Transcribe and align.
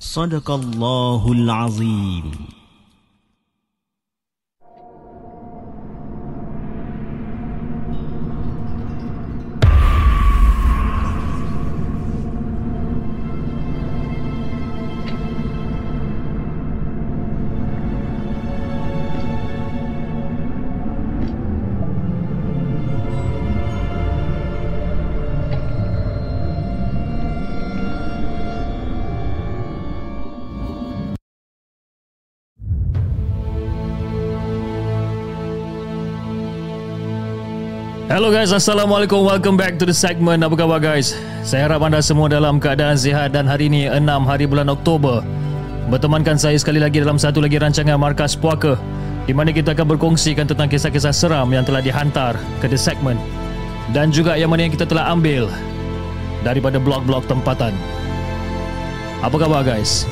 صدق 0.00 0.50
الله 0.50 1.32
العظيم. 1.32 2.55
Hello 38.16 38.32
guys, 38.32 38.48
Assalamualaikum. 38.48 39.28
Welcome 39.28 39.60
back 39.60 39.76
to 39.76 39.84
the 39.84 39.92
segment. 39.92 40.40
Apa 40.40 40.56
khabar 40.56 40.80
guys? 40.80 41.12
Saya 41.44 41.68
harap 41.68 41.84
anda 41.84 42.00
semua 42.00 42.32
dalam 42.32 42.56
keadaan 42.56 42.96
sihat 42.96 43.36
dan 43.36 43.44
hari 43.44 43.68
ini 43.68 43.92
6 43.92 44.00
hari 44.24 44.48
bulan 44.48 44.72
Oktober. 44.72 45.20
Bertemankan 45.92 46.40
saya 46.40 46.56
sekali 46.56 46.80
lagi 46.80 47.04
dalam 47.04 47.20
satu 47.20 47.44
lagi 47.44 47.60
rancangan 47.60 48.00
Markas 48.00 48.32
Puaka 48.32 48.80
di 49.28 49.36
mana 49.36 49.52
kita 49.52 49.76
akan 49.76 50.00
berkongsikan 50.00 50.48
tentang 50.48 50.64
kisah-kisah 50.64 51.12
seram 51.12 51.44
yang 51.52 51.60
telah 51.60 51.84
dihantar 51.84 52.40
ke 52.64 52.72
the 52.72 52.80
segment 52.80 53.20
dan 53.92 54.08
juga 54.08 54.32
yang 54.32 54.48
mana 54.48 54.64
yang 54.64 54.72
kita 54.72 54.88
telah 54.88 55.12
ambil 55.12 55.52
daripada 56.40 56.80
blog-blog 56.80 57.20
tempatan. 57.28 57.76
Apa 59.20 59.36
khabar 59.36 59.60
guys? 59.60 60.08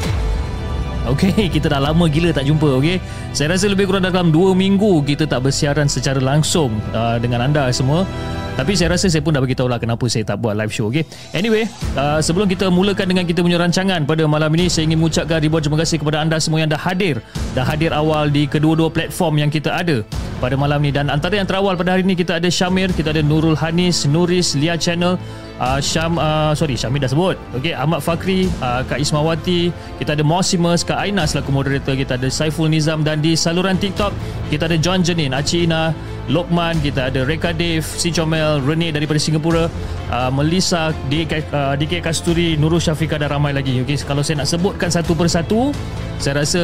Okey, 1.05 1.49
kita 1.55 1.69
dah 1.69 1.81
lama 1.85 2.09
gila 2.09 2.33
tak 2.33 2.49
jumpa, 2.49 2.81
okey. 2.81 2.97
Saya 3.37 3.53
rasa 3.53 3.69
lebih 3.69 3.93
kurang 3.93 4.09
dalam 4.09 4.33
2 4.33 4.57
minggu 4.57 5.05
kita 5.05 5.29
tak 5.29 5.45
bersiaran 5.45 5.85
secara 5.85 6.17
langsung 6.17 6.73
uh, 6.97 7.21
dengan 7.21 7.45
anda 7.45 7.69
semua. 7.77 8.09
Tapi 8.55 8.79
saya 8.79 8.95
rasa 8.95 9.11
saya 9.11 9.19
pun 9.19 9.35
dah 9.35 9.43
beritahu 9.43 9.67
lah 9.67 9.83
kenapa 9.83 10.07
saya 10.07 10.23
tak 10.23 10.39
buat 10.39 10.55
live 10.55 10.71
show, 10.71 10.89
okey. 10.89 11.05
Anyway, 11.35 11.69
uh, 11.99 12.23
sebelum 12.25 12.49
kita 12.49 12.71
mulakan 12.71 13.11
dengan 13.11 13.29
kita 13.29 13.45
punya 13.45 13.61
rancangan 13.61 14.07
pada 14.09 14.25
malam 14.25 14.49
ini, 14.57 14.71
saya 14.71 14.89
ingin 14.89 15.03
mengucapkan 15.03 15.43
ribuan 15.43 15.61
terima 15.61 15.79
kasih 15.83 16.01
kepada 16.01 16.23
anda 16.23 16.41
semua 16.41 16.63
yang 16.63 16.71
dah 16.71 16.81
hadir. 16.81 17.21
Dah 17.53 17.67
hadir 17.67 17.93
awal 17.93 18.31
di 18.31 18.49
kedua-dua 18.49 18.89
platform 18.89 19.45
yang 19.45 19.51
kita 19.53 19.75
ada 19.75 20.07
pada 20.39 20.55
malam 20.55 20.81
ini. 20.87 20.95
Dan 20.95 21.11
antara 21.11 21.35
yang 21.37 21.51
terawal 21.51 21.75
pada 21.75 21.99
hari 21.99 22.07
ini 22.07 22.15
kita 22.15 22.39
ada 22.39 22.49
Syamir, 22.49 22.95
kita 22.95 23.11
ada 23.11 23.21
Nurul 23.21 23.59
Hanis, 23.59 24.07
Nuris, 24.07 24.55
Lia 24.55 24.79
Channel, 24.79 25.19
uh, 25.61 25.79
Syam 25.79 26.19
uh, 26.19 26.53
sorry 26.57 26.75
Syamil 26.75 27.03
dah 27.03 27.11
sebut. 27.11 27.37
Okey 27.55 27.75
Ahmad 27.75 28.03
Fakri 28.03 28.51
uh, 28.59 28.83
Kak 28.87 28.99
Ismawati 28.99 29.71
kita 30.01 30.19
ada 30.19 30.25
Mosimus 30.27 30.83
Kak 30.83 30.99
Aina 30.99 31.27
selaku 31.29 31.55
moderator 31.55 31.95
kita 31.95 32.19
ada 32.19 32.29
Saiful 32.31 32.71
Nizam 32.71 33.07
dan 33.07 33.23
di 33.23 33.39
saluran 33.39 33.79
TikTok 33.79 34.11
kita 34.51 34.67
ada 34.67 34.77
John 34.79 35.05
Jenin 35.05 35.35
Aci 35.35 35.67
Ina 35.67 35.95
Lokman 36.25 36.81
kita 36.81 37.13
ada 37.13 37.21
Reka 37.21 37.53
Dave 37.53 37.85
Si 37.85 38.09
Comel 38.09 38.65
Rene 38.65 38.89
daripada 38.89 39.21
Singapura 39.21 39.69
uh, 40.09 40.31
Melissa 40.33 40.91
DK, 41.13 41.53
uh, 41.53 41.77
DK 41.77 42.01
Kasturi 42.01 42.57
Nurul 42.57 42.81
Syafiqah 42.81 43.21
dan 43.21 43.29
ramai 43.29 43.53
lagi. 43.53 43.85
Okey 43.85 44.01
kalau 44.09 44.25
saya 44.25 44.43
nak 44.43 44.49
sebutkan 44.49 44.89
satu 44.89 45.13
persatu 45.13 45.71
saya 46.17 46.41
rasa 46.41 46.63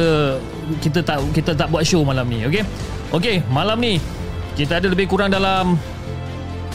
kita 0.81 1.03
tak 1.05 1.21
kita 1.35 1.51
tak 1.53 1.67
buat 1.69 1.85
show 1.85 2.01
malam 2.01 2.25
ni 2.25 2.41
okey? 2.49 2.65
Okey 3.13 3.45
malam 3.53 3.77
ni 3.77 4.01
kita 4.57 4.81
ada 4.81 4.91
lebih 4.91 5.07
kurang 5.07 5.31
dalam 5.31 5.79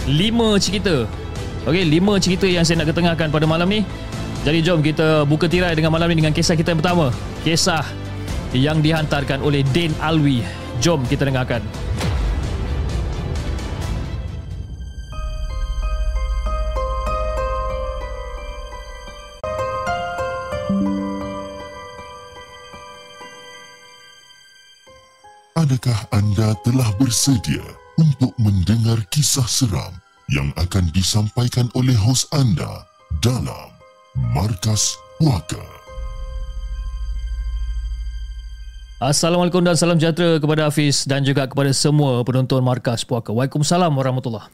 5 0.06 0.62
cerita 0.62 1.25
Okey, 1.66 1.82
lima 1.82 2.14
cerita 2.22 2.46
yang 2.46 2.62
saya 2.62 2.78
nak 2.78 2.94
ketengahkan 2.94 3.26
pada 3.26 3.42
malam 3.42 3.66
ni. 3.66 3.82
Jadi 4.46 4.62
jom 4.62 4.78
kita 4.78 5.26
buka 5.26 5.50
tirai 5.50 5.74
dengan 5.74 5.90
malam 5.90 6.06
ni 6.06 6.22
dengan 6.22 6.30
kisah 6.30 6.54
kita 6.54 6.70
yang 6.70 6.78
pertama. 6.78 7.10
Kisah 7.42 7.82
yang 8.54 8.78
dihantarkan 8.78 9.42
oleh 9.42 9.66
Din 9.74 9.90
Alwi. 9.98 10.46
Jom 10.78 11.02
kita 11.10 11.26
dengarkan. 11.26 11.58
Adakah 25.58 25.98
anda 26.14 26.54
telah 26.62 26.94
bersedia 26.94 27.66
untuk 27.98 28.30
mendengar 28.38 29.02
kisah 29.10 29.50
seram 29.50 30.05
yang 30.26 30.50
akan 30.58 30.90
disampaikan 30.90 31.70
oleh 31.78 31.94
hos 31.94 32.26
anda 32.34 32.82
dalam 33.22 33.70
Markas 34.34 34.98
Puaka? 35.22 35.62
Assalamualaikum 38.98 39.62
dan 39.62 39.78
salam 39.78 40.00
sejahtera 40.02 40.42
kepada 40.42 40.66
Hafiz 40.66 41.06
dan 41.06 41.22
juga 41.22 41.46
kepada 41.46 41.70
semua 41.70 42.26
penonton 42.26 42.58
Markas 42.58 43.06
Puaka. 43.06 43.30
Waalaikumsalam 43.30 43.92
warahmatullahi 43.94 44.50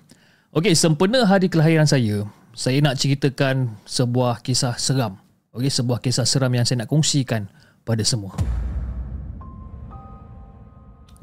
Okey, 0.53 0.77
sempena 0.77 1.25
hari 1.25 1.49
kelahiran 1.49 1.89
saya, 1.89 2.29
saya 2.53 2.85
nak 2.85 3.01
ceritakan 3.01 3.73
sebuah 3.89 4.45
kisah 4.45 4.77
seram. 4.77 5.17
Okey, 5.57 5.73
sebuah 5.73 6.05
kisah 6.05 6.29
seram 6.29 6.53
yang 6.53 6.69
saya 6.69 6.85
nak 6.85 6.93
kongsikan 6.93 7.49
pada 7.89 8.05
semua. 8.05 8.37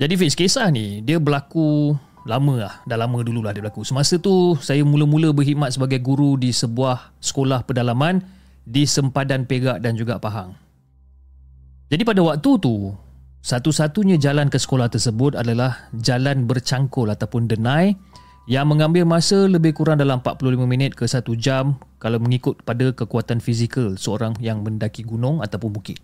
Jadi 0.01 0.17
Fiz, 0.17 0.33
kisah 0.33 0.65
ni 0.73 1.05
dia 1.05 1.21
berlaku 1.21 1.93
lama 2.27 2.67
lah. 2.67 2.73
Dah 2.83 2.97
lama 2.99 3.19
dulu 3.23 3.43
lah 3.45 3.55
dia 3.55 3.63
berlaku. 3.63 3.87
Semasa 3.87 4.19
tu 4.19 4.57
saya 4.59 4.83
mula-mula 4.83 5.31
berkhidmat 5.31 5.71
sebagai 5.75 6.01
guru 6.03 6.35
di 6.35 6.51
sebuah 6.51 7.15
sekolah 7.23 7.63
pedalaman 7.63 8.23
di 8.67 8.83
sempadan 8.83 9.47
Perak 9.47 9.79
dan 9.79 9.95
juga 9.95 10.19
Pahang. 10.19 10.53
Jadi 11.89 12.05
pada 12.05 12.21
waktu 12.21 12.51
tu, 12.61 12.93
satu-satunya 13.41 14.21
jalan 14.21 14.51
ke 14.51 14.61
sekolah 14.61 14.91
tersebut 14.91 15.33
adalah 15.33 15.89
jalan 15.95 16.45
bercangkul 16.45 17.09
ataupun 17.09 17.49
denai 17.49 17.97
yang 18.45 18.69
mengambil 18.69 19.05
masa 19.05 19.49
lebih 19.49 19.77
kurang 19.77 20.01
dalam 20.01 20.21
45 20.21 20.69
minit 20.69 20.93
ke 20.93 21.05
1 21.05 21.21
jam 21.37 21.77
kalau 22.01 22.17
mengikut 22.17 22.61
pada 22.65 22.93
kekuatan 22.93 23.41
fizikal 23.41 23.93
seorang 23.97 24.33
yang 24.41 24.61
mendaki 24.61 25.05
gunung 25.05 25.41
ataupun 25.41 25.69
bukit. 25.69 25.97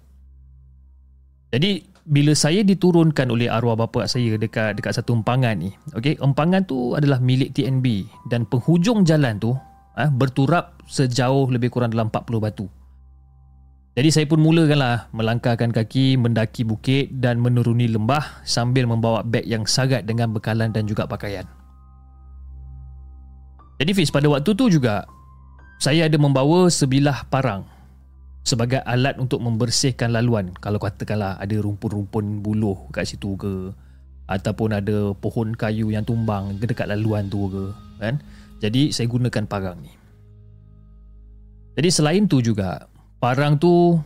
Jadi 1.54 1.86
bila 2.06 2.38
saya 2.38 2.62
diturunkan 2.62 3.34
oleh 3.34 3.50
arwah 3.50 3.74
bapa 3.74 4.06
saya 4.06 4.38
dekat 4.38 4.78
dekat 4.78 4.94
satu 4.94 5.18
empangan 5.18 5.58
ni, 5.58 5.74
okey, 5.98 6.22
empangan 6.22 6.62
tu 6.62 6.94
adalah 6.94 7.18
milik 7.18 7.58
TNB 7.58 8.06
dan 8.30 8.46
penghujung 8.46 9.02
jalan 9.02 9.42
tu 9.42 9.58
eh, 9.98 10.10
berturap 10.14 10.78
sejauh 10.86 11.50
lebih 11.50 11.74
kurang 11.74 11.90
dalam 11.90 12.14
40 12.14 12.46
batu. 12.46 12.70
Jadi 13.96 14.10
saya 14.12 14.26
pun 14.28 14.44
mulakanlah 14.44 15.08
melangkahkan 15.16 15.72
kaki 15.72 16.20
mendaki 16.20 16.68
bukit 16.68 17.16
dan 17.16 17.40
menuruni 17.40 17.88
lembah 17.88 18.44
sambil 18.44 18.86
membawa 18.86 19.24
beg 19.24 19.48
yang 19.48 19.64
sangat 19.64 20.04
dengan 20.04 20.36
bekalan 20.36 20.70
dan 20.76 20.84
juga 20.84 21.08
pakaian. 21.08 21.48
Jadi 23.80 23.92
Fiz 23.96 24.12
pada 24.12 24.28
waktu 24.28 24.52
tu 24.52 24.68
juga 24.68 25.08
saya 25.80 26.12
ada 26.12 26.16
membawa 26.20 26.68
sebilah 26.68 27.28
parang 27.32 27.68
sebagai 28.46 28.80
alat 28.86 29.18
untuk 29.18 29.42
membersihkan 29.42 30.14
laluan 30.14 30.54
kalau 30.62 30.78
katakanlah 30.78 31.36
ada 31.42 31.56
rumpun-rumpun 31.58 32.46
buluh 32.46 32.78
kat 32.94 33.10
situ 33.10 33.34
ke 33.36 33.74
ataupun 34.30 34.78
ada 34.78 35.12
pohon 35.18 35.58
kayu 35.58 35.90
yang 35.90 36.06
tumbang 36.06 36.56
dekat 36.62 36.86
laluan 36.86 37.26
tu 37.26 37.50
ke 37.50 37.66
kan 37.98 38.22
jadi 38.62 38.94
saya 38.94 39.10
gunakan 39.10 39.44
parang 39.50 39.82
ni 39.82 39.92
jadi 41.74 41.90
selain 41.90 42.30
tu 42.30 42.40
juga 42.40 42.86
parang 43.18 43.58
tu 43.58 43.98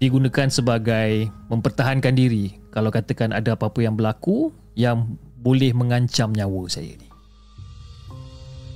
digunakan 0.00 0.48
sebagai 0.50 1.30
mempertahankan 1.46 2.16
diri 2.16 2.58
kalau 2.72 2.88
katakan 2.88 3.30
ada 3.30 3.54
apa-apa 3.54 3.84
yang 3.84 3.94
berlaku 3.94 4.50
yang 4.72 5.14
boleh 5.42 5.74
mengancam 5.74 6.30
nyawa 6.30 6.70
saya 6.70 6.94
ni. 6.94 7.08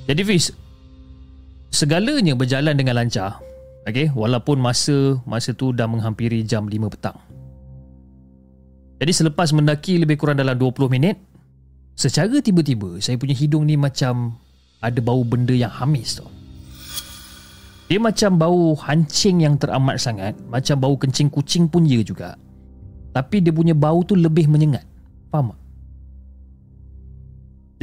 Jadi 0.06 0.22
Fiz, 0.22 0.54
segalanya 1.70 2.34
berjalan 2.34 2.74
dengan 2.74 3.02
lancar. 3.02 3.42
Okay, 3.86 4.10
walaupun 4.10 4.58
masa 4.58 5.22
masa 5.22 5.54
tu 5.54 5.70
dah 5.70 5.86
menghampiri 5.86 6.42
jam 6.42 6.66
5 6.66 6.90
petang. 6.90 7.14
Jadi 8.98 9.12
selepas 9.14 9.54
mendaki 9.54 10.02
lebih 10.02 10.18
kurang 10.18 10.42
dalam 10.42 10.58
20 10.58 10.90
minit, 10.90 11.14
secara 11.94 12.42
tiba-tiba 12.42 12.98
saya 12.98 13.14
punya 13.14 13.38
hidung 13.38 13.62
ni 13.62 13.78
macam 13.78 14.34
ada 14.82 14.98
bau 14.98 15.22
benda 15.22 15.54
yang 15.54 15.70
hamis 15.70 16.18
tau. 16.18 16.26
Dia 17.86 18.02
macam 18.02 18.34
bau 18.34 18.74
hancing 18.74 19.46
yang 19.46 19.54
teramat 19.54 20.02
sangat 20.02 20.34
Macam 20.50 20.74
bau 20.82 20.98
kencing 20.98 21.30
kucing 21.30 21.70
pun 21.70 21.86
dia 21.86 22.02
juga 22.02 22.34
Tapi 23.14 23.38
dia 23.38 23.54
punya 23.54 23.78
bau 23.78 24.02
tu 24.02 24.18
lebih 24.18 24.50
menyengat 24.50 24.82
Faham 25.30 25.54
tak? 25.54 25.60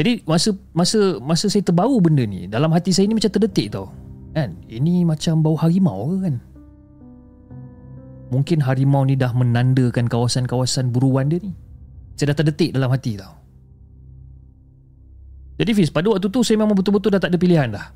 Jadi 0.04 0.28
masa 0.28 0.52
masa 0.76 1.24
masa 1.24 1.48
saya 1.48 1.64
terbau 1.64 1.96
benda 2.04 2.28
ni 2.28 2.52
Dalam 2.52 2.76
hati 2.76 2.92
saya 2.92 3.08
ni 3.08 3.16
macam 3.16 3.32
terdetik 3.32 3.72
tau 3.72 4.03
Kan? 4.34 4.58
Ini 4.66 5.06
macam 5.06 5.46
bau 5.46 5.56
harimau 5.58 6.10
ke 6.10 6.18
kan? 6.30 6.36
Mungkin 8.34 8.66
harimau 8.66 9.06
ni 9.06 9.14
dah 9.14 9.30
menandakan 9.30 10.10
kawasan-kawasan 10.10 10.90
buruan 10.90 11.30
dia 11.30 11.38
ni 11.38 11.54
Saya 12.18 12.34
dah 12.34 12.42
terdetik 12.42 12.74
dalam 12.74 12.90
hati 12.90 13.14
tau 13.14 13.38
Jadi 15.62 15.72
Fiz, 15.78 15.94
pada 15.94 16.10
waktu 16.10 16.34
tu 16.34 16.42
saya 16.42 16.58
memang 16.58 16.74
betul-betul 16.74 17.14
dah 17.14 17.22
tak 17.22 17.30
ada 17.30 17.38
pilihan 17.38 17.70
dah 17.70 17.94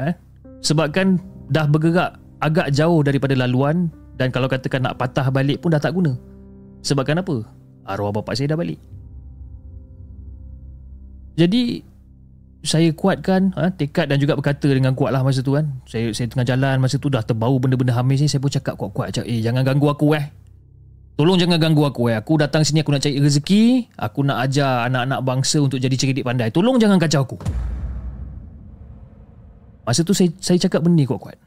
eh? 0.00 0.16
Sebabkan 0.64 1.20
dah 1.52 1.68
bergerak 1.68 2.16
agak 2.40 2.72
jauh 2.72 3.04
daripada 3.04 3.36
laluan 3.36 3.92
dan 4.16 4.32
kalau 4.32 4.48
katakan 4.48 4.84
nak 4.84 4.96
patah 4.96 5.28
balik 5.28 5.60
pun 5.60 5.72
dah 5.72 5.80
tak 5.80 5.92
guna. 5.92 6.16
Sebabkan 6.80 7.20
apa? 7.20 7.44
Arwah 7.84 8.12
bapa 8.16 8.32
saya 8.32 8.56
dah 8.56 8.58
balik. 8.58 8.80
Jadi 11.36 11.84
saya 12.66 12.90
kuatkan 12.90 13.54
ha, 13.54 13.70
tekad 13.70 14.10
dan 14.10 14.18
juga 14.18 14.34
berkata 14.34 14.66
dengan 14.66 14.92
kuat 14.92 15.14
lah 15.14 15.22
masa 15.22 15.40
tu 15.40 15.54
kan. 15.54 15.70
Saya 15.86 16.10
saya 16.10 16.26
tengah 16.26 16.42
jalan 16.42 16.82
masa 16.82 16.98
tu 16.98 17.06
dah 17.06 17.22
terbau 17.22 17.56
benda-benda 17.62 17.94
hamis 17.94 18.20
ni 18.20 18.28
saya 18.28 18.42
pun 18.42 18.50
cakap 18.50 18.74
kuat-kuat 18.74 19.14
cakap 19.14 19.30
eh 19.30 19.38
jangan 19.38 19.62
ganggu 19.62 19.86
aku 19.86 20.18
eh. 20.18 20.26
Tolong 21.16 21.40
jangan 21.40 21.56
ganggu 21.56 21.86
aku 21.86 22.12
eh. 22.12 22.18
Aku 22.18 22.36
datang 22.36 22.60
sini 22.60 22.84
aku 22.84 22.92
nak 22.92 23.06
cari 23.06 23.16
rezeki, 23.16 23.94
aku 23.96 24.20
nak 24.20 24.44
ajar 24.44 24.90
anak-anak 24.90 25.20
bangsa 25.24 25.64
untuk 25.64 25.80
jadi 25.80 25.96
cerdik 25.96 26.26
pandai. 26.26 26.52
Tolong 26.52 26.76
jangan 26.76 27.00
kacau 27.00 27.24
aku. 27.24 27.38
Masa 29.86 30.02
tu 30.02 30.12
saya 30.12 30.28
saya 30.42 30.58
cakap 30.58 30.82
benda 30.82 31.00
ni 31.00 31.06
kuat-kuat. 31.06 31.38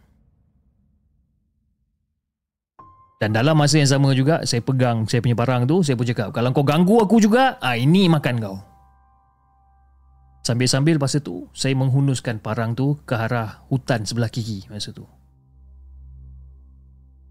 Dan 3.19 3.35
dalam 3.35 3.59
masa 3.59 3.83
yang 3.83 3.91
sama 3.91 4.15
juga 4.15 4.47
saya 4.47 4.63
pegang 4.63 5.03
saya 5.03 5.19
punya 5.19 5.35
barang 5.35 5.67
tu, 5.67 5.83
saya 5.83 5.99
pun 5.99 6.07
cakap 6.07 6.31
kalau 6.31 6.55
kau 6.55 6.63
ganggu 6.63 7.03
aku 7.03 7.19
juga, 7.19 7.59
ah 7.59 7.75
ini 7.75 8.07
makan 8.07 8.39
kau. 8.39 8.68
Sambil-sambil 10.43 10.97
masa 10.97 11.19
tu 11.21 11.47
saya 11.51 11.75
menghunuskan 11.75 12.41
parang 12.41 12.73
tu 12.73 12.97
ke 13.05 13.13
arah 13.13 13.63
hutan 13.69 14.07
sebelah 14.07 14.31
kiri 14.31 14.65
masa 14.71 14.95
tu. 14.95 15.05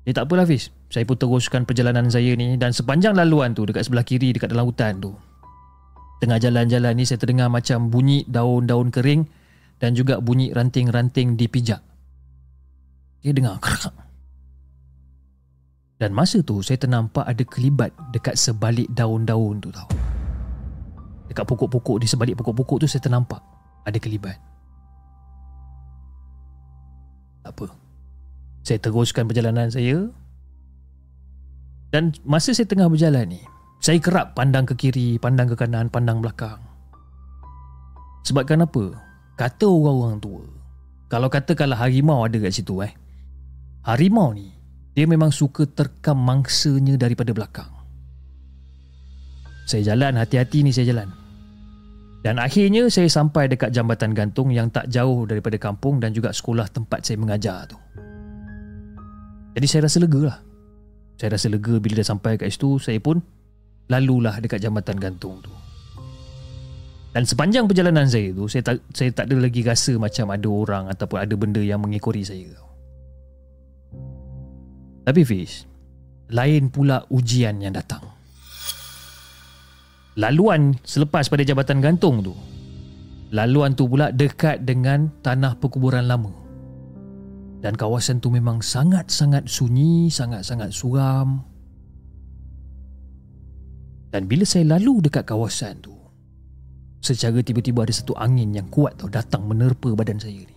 Ya 0.06 0.16
tak 0.16 0.24
apalah 0.24 0.48
Fiz 0.48 0.72
Saya 0.88 1.04
pun 1.04 1.20
teruskan 1.20 1.68
perjalanan 1.68 2.08
saya 2.08 2.32
ni 2.32 2.56
Dan 2.56 2.72
sepanjang 2.72 3.12
laluan 3.12 3.52
tu 3.52 3.68
Dekat 3.68 3.84
sebelah 3.84 4.08
kiri 4.08 4.32
Dekat 4.32 4.56
dalam 4.56 4.64
hutan 4.64 5.04
tu 5.04 5.12
Tengah 6.24 6.40
jalan-jalan 6.40 6.96
ni 6.96 7.04
Saya 7.04 7.20
terdengar 7.20 7.52
macam 7.52 7.92
bunyi 7.92 8.24
daun-daun 8.24 8.88
kering 8.88 9.28
dan 9.78 9.94
juga 9.94 10.18
bunyi 10.18 10.50
ranting-ranting 10.50 11.38
dipijak. 11.38 11.80
Dia 13.22 13.32
dengar 13.34 13.62
kerak. 13.62 13.94
Dan 15.98 16.14
masa 16.14 16.42
tu 16.46 16.62
saya 16.62 16.78
ternampak 16.78 17.26
ada 17.26 17.42
kelibat 17.42 17.90
dekat 18.14 18.38
sebalik 18.38 18.86
daun-daun 18.94 19.58
tu 19.58 19.74
tau. 19.74 19.86
Dekat 21.28 21.44
pokok-pokok 21.44 22.00
di 22.00 22.06
sebalik 22.08 22.40
pokok-pokok 22.40 22.84
tu 22.84 22.86
saya 22.88 23.04
ternampak 23.04 23.40
ada 23.84 23.98
kelibat. 24.00 24.36
Tak 27.44 27.52
apa. 27.52 27.66
Saya 28.64 28.78
teruskan 28.80 29.28
perjalanan 29.28 29.68
saya. 29.68 30.08
Dan 31.88 32.12
masa 32.24 32.52
saya 32.52 32.68
tengah 32.68 32.88
berjalan 32.88 33.32
ni, 33.32 33.40
saya 33.80 33.96
kerap 33.96 34.36
pandang 34.36 34.68
ke 34.68 34.76
kiri, 34.76 35.16
pandang 35.16 35.48
ke 35.48 35.56
kanan, 35.56 35.88
pandang 35.88 36.20
belakang. 36.20 36.60
Sebabkan 38.28 38.68
apa? 38.68 38.92
Kata 39.38 39.70
orang-orang 39.70 40.18
tua 40.18 40.44
Kalau 41.06 41.30
katakanlah 41.30 41.78
harimau 41.78 42.26
ada 42.26 42.42
kat 42.42 42.50
situ 42.50 42.82
eh 42.82 42.90
Harimau 43.86 44.34
ni 44.34 44.50
Dia 44.98 45.06
memang 45.06 45.30
suka 45.30 45.62
terkam 45.64 46.18
mangsanya 46.18 46.98
daripada 46.98 47.30
belakang 47.30 47.77
Saya 49.68 49.92
jalan 49.92 50.16
hati-hati 50.16 50.64
ni 50.64 50.72
saya 50.72 50.96
jalan 50.96 51.12
Dan 52.24 52.40
akhirnya 52.40 52.88
saya 52.88 53.04
sampai 53.12 53.52
dekat 53.52 53.68
jambatan 53.68 54.16
gantung 54.16 54.48
Yang 54.48 54.80
tak 54.80 54.86
jauh 54.88 55.28
daripada 55.28 55.60
kampung 55.60 56.00
Dan 56.00 56.16
juga 56.16 56.32
sekolah 56.32 56.72
tempat 56.72 57.04
saya 57.04 57.20
mengajar 57.20 57.68
tu 57.68 57.76
Jadi 59.52 59.66
saya 59.68 59.84
rasa 59.84 60.00
lega 60.00 60.32
lah 60.32 60.38
Saya 61.20 61.36
rasa 61.36 61.52
lega 61.52 61.76
bila 61.76 62.00
dah 62.00 62.08
sampai 62.08 62.40
kat 62.40 62.48
situ 62.48 62.80
Saya 62.80 62.96
pun 62.96 63.20
lalulah 63.92 64.40
dekat 64.40 64.60
jambatan 64.60 64.96
gantung 64.96 65.40
tu 65.44 65.52
dan 67.08 67.24
sepanjang 67.24 67.64
perjalanan 67.64 68.04
saya 68.04 68.30
tu 68.36 68.46
saya 68.46 68.62
tak 68.62 68.84
saya 68.92 69.10
tak 69.10 69.32
ada 69.32 69.36
lagi 69.40 69.64
rasa 69.64 69.96
macam 69.96 70.28
ada 70.28 70.48
orang 70.48 70.84
ataupun 70.92 71.18
ada 71.18 71.34
benda 71.34 71.58
yang 71.58 71.80
mengikori 71.80 72.20
saya. 72.22 72.52
Tapi 75.08 75.24
Fiz, 75.24 75.64
lain 76.28 76.68
pula 76.68 77.08
ujian 77.08 77.58
yang 77.64 77.72
datang. 77.72 78.17
Laluan 80.18 80.74
selepas 80.82 81.30
pada 81.30 81.46
jabatan 81.46 81.78
gantung 81.78 82.18
tu. 82.26 82.34
Laluan 83.30 83.78
tu 83.78 83.86
pula 83.86 84.10
dekat 84.10 84.66
dengan 84.66 85.14
tanah 85.22 85.54
perkuburan 85.62 86.10
lama. 86.10 86.34
Dan 87.62 87.78
kawasan 87.78 88.18
tu 88.18 88.30
memang 88.30 88.58
sangat-sangat 88.58 89.46
sunyi, 89.46 90.10
sangat-sangat 90.10 90.74
suram. 90.74 91.46
Dan 94.10 94.26
bila 94.26 94.42
saya 94.42 94.74
lalu 94.74 95.06
dekat 95.06 95.22
kawasan 95.22 95.78
tu, 95.78 95.98
Secara 96.98 97.38
tiba-tiba 97.40 97.86
ada 97.86 97.94
satu 97.94 98.10
angin 98.18 98.50
yang 98.50 98.66
kuat 98.74 98.98
tau 98.98 99.06
datang 99.06 99.46
menerpa 99.46 99.94
badan 99.94 100.18
saya 100.18 100.42
ni. 100.42 100.56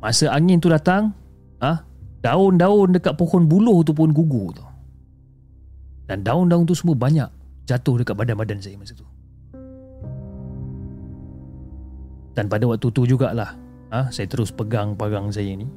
Masa 0.00 0.32
angin 0.32 0.60
tu 0.60 0.72
datang, 0.72 1.12
ah, 1.60 1.84
daun-daun 2.24 2.96
dekat 2.96 3.16
pohon 3.16 3.44
buluh 3.44 3.84
tu 3.84 3.92
pun 3.92 4.08
gugur 4.08 4.56
tau. 4.56 4.73
Dan 6.04 6.20
daun-daun 6.20 6.68
tu 6.68 6.76
semua 6.76 6.96
banyak 6.96 7.28
jatuh 7.64 8.00
dekat 8.00 8.14
badan-badan 8.16 8.60
saya 8.60 8.76
masa 8.76 8.92
tu. 8.92 9.06
Dan 12.34 12.50
pada 12.50 12.66
waktu 12.66 12.90
tu 12.90 13.06
jugalah, 13.06 13.56
ah, 13.94 14.10
saya 14.10 14.26
terus 14.26 14.50
pegang 14.50 14.98
parang 14.98 15.30
saya 15.30 15.54
ni. 15.54 15.70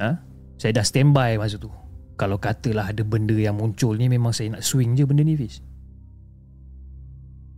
Ah, 0.00 0.18
saya 0.58 0.80
dah 0.80 0.84
standby 0.86 1.36
masa 1.38 1.60
tu. 1.60 1.70
Kalau 2.14 2.38
katalah 2.38 2.90
ada 2.90 3.02
benda 3.02 3.34
yang 3.34 3.58
muncul 3.58 3.94
ni 3.98 4.06
memang 4.06 4.30
saya 4.30 4.54
nak 4.54 4.62
swing 4.62 4.94
je 4.94 5.04
benda 5.04 5.22
ni 5.26 5.34
Fiz. 5.34 5.60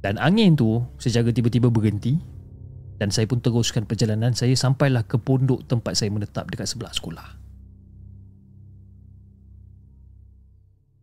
Dan 0.00 0.20
angin 0.20 0.56
tu 0.56 0.84
secara 1.00 1.28
tiba-tiba 1.32 1.72
berhenti 1.72 2.16
dan 2.96 3.12
saya 3.12 3.28
pun 3.28 3.40
teruskan 3.44 3.84
perjalanan 3.84 4.32
saya 4.32 4.56
sampailah 4.56 5.04
ke 5.04 5.20
pondok 5.20 5.68
tempat 5.68 5.98
saya 5.98 6.08
menetap 6.08 6.48
dekat 6.48 6.68
sebelah 6.68 6.92
sekolah. 6.92 7.45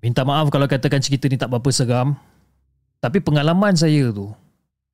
Minta 0.04 0.28
maaf 0.28 0.52
kalau 0.52 0.68
katakan 0.68 1.00
cerita 1.00 1.32
ni 1.32 1.40
tak 1.40 1.48
berapa 1.48 1.72
seram. 1.72 2.20
Tapi 3.00 3.24
pengalaman 3.24 3.72
saya 3.72 4.12
tu 4.12 4.36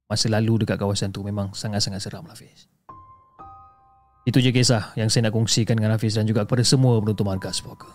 masa 0.05 0.29
lalu 0.29 0.61
dekat 0.61 0.77
kawasan 0.77 1.09
tu 1.09 1.25
memang 1.25 1.49
sangat-sangat 1.49 1.97
seram 1.97 2.29
lah 2.29 2.37
Hafiz. 2.37 2.69
Itu 4.29 4.37
je 4.37 4.53
kisah 4.53 4.93
yang 4.93 5.09
saya 5.09 5.25
nak 5.25 5.33
kongsikan 5.33 5.81
dengan 5.81 5.97
Hafiz 5.97 6.13
dan 6.13 6.29
juga 6.29 6.45
kepada 6.45 6.61
semua 6.61 7.01
penonton 7.01 7.25
Markas 7.25 7.57
Poker. 7.57 7.89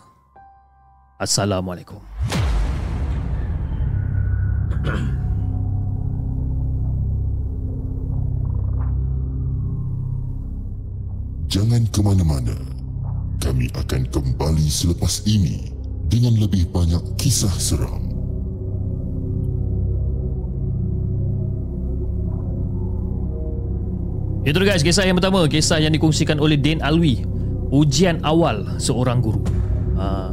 Assalamualaikum. 1.22 2.02
Jangan 11.46 11.82
ke 11.94 12.00
mana-mana. 12.02 12.58
Kami 13.38 13.70
akan 13.78 14.02
kembali 14.10 14.66
selepas 14.66 15.22
ini 15.30 15.83
dengan 16.08 16.36
lebih 16.38 16.68
banyak 16.70 17.02
kisah 17.16 17.52
seram. 17.56 18.14
Itu 24.44 24.60
guys, 24.60 24.84
kisah 24.84 25.08
yang 25.08 25.16
pertama, 25.16 25.48
kisah 25.48 25.80
yang 25.80 25.96
dikongsikan 25.96 26.36
oleh 26.36 26.60
Din 26.60 26.84
Alwi. 26.84 27.24
Ujian 27.72 28.20
awal 28.20 28.76
seorang 28.76 29.24
guru. 29.24 29.40
Ha. 29.96 30.30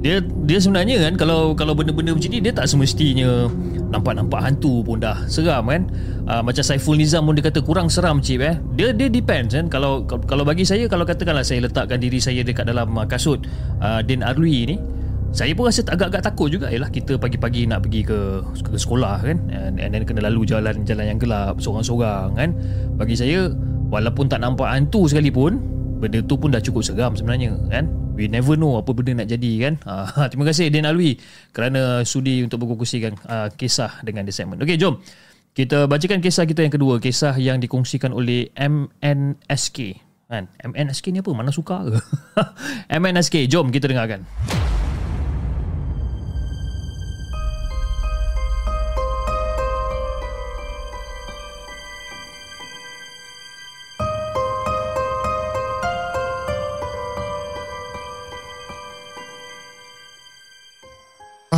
Dia 0.00 0.24
dia 0.48 0.58
sebenarnya 0.58 0.96
kan 1.04 1.14
kalau 1.20 1.52
kalau 1.52 1.76
benda-benda 1.76 2.16
macam 2.16 2.32
ni 2.32 2.40
dia 2.40 2.56
tak 2.56 2.64
semestinya 2.72 3.52
nampak-nampak 3.90 4.40
hantu 4.40 4.86
pun 4.86 5.02
dah 5.02 5.26
seram 5.26 5.66
kan? 5.66 5.90
Uh, 6.24 6.40
macam 6.40 6.62
Saiful 6.62 6.96
Nizam 6.96 7.26
pun 7.26 7.34
dia 7.34 7.44
kata 7.44 7.60
kurang 7.60 7.90
seram 7.90 8.22
cip 8.22 8.40
eh? 8.40 8.56
Dia 8.78 8.94
dia 8.94 9.10
depends 9.10 9.52
kan? 9.52 9.66
Kalau 9.66 10.06
kalau 10.06 10.46
bagi 10.46 10.62
saya 10.62 10.86
kalau 10.86 11.02
katakanlah 11.02 11.42
saya 11.42 11.66
letakkan 11.66 11.98
diri 11.98 12.22
saya 12.22 12.46
dekat 12.46 12.70
dalam 12.70 12.94
uh, 12.94 13.04
kasut 13.04 13.42
uh, 13.82 14.00
Din 14.00 14.22
Arwi 14.22 14.56
ni 14.70 14.76
saya 15.30 15.54
pun 15.54 15.70
rasa 15.70 15.86
agak-agak 15.86 16.26
takut 16.26 16.50
juga. 16.50 16.66
Yalah 16.74 16.90
kita 16.90 17.14
pagi-pagi 17.14 17.62
nak 17.62 17.86
pergi 17.86 18.02
ke, 18.02 18.42
ke 18.66 18.74
sekolah 18.74 19.22
kan? 19.22 19.38
And, 19.54 19.78
and 19.78 19.94
then 19.94 20.02
kena 20.02 20.26
lalu 20.26 20.42
jalan-jalan 20.42 21.06
yang 21.06 21.18
gelap 21.22 21.62
Seorang-seorang 21.62 22.34
kan? 22.34 22.50
Bagi 22.98 23.14
saya 23.14 23.46
Walaupun 23.94 24.26
tak 24.26 24.42
nampak 24.42 24.66
hantu 24.66 25.06
sekalipun 25.06 25.62
Benda 26.02 26.18
tu 26.26 26.34
pun 26.34 26.50
dah 26.50 26.58
cukup 26.58 26.82
seram 26.82 27.14
sebenarnya 27.14 27.54
kan 27.70 27.86
We 28.20 28.28
never 28.28 28.52
know 28.60 28.76
apa 28.76 28.92
benda 28.92 29.24
nak 29.24 29.32
jadi 29.32 29.52
kan 29.64 29.74
uh, 29.88 30.28
Terima 30.30 30.44
kasih 30.44 30.68
Din 30.68 30.84
Alwi 30.84 31.16
Kerana 31.56 32.04
sudi 32.04 32.44
untuk 32.44 32.60
berkongsikan 32.68 33.16
uh, 33.24 33.48
kisah 33.56 34.04
dengan 34.04 34.28
The 34.28 34.32
Segment 34.36 34.60
Okay 34.60 34.76
jom 34.76 35.00
Kita 35.56 35.88
bacakan 35.88 36.20
kisah 36.20 36.44
kita 36.44 36.60
yang 36.60 36.74
kedua 36.76 37.00
Kisah 37.00 37.40
yang 37.40 37.56
dikongsikan 37.64 38.12
oleh 38.12 38.52
MNSK 38.52 40.10
kan? 40.30 40.46
MNSK 40.62 41.10
ni 41.10 41.18
apa? 41.18 41.34
Mana 41.34 41.50
suka 41.50 41.82
ke? 41.82 41.98
MNSK 43.00 43.50
Jom 43.50 43.74
kita 43.74 43.90
dengarkan 43.90 44.22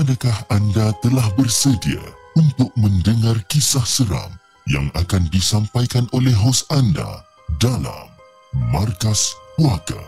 Adakah 0.03 0.35
anda 0.51 0.91
telah 0.99 1.23
bersedia 1.39 2.03
untuk 2.35 2.75
mendengar 2.75 3.39
kisah 3.47 3.87
seram 3.87 4.35
yang 4.67 4.91
akan 4.99 5.31
disampaikan 5.31 6.11
oleh 6.11 6.35
hos 6.35 6.67
anda 6.75 7.23
dalam 7.63 8.11
Markas 8.75 9.31
Puaka? 9.55 10.03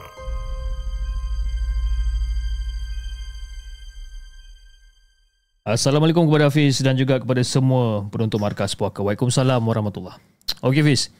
Assalamualaikum 5.63 6.27
kepada 6.27 6.51
Hafiz 6.51 6.83
dan 6.83 6.99
juga 6.99 7.23
kepada 7.23 7.47
semua 7.47 8.03
penonton 8.11 8.43
Markas 8.43 8.75
Puaka. 8.75 8.99
Waalaikumsalam 8.99 9.63
warahmatullahi 9.63 10.19
Okey 10.67 10.83
Hafiz, 10.83 11.15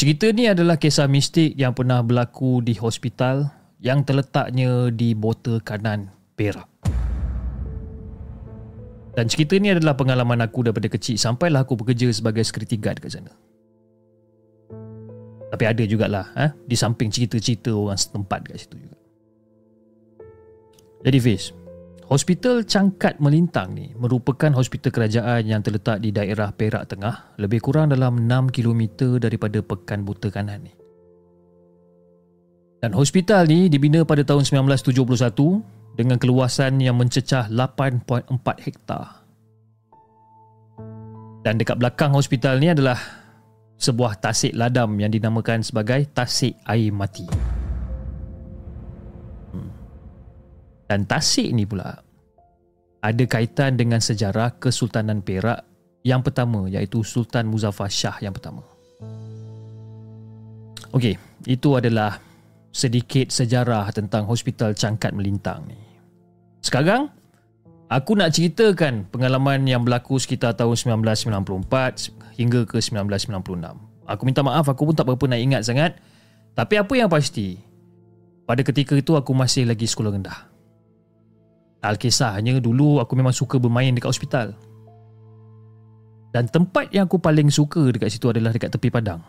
cerita 0.00 0.32
ni 0.32 0.48
adalah 0.48 0.80
kisah 0.80 1.12
mistik 1.12 1.52
yang 1.60 1.76
pernah 1.76 2.00
berlaku 2.00 2.64
di 2.64 2.72
hospital 2.72 3.52
yang 3.84 4.00
terletaknya 4.00 4.88
di 4.96 5.12
botol 5.12 5.60
kanan 5.60 6.08
Perak. 6.40 6.77
Dan 9.18 9.26
cerita 9.26 9.58
ni 9.58 9.74
adalah 9.74 9.98
pengalaman 9.98 10.38
aku 10.46 10.70
daripada 10.70 10.86
kecil 10.86 11.18
sampailah 11.18 11.66
aku 11.66 11.74
bekerja 11.74 12.06
sebagai 12.14 12.46
security 12.46 12.78
guard 12.78 13.02
kat 13.02 13.18
sana. 13.18 13.34
Tapi 15.50 15.64
ada 15.66 15.82
jugalah 15.82 16.30
eh, 16.38 16.54
di 16.62 16.78
samping 16.78 17.10
cerita-cerita 17.10 17.74
orang 17.74 17.98
setempat 17.98 18.46
kat 18.46 18.62
situ 18.62 18.78
juga. 18.78 18.94
Jadi 21.02 21.18
Fiz, 21.18 21.50
Hospital 22.06 22.62
Cangkat 22.62 23.18
Melintang 23.18 23.74
ni 23.74 23.90
merupakan 23.98 24.54
hospital 24.54 24.94
kerajaan 24.94 25.50
yang 25.50 25.66
terletak 25.66 25.98
di 25.98 26.14
daerah 26.14 26.54
Perak 26.54 26.86
Tengah 26.86 27.42
lebih 27.42 27.58
kurang 27.58 27.90
dalam 27.90 28.22
6 28.22 28.54
km 28.54 29.18
daripada 29.18 29.58
Pekan 29.66 30.06
Buta 30.06 30.30
Kanan 30.30 30.62
ni. 30.62 30.70
Dan 32.78 32.94
hospital 32.94 33.50
ni 33.50 33.66
dibina 33.66 34.06
pada 34.06 34.22
tahun 34.22 34.46
1971 34.46 35.77
dengan 35.98 36.14
keluasan 36.14 36.78
yang 36.78 36.94
mencecah 36.94 37.50
8.4 37.50 38.30
hektar. 38.62 39.26
Dan 41.42 41.58
dekat 41.58 41.74
belakang 41.74 42.14
hospital 42.14 42.62
ni 42.62 42.70
adalah 42.70 43.02
sebuah 43.82 44.22
tasik 44.22 44.54
ladam 44.54 44.94
yang 45.02 45.10
dinamakan 45.10 45.66
sebagai 45.66 46.06
tasik 46.14 46.54
air 46.70 46.94
mati. 46.94 47.26
Hmm. 49.50 49.70
Dan 50.86 51.02
tasik 51.02 51.50
ni 51.50 51.66
pula 51.66 51.98
ada 53.02 53.24
kaitan 53.26 53.74
dengan 53.74 53.98
sejarah 53.98 54.54
Kesultanan 54.62 55.18
Perak 55.18 55.66
yang 56.06 56.22
pertama 56.22 56.70
iaitu 56.70 57.02
Sultan 57.02 57.50
Muzaffar 57.50 57.90
Shah 57.90 58.22
yang 58.22 58.30
pertama. 58.30 58.62
Okey, 60.94 61.18
itu 61.42 61.74
adalah 61.74 62.22
sedikit 62.70 63.34
sejarah 63.34 63.90
tentang 63.90 64.30
Hospital 64.30 64.78
Cangkat 64.78 65.10
Melintang 65.10 65.66
ni. 65.66 65.87
Sekarang 66.60 67.10
aku 67.86 68.18
nak 68.18 68.34
ceritakan 68.34 69.06
pengalaman 69.08 69.64
yang 69.64 69.86
berlaku 69.86 70.18
sekitar 70.18 70.54
tahun 70.58 71.00
1994 71.00 72.38
hingga 72.38 72.66
ke 72.66 72.78
1996. 72.78 73.88
Aku 74.08 74.22
minta 74.24 74.40
maaf 74.40 74.64
aku 74.66 74.88
pun 74.88 74.94
tak 74.96 75.04
berapa 75.04 75.24
nak 75.28 75.40
ingat 75.40 75.62
sangat. 75.68 76.00
Tapi 76.56 76.74
apa 76.80 76.92
yang 76.96 77.06
pasti 77.06 77.60
pada 78.48 78.64
ketika 78.64 78.96
itu 78.96 79.12
aku 79.14 79.36
masih 79.36 79.68
lagi 79.68 79.84
sekolah 79.84 80.16
rendah. 80.16 80.48
Alkisahnya 81.84 82.58
dulu 82.58 82.98
aku 82.98 83.14
memang 83.14 83.30
suka 83.30 83.60
bermain 83.60 83.92
dekat 83.94 84.10
hospital. 84.10 84.56
Dan 86.32 86.48
tempat 86.48 86.90
yang 86.90 87.06
aku 87.06 87.20
paling 87.20 87.48
suka 87.52 87.88
dekat 87.92 88.12
situ 88.12 88.28
adalah 88.28 88.50
dekat 88.50 88.72
tepi 88.74 88.88
padang. 88.90 89.22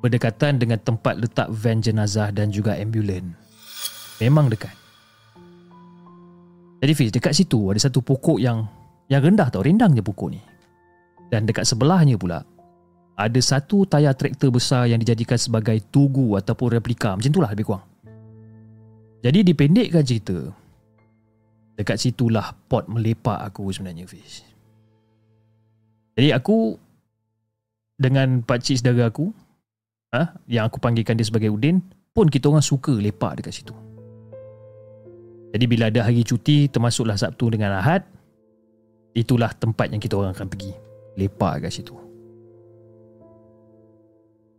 Berdekatan 0.00 0.60
dengan 0.60 0.78
tempat 0.80 1.16
letak 1.20 1.48
van 1.50 1.80
jenazah 1.80 2.30
dan 2.32 2.48
juga 2.48 2.76
ambulan. 2.76 3.34
Memang 4.22 4.48
dekat. 4.48 4.83
Jadi 6.84 6.92
Fiz, 6.92 7.08
dekat 7.08 7.32
situ 7.32 7.72
ada 7.72 7.80
satu 7.80 8.04
pokok 8.04 8.36
yang 8.36 8.68
yang 9.08 9.24
rendah 9.24 9.48
tau, 9.48 9.64
rendang 9.64 9.96
je 9.96 10.04
pokok 10.04 10.28
ni. 10.28 10.40
Dan 11.32 11.48
dekat 11.48 11.64
sebelahnya 11.64 12.20
pula, 12.20 12.44
ada 13.16 13.40
satu 13.40 13.88
tayar 13.88 14.12
traktor 14.12 14.52
besar 14.52 14.84
yang 14.84 15.00
dijadikan 15.00 15.40
sebagai 15.40 15.80
tugu 15.88 16.36
ataupun 16.36 16.76
replika. 16.76 17.16
Macam 17.16 17.32
itulah 17.32 17.48
lebih 17.56 17.64
kurang. 17.64 17.88
Jadi 19.24 19.40
dipendekkan 19.40 20.04
cerita, 20.04 20.36
dekat 21.80 21.96
situlah 21.96 22.52
pot 22.68 22.84
melepak 22.84 23.40
aku 23.48 23.72
sebenarnya 23.72 24.04
Fiz. 24.04 24.44
Jadi 26.20 26.36
aku 26.36 26.76
dengan 27.96 28.44
pakcik 28.44 28.84
saudara 28.84 29.08
aku, 29.08 29.32
ha, 30.12 30.36
yang 30.52 30.68
aku 30.68 30.76
panggilkan 30.84 31.16
dia 31.16 31.24
sebagai 31.24 31.48
Udin, 31.48 31.80
pun 32.12 32.28
kita 32.28 32.52
orang 32.52 32.60
suka 32.60 32.92
lepak 32.92 33.40
dekat 33.40 33.56
situ. 33.56 33.72
Jadi 35.54 35.64
bila 35.70 35.86
ada 35.86 36.02
hari 36.02 36.26
cuti 36.26 36.66
termasuklah 36.66 37.14
Sabtu 37.14 37.46
dengan 37.46 37.78
Ahad, 37.78 38.02
itulah 39.14 39.54
tempat 39.54 39.86
yang 39.94 40.02
kita 40.02 40.18
orang 40.18 40.34
akan 40.34 40.50
pergi. 40.50 40.74
Lepak 41.14 41.62
kat 41.62 41.70
situ. 41.70 41.94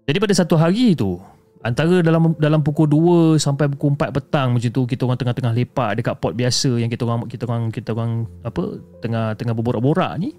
Jadi 0.08 0.18
pada 0.24 0.32
satu 0.32 0.56
hari 0.56 0.96
tu, 0.96 1.20
antara 1.60 2.00
dalam 2.00 2.32
dalam 2.40 2.64
pukul 2.64 2.88
2 2.88 3.44
sampai 3.44 3.68
pukul 3.76 4.00
4 4.00 4.16
petang 4.16 4.56
macam 4.56 4.72
tu 4.72 4.88
kita 4.88 5.04
orang 5.04 5.20
tengah-tengah 5.20 5.52
lepak 5.52 6.00
dekat 6.00 6.16
pot 6.22 6.32
biasa 6.32 6.80
yang 6.80 6.88
kita 6.88 7.04
orang 7.04 7.28
kita 7.28 7.44
orang 7.44 7.64
kita 7.74 7.90
orang 7.92 8.12
apa 8.46 8.64
tengah 9.04 9.36
tengah 9.36 9.52
berborak-borak 9.52 10.16
ni. 10.16 10.32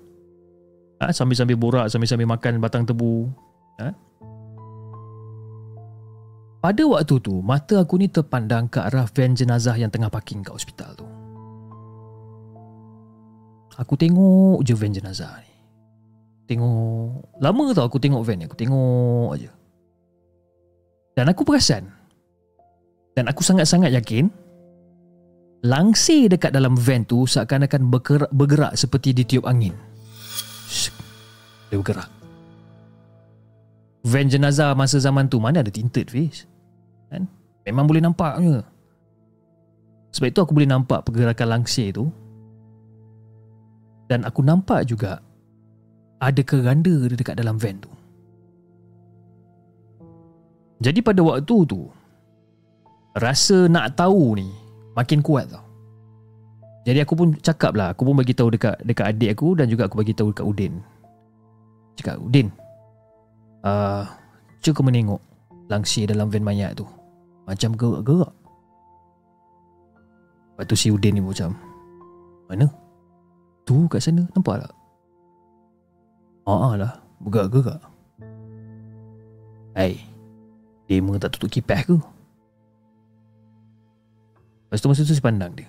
Ha, 1.05 1.13
sambil-sambil 1.13 1.61
borak, 1.61 1.93
sambil-sambil 1.93 2.25
makan 2.25 2.57
batang 2.57 2.89
tebu. 2.89 3.29
Ha? 3.77 3.93
Pada 6.67 6.83
waktu 6.83 7.23
tu, 7.23 7.39
mata 7.47 7.79
aku 7.79 7.95
ni 7.95 8.11
terpandang 8.11 8.67
ke 8.67 8.83
arah 8.83 9.07
van 9.07 9.39
jenazah 9.39 9.79
yang 9.79 9.87
tengah 9.87 10.11
parking 10.11 10.43
kat 10.43 10.51
hospital 10.51 10.99
tu. 10.99 11.07
Aku 13.79 13.95
tengok 13.95 14.67
je 14.67 14.75
van 14.75 14.91
jenazah 14.91 15.31
ni. 15.47 15.53
Tengok... 16.51 17.39
Lama 17.39 17.71
tau 17.71 17.87
aku 17.87 18.03
tengok 18.03 18.19
van 18.27 18.43
ni. 18.43 18.51
Aku 18.51 18.59
tengok 18.59 19.39
aja. 19.39 19.55
Dan 21.15 21.31
aku 21.31 21.47
perasan. 21.47 21.87
Dan 23.15 23.31
aku 23.31 23.47
sangat-sangat 23.47 23.95
yakin. 24.03 24.27
Langsir 25.63 26.27
dekat 26.27 26.51
dalam 26.51 26.75
van 26.75 27.07
tu 27.07 27.31
seakan-akan 27.31 27.95
bergerak, 27.95 28.31
bergerak 28.35 28.75
seperti 28.75 29.15
ditiup 29.15 29.47
angin. 29.47 29.79
Dia 31.71 31.79
bergerak. 31.79 32.11
Van 34.03 34.27
jenazah 34.27 34.75
masa 34.75 34.99
zaman 34.99 35.31
tu 35.31 35.39
mana 35.39 35.63
ada 35.63 35.71
tinted 35.71 36.11
face? 36.11 36.56
Kan? 37.11 37.29
Memang 37.67 37.85
boleh 37.91 38.03
nampaknya 38.03 38.63
Sebab 40.17 40.33
itu 40.33 40.41
aku 40.41 40.53
boleh 40.57 40.71
nampak 40.71 41.05
pergerakan 41.05 41.61
langsir 41.61 41.93
tu. 41.93 42.09
Dan 44.07 44.25
aku 44.25 44.41
nampak 44.41 44.89
juga 44.89 45.19
Ada 46.23 46.41
keranda 46.47 47.11
dekat 47.11 47.37
dalam 47.37 47.59
van 47.59 47.77
tu. 47.83 47.93
Jadi 50.81 51.05
pada 51.05 51.21
waktu 51.21 51.57
tu 51.69 51.91
Rasa 53.19 53.69
nak 53.69 53.99
tahu 53.99 54.41
ni 54.41 54.49
Makin 54.97 55.21
kuat 55.21 55.53
tau. 55.53 55.65
Jadi 56.89 57.03
aku 57.03 57.13
pun 57.19 57.29
cakap 57.43 57.77
lah 57.77 57.93
Aku 57.93 58.09
pun 58.09 58.17
bagi 58.17 58.33
tahu 58.33 58.55
dekat 58.55 58.81
dekat 58.87 59.11
adik 59.11 59.37
aku 59.37 59.59
Dan 59.59 59.69
juga 59.69 59.91
aku 59.91 60.01
bagi 60.01 60.17
tahu 60.17 60.33
dekat 60.33 60.47
Udin. 60.47 60.75
Cakap 62.01 62.17
Udin 62.23 62.49
uh, 63.67 64.09
Cuba 64.65 64.81
menengok 64.81 65.21
Langsir 65.67 66.07
dalam 66.09 66.31
van 66.31 66.47
mayat 66.47 66.79
tu 66.79 66.87
macam 67.47 67.71
gerak-gerak. 67.79 68.35
Lepas 70.57 70.65
tu 70.67 70.77
si 70.77 70.89
Udin 70.91 71.15
ni 71.15 71.23
macam 71.23 71.53
Mana? 72.51 72.67
Tu 73.67 73.87
kat 73.91 74.03
sana? 74.03 74.27
Nampak 74.35 74.67
tak? 74.67 74.73
Haa 76.47 76.79
lah. 76.79 76.93
Bergerak-gerak. 77.23 77.83
Dia 80.87 81.03
memang 81.03 81.19
tak 81.19 81.35
tutup 81.35 81.51
kipas 81.51 81.83
ke? 81.83 81.99
Lepas 84.67 84.79
tu 84.79 84.87
masa 84.87 85.03
tu 85.03 85.15
saya 85.15 85.27
pandang 85.27 85.53
dia. 85.55 85.69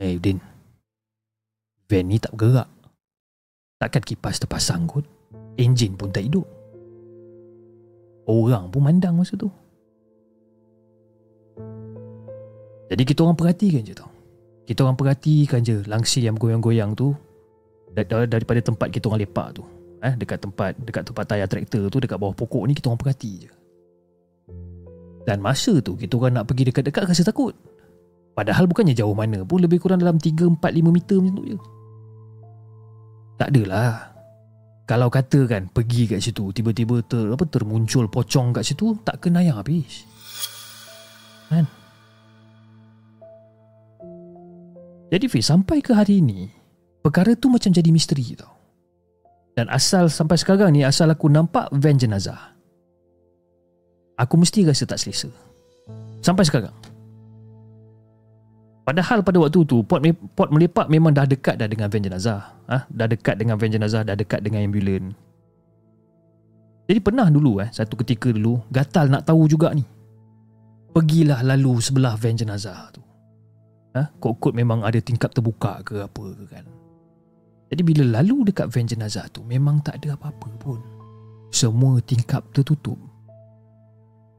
Hei 0.00 0.16
Din 0.16 0.40
Van 1.88 2.04
ni 2.08 2.16
tak 2.16 2.32
bergerak. 2.32 2.68
Takkan 3.76 4.04
kipas 4.04 4.40
terpasang 4.40 4.88
kot. 4.88 5.04
Enjin 5.60 5.96
pun 5.96 6.08
tak 6.08 6.24
hidup 6.24 6.48
Orang 8.28 8.68
pun 8.68 8.84
mandang 8.84 9.16
masa 9.16 9.36
tu. 9.38 9.48
Jadi 12.90 13.02
kita 13.06 13.22
orang 13.22 13.38
perhatikan 13.38 13.86
je 13.86 13.94
tau. 13.94 14.10
Kita 14.66 14.82
orang 14.86 14.98
perhatikan 14.98 15.62
je 15.62 15.82
Langsir 15.86 16.26
yang 16.26 16.34
goyang-goyang 16.34 16.98
tu. 16.98 17.14
Daripada 17.94 18.58
tempat 18.58 18.90
kita 18.90 19.06
orang 19.06 19.22
lepak 19.22 19.48
tu. 19.54 19.62
Eh, 20.02 20.14
Dekat 20.18 20.42
tempat 20.42 20.74
Dekat 20.78 21.06
tempat 21.06 21.24
tayar 21.26 21.46
traktor 21.46 21.86
tu 21.86 21.98
Dekat 22.02 22.18
bawah 22.18 22.34
pokok 22.34 22.66
ni 22.66 22.74
Kita 22.74 22.90
orang 22.90 22.98
perhati 22.98 23.46
je. 23.46 23.50
Dan 25.22 25.38
masa 25.38 25.78
tu 25.78 25.94
Kita 25.94 26.18
orang 26.18 26.42
nak 26.42 26.50
pergi 26.50 26.70
dekat-dekat 26.70 27.06
Rasa 27.06 27.22
takut. 27.22 27.54
Padahal 28.34 28.66
bukannya 28.66 28.94
jauh 28.94 29.14
mana 29.14 29.46
pun 29.46 29.62
Lebih 29.62 29.78
kurang 29.78 30.02
dalam 30.02 30.18
3, 30.18 30.58
4, 30.58 30.58
5 30.58 30.90
meter 30.90 31.18
macam 31.22 31.34
tu 31.38 31.46
je. 31.46 31.58
Tak 33.38 33.56
adalah 33.56 34.09
kalau 34.90 35.06
katakan 35.06 35.70
pergi 35.70 36.10
kat 36.10 36.18
situ 36.18 36.50
tiba-tiba 36.50 36.98
ter 37.06 37.30
apa 37.30 37.46
termuncul 37.46 38.10
pocong 38.10 38.50
kat 38.50 38.66
situ 38.66 38.98
tak 39.06 39.22
kena 39.22 39.38
yang 39.38 39.62
habis. 39.62 40.02
Kan? 41.46 41.62
Jadi 45.14 45.26
Fiz 45.30 45.46
sampai 45.46 45.78
ke 45.78 45.94
hari 45.94 46.18
ini 46.18 46.50
perkara 47.06 47.38
tu 47.38 47.46
macam 47.46 47.70
jadi 47.70 47.86
misteri 47.94 48.34
tau. 48.34 48.50
Dan 49.54 49.70
asal 49.70 50.10
sampai 50.10 50.34
sekarang 50.34 50.74
ni 50.74 50.82
asal 50.82 51.06
aku 51.06 51.30
nampak 51.30 51.70
van 51.70 51.94
jenazah. 51.94 52.58
Aku 54.18 54.34
mesti 54.42 54.66
rasa 54.66 54.90
tak 54.90 54.98
selesa. 54.98 55.30
Sampai 56.18 56.50
sekarang. 56.50 56.74
Padahal 58.90 59.22
pada 59.22 59.38
waktu 59.38 59.62
tu 59.70 59.86
pot, 59.86 60.02
pot 60.34 60.50
melepak 60.50 60.90
memang 60.90 61.14
dah 61.14 61.22
dekat 61.22 61.54
dah 61.62 61.70
dengan 61.70 61.86
van 61.86 62.02
jenazah. 62.02 62.58
Ha? 62.66 62.90
Dah 62.90 63.06
dekat 63.06 63.38
dengan 63.38 63.54
van 63.54 63.70
jenazah, 63.70 64.02
dah 64.02 64.18
dekat 64.18 64.42
dengan 64.42 64.66
ambulan. 64.66 65.14
Jadi 66.90 66.98
pernah 66.98 67.30
dulu 67.30 67.62
eh, 67.62 67.70
satu 67.70 67.94
ketika 68.02 68.34
dulu, 68.34 68.58
gatal 68.66 69.06
nak 69.06 69.30
tahu 69.30 69.46
juga 69.46 69.70
ni. 69.70 69.86
Pergilah 70.90 71.46
lalu 71.46 71.78
sebelah 71.78 72.18
van 72.18 72.34
jenazah 72.34 72.90
tu. 72.90 72.98
Ha? 73.94 74.10
Kok-kok 74.18 74.58
memang 74.58 74.82
ada 74.82 74.98
tingkap 74.98 75.30
terbuka 75.38 75.86
ke 75.86 76.02
apa 76.02 76.24
ke 76.34 76.44
kan. 76.50 76.66
Jadi 77.70 77.82
bila 77.86 78.18
lalu 78.18 78.50
dekat 78.50 78.74
van 78.74 78.90
jenazah 78.90 79.30
tu, 79.30 79.46
memang 79.46 79.78
tak 79.86 80.02
ada 80.02 80.18
apa-apa 80.18 80.50
pun. 80.58 80.82
Semua 81.54 82.02
tingkap 82.02 82.42
tertutup. 82.50 82.98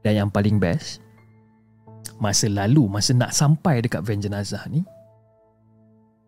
Dan 0.04 0.20
yang 0.20 0.28
paling 0.28 0.60
best, 0.60 1.00
masa 2.18 2.50
lalu 2.50 2.88
masa 2.88 3.14
nak 3.16 3.32
sampai 3.32 3.80
dekat 3.84 4.02
van 4.04 4.20
jenazah 4.20 4.64
ni 4.68 4.84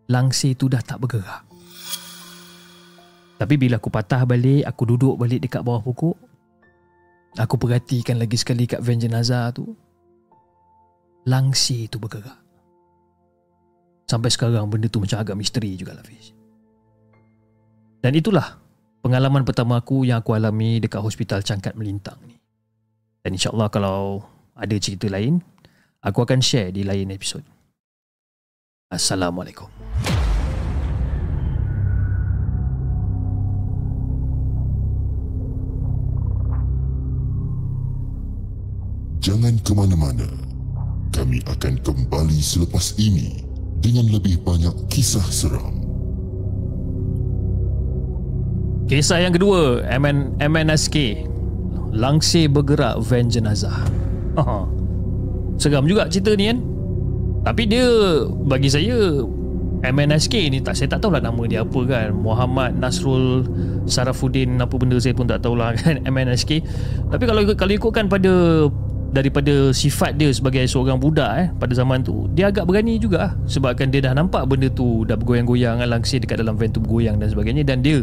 langsir 0.09 0.53
tu 0.53 0.68
dah 0.68 0.85
tak 0.85 1.01
bergerak. 1.01 1.44
Tapi 3.35 3.55
bila 3.57 3.81
aku 3.81 3.88
patah 3.88 4.23
balik 4.29 4.62
aku 4.68 4.83
duduk 4.85 5.14
balik 5.16 5.42
dekat 5.42 5.64
bawah 5.64 5.83
pokok 5.83 6.16
aku 7.35 7.55
perhatikan 7.59 8.20
lagi 8.20 8.38
sekali 8.38 8.68
kat 8.68 8.79
van 8.79 9.01
jenazah 9.01 9.51
tu 9.51 9.75
langsir 11.27 11.88
tu 11.90 11.99
bergerak. 11.99 12.38
Sampai 14.05 14.29
sekarang 14.29 14.68
benda 14.68 14.87
tu 14.87 15.01
macam 15.01 15.16
agak 15.16 15.35
misteri 15.35 15.75
juga 15.81 15.97
lah 15.97 16.05
Fiz. 16.05 16.37
Dan 18.05 18.12
itulah 18.12 18.61
pengalaman 19.01 19.49
pertama 19.49 19.81
aku 19.81 20.05
yang 20.05 20.20
aku 20.20 20.37
alami 20.37 20.77
dekat 20.77 21.01
hospital 21.01 21.40
Cangkat 21.40 21.73
Melintang 21.73 22.20
ni. 22.29 22.37
Dan 23.25 23.33
insyaAllah 23.33 23.73
kalau 23.73 24.20
ada 24.53 24.77
cerita 24.77 25.09
lain 25.09 25.40
Aku 26.05 26.21
akan 26.21 26.45
share 26.45 26.69
di 26.69 26.85
lain 26.85 27.09
episod. 27.09 27.40
Assalamualaikum. 28.93 29.73
Jangan 39.25 39.57
ke 39.64 39.73
mana-mana. 39.73 40.29
Kami 41.09 41.40
akan 41.49 41.81
kembali 41.81 42.37
selepas 42.37 43.01
ini 43.01 43.40
dengan 43.81 44.05
lebih 44.12 44.45
banyak 44.45 44.77
kisah 44.93 45.25
seram. 45.33 45.81
Kisah 48.93 49.25
yang 49.25 49.33
kedua, 49.33 49.81
MN, 49.88 50.37
MNSK. 50.37 51.25
Langsir 51.97 52.53
bergerak 52.53 53.01
van 53.01 53.33
jenazah. 53.33 53.81
Seram 55.59 55.87
juga 55.87 56.07
cerita 56.11 56.35
ni 56.35 56.51
kan? 56.51 56.59
Tapi 57.45 57.62
dia 57.69 57.87
Bagi 58.49 58.69
saya 58.73 59.23
MNSK 59.85 60.35
ni 60.49 60.59
tak 60.64 60.75
Saya 60.81 60.88
tak 60.97 61.05
tahulah 61.05 61.21
nama 61.21 61.43
dia 61.45 61.62
apa 61.62 61.81
kan? 61.85 62.17
Muhammad 62.17 62.77
Nasrul 62.81 63.45
Sarafuddin 63.85 64.57
Apa 64.59 64.75
benda 64.81 64.97
saya 64.97 65.12
pun 65.12 65.29
tak 65.29 65.45
tahulah 65.45 65.77
kan? 65.81 66.01
MNSK 66.03 66.64
Tapi 67.12 67.25
kalau 67.25 67.43
kalau 67.55 67.73
ikutkan 67.73 68.09
pada 68.09 68.67
Daripada 69.14 69.71
sifat 69.71 70.19
dia 70.19 70.27
sebagai 70.35 70.67
seorang 70.67 70.99
budak 70.99 71.31
eh 71.38 71.47
Pada 71.55 71.71
zaman 71.71 72.03
tu 72.03 72.27
Dia 72.35 72.51
agak 72.51 72.67
berani 72.67 72.99
juga 72.99 73.31
lah 73.31 73.33
Sebabkan 73.47 73.87
dia 73.95 74.03
dah 74.03 74.11
nampak 74.11 74.43
benda 74.51 74.67
tu 74.67 75.07
Dah 75.07 75.14
bergoyang-goyang 75.14 75.79
kan, 75.79 75.87
Langsir 75.87 76.19
dekat 76.19 76.43
dalam 76.43 76.59
van 76.59 76.75
tu 76.75 76.83
bergoyang 76.83 77.23
dan 77.23 77.31
sebagainya. 77.31 77.62
Dan 77.62 77.79
dia 77.87 78.03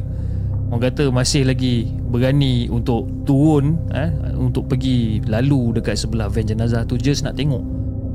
Orang 0.72 0.88
kata 0.88 1.12
masih 1.12 1.44
lagi 1.44 1.92
berani 2.08 2.72
untuk 2.72 3.04
turun 3.28 3.76
eh, 3.92 4.08
Untuk 4.40 4.72
pergi 4.72 5.20
lalu 5.28 5.76
dekat 5.76 6.00
sebelah 6.00 6.32
van 6.32 6.48
jenazah 6.48 6.88
tu 6.88 6.96
Just 6.96 7.28
nak 7.28 7.36
tengok 7.36 7.60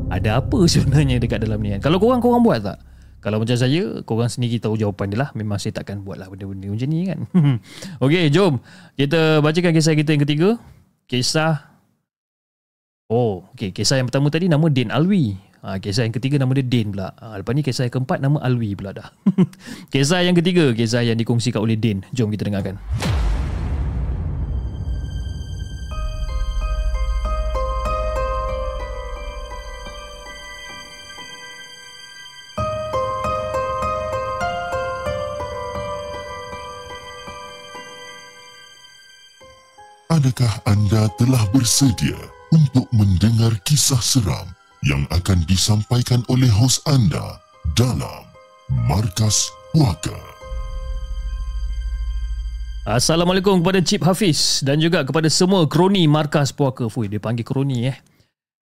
Ada 0.09 0.41
apa 0.41 0.65
sebenarnya 0.73 1.21
dekat 1.21 1.45
dalam 1.45 1.61
ni 1.61 1.77
kan 1.77 1.85
Kalau 1.85 2.01
korang, 2.01 2.25
korang 2.25 2.41
buat 2.41 2.65
tak? 2.65 2.81
Kalau 3.21 3.43
macam 3.43 3.59
saya, 3.59 4.01
korang 4.09 4.33
sendiri 4.33 4.57
tahu 4.57 4.81
jawapan 4.81 5.13
dia 5.13 5.19
lah 5.21 5.31
Memang 5.37 5.61
saya 5.61 5.77
takkan 5.77 6.01
buat 6.01 6.17
lah 6.17 6.33
benda-benda 6.33 6.73
macam 6.73 6.89
ni 6.89 7.01
kan 7.05 7.21
Okay, 8.05 8.33
jom 8.33 8.65
Kita 8.97 9.45
bacakan 9.45 9.77
kisah 9.77 9.93
kita 9.93 10.17
yang 10.17 10.25
ketiga 10.25 10.51
Kisah 11.05 11.77
Oh, 13.07 13.47
okay. 13.55 13.71
Kisah 13.71 14.03
yang 14.03 14.11
pertama 14.11 14.33
tadi 14.35 14.51
nama 14.51 14.67
Din 14.67 14.91
Alwi 14.91 15.39
Ha, 15.67 15.83
kisah 15.83 16.07
yang 16.07 16.15
ketiga 16.15 16.39
nama 16.39 16.55
dia 16.55 16.63
Din 16.63 16.95
pula. 16.95 17.11
Ha, 17.19 17.43
lepas 17.43 17.51
ni 17.51 17.67
kisah 17.67 17.91
yang 17.91 17.99
keempat 17.99 18.23
nama 18.23 18.39
Alwi 18.39 18.79
pula 18.79 18.95
dah. 18.95 19.11
kisah 19.93 20.23
yang 20.23 20.39
ketiga, 20.39 20.71
kisah 20.71 21.03
yang 21.03 21.19
dikongsikan 21.19 21.59
oleh 21.59 21.75
Din. 21.75 22.07
Jom 22.15 22.31
kita 22.31 22.47
dengarkan. 22.47 22.79
Adakah 40.15 40.63
anda 40.63 41.11
telah 41.19 41.43
bersedia 41.51 42.15
untuk 42.55 42.87
mendengar 42.95 43.51
kisah 43.67 43.99
seram 43.99 44.56
yang 44.87 45.03
akan 45.11 45.43
disampaikan 45.51 46.23
oleh 46.31 46.47
hos 46.47 46.79
anda 46.87 47.43
dalam 47.75 48.23
Markas 48.87 49.51
Puaka. 49.75 50.15
Assalamualaikum 52.87 53.67
kepada 53.67 53.83
Cip 53.83 54.07
Hafiz 54.07 54.63
dan 54.63 54.79
juga 54.79 55.03
kepada 55.03 55.27
semua 55.27 55.67
kroni 55.67 56.07
Markas 56.07 56.55
Puaka. 56.55 56.87
Fui, 56.87 57.11
dia 57.11 57.19
panggil 57.19 57.43
kroni 57.43 57.91
eh. 57.91 57.99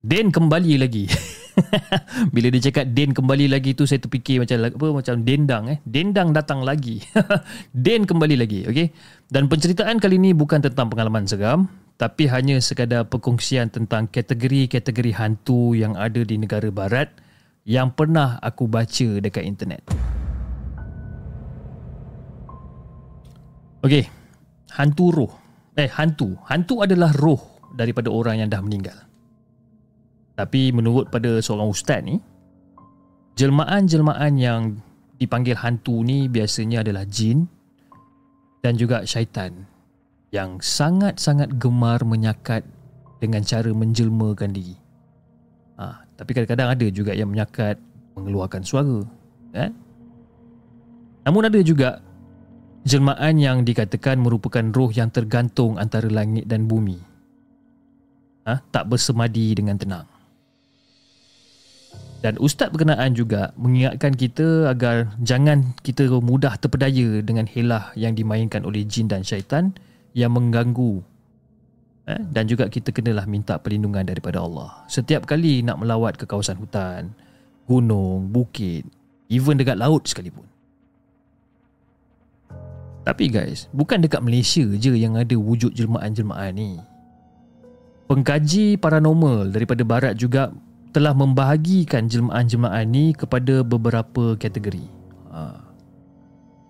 Den 0.01 0.33
kembali 0.33 0.81
lagi. 0.81 1.05
Bila 2.33 2.49
dia 2.49 2.61
cakap 2.65 2.89
Den 2.97 3.13
kembali 3.13 3.45
lagi 3.53 3.77
tu 3.77 3.85
saya 3.85 4.01
terfikir 4.01 4.41
macam 4.41 4.57
apa 4.73 4.87
macam 4.89 5.21
dendang 5.21 5.69
eh. 5.69 5.77
Dendang 5.85 6.33
datang 6.33 6.65
lagi. 6.65 6.97
Den 7.85 8.09
kembali 8.09 8.41
lagi, 8.41 8.65
okey. 8.65 8.89
Dan 9.29 9.45
penceritaan 9.45 10.01
kali 10.01 10.17
ini 10.17 10.33
bukan 10.33 10.65
tentang 10.65 10.89
pengalaman 10.89 11.29
seram, 11.29 11.69
tapi 11.97 12.29
hanya 12.29 12.61
sekadar 12.61 13.09
perkongsian 13.09 13.73
tentang 13.73 14.05
kategori-kategori 14.05 15.17
hantu 15.17 15.73
yang 15.73 15.97
ada 15.97 16.21
di 16.21 16.37
negara 16.37 16.69
barat 16.69 17.09
yang 17.65 17.89
pernah 17.89 18.37
aku 18.37 18.69
baca 18.69 19.17
dekat 19.17 19.43
internet. 19.43 19.81
Okey, 23.81 24.05
hantu 24.77 25.05
roh. 25.09 25.33
Eh, 25.73 25.89
hantu. 25.89 26.37
Hantu 26.45 26.85
adalah 26.85 27.13
roh 27.17 27.41
daripada 27.73 28.13
orang 28.13 28.45
yang 28.45 28.49
dah 28.49 28.61
meninggal. 28.61 28.97
Tapi 30.37 30.69
menurut 30.69 31.09
pada 31.09 31.41
seorang 31.41 31.69
ustaz 31.69 32.05
ni, 32.05 32.21
jelmaan-jelmaan 33.41 34.33
yang 34.37 34.77
dipanggil 35.17 35.57
hantu 35.57 36.05
ni 36.05 36.29
biasanya 36.29 36.85
adalah 36.85 37.09
jin 37.09 37.49
dan 38.61 38.77
juga 38.77 39.01
syaitan 39.01 39.65
yang 40.31 40.59
sangat-sangat 40.59 41.55
gemar 41.55 42.03
menyakat 42.03 42.67
dengan 43.23 43.41
cara 43.41 43.71
menjelmakan 43.71 44.51
diri. 44.51 44.75
Ha, 45.77 46.03
tapi 46.17 46.33
kadang-kadang 46.33 46.69
ada 46.73 46.87
juga 46.89 47.13
yang 47.13 47.29
menyakat 47.31 47.79
mengeluarkan 48.17 48.65
suara. 48.65 49.05
Kan? 49.53 49.71
Namun 51.23 51.43
ada 51.47 51.59
juga 51.61 52.01
jelmaan 52.83 53.35
yang 53.39 53.63
dikatakan 53.63 54.19
merupakan 54.19 54.63
roh 54.73 54.91
yang 54.91 55.11
tergantung 55.13 55.79
antara 55.79 56.07
langit 56.09 56.49
dan 56.49 56.67
bumi. 56.67 56.99
Ha? 58.47 58.63
Tak 58.71 58.89
bersemadi 58.89 59.53
dengan 59.55 59.79
tenang. 59.79 60.07
Dan 62.17 62.41
ustaz 62.41 62.73
berkenaan 62.73 63.13
juga 63.13 63.53
mengingatkan 63.53 64.17
kita 64.17 64.73
agar 64.73 65.13
jangan 65.21 65.77
kita 65.85 66.09
mudah 66.17 66.57
terpedaya 66.57 67.21
dengan 67.21 67.45
helah 67.45 67.93
yang 67.93 68.17
dimainkan 68.17 68.65
oleh 68.65 68.81
jin 68.89 69.05
dan 69.05 69.21
syaitan 69.21 69.77
yang 70.17 70.33
mengganggu 70.33 71.05
eh? 72.09 72.23
dan 72.33 72.49
juga 72.49 72.65
kita 72.65 72.89
kenalah 72.89 73.29
minta 73.29 73.61
perlindungan 73.61 74.01
daripada 74.01 74.41
Allah 74.41 74.81
setiap 74.89 75.29
kali 75.29 75.61
nak 75.61 75.77
melawat 75.77 76.17
ke 76.17 76.25
kawasan 76.25 76.57
hutan 76.57 77.13
gunung, 77.69 78.33
bukit 78.33 78.89
even 79.29 79.61
dekat 79.61 79.77
laut 79.77 80.09
sekalipun 80.09 80.49
tapi 83.05 83.29
guys 83.29 83.69
bukan 83.69 84.01
dekat 84.01 84.25
Malaysia 84.25 84.65
je 84.65 84.97
yang 84.97 85.13
ada 85.13 85.37
wujud 85.37 85.69
jelmaan-jelmaan 85.77 86.57
ni 86.57 86.81
pengkaji 88.09 88.81
paranormal 88.81 89.53
daripada 89.53 89.85
barat 89.85 90.17
juga 90.17 90.49
telah 90.95 91.13
membahagikan 91.13 92.09
jelmaan-jelmaan 92.09 92.89
ni 92.89 93.13
kepada 93.13 93.61
beberapa 93.61 94.33
kategori 94.33 94.87
ha. 95.29 95.61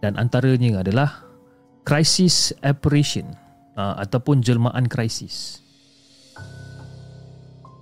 dan 0.04 0.20
antaranya 0.20 0.84
adalah 0.84 1.27
crisis 1.88 2.52
apparition 2.68 3.32
uh, 3.80 3.96
ataupun 4.04 4.44
jelmaan 4.44 4.92
krisis. 4.92 5.64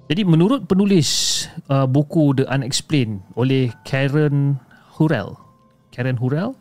Jadi 0.06 0.22
menurut 0.22 0.70
penulis 0.70 1.10
uh, 1.74 1.90
buku 1.90 2.38
The 2.38 2.46
Unexplained 2.46 3.26
oleh 3.34 3.74
Karen 3.82 4.62
Hurrell, 4.94 5.34
Karen 5.90 6.22
Hurrell, 6.22 6.54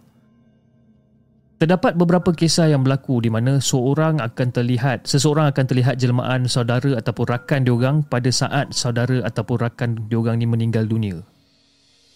terdapat 1.60 2.00
beberapa 2.00 2.32
kisah 2.32 2.72
yang 2.72 2.80
berlaku 2.80 3.20
di 3.20 3.28
mana 3.28 3.60
seorang 3.60 4.24
akan 4.24 4.48
terlihat, 4.48 5.04
seseorang 5.04 5.52
akan 5.52 5.64
terlihat 5.68 6.00
jelmaan 6.00 6.48
saudara 6.48 6.96
ataupun 6.96 7.28
rakan 7.28 7.68
diorang 7.68 7.96
pada 8.08 8.32
saat 8.32 8.72
saudara 8.72 9.20
ataupun 9.20 9.60
rakan 9.60 10.08
diorang 10.08 10.40
ni 10.40 10.48
meninggal 10.48 10.88
dunia. 10.88 11.20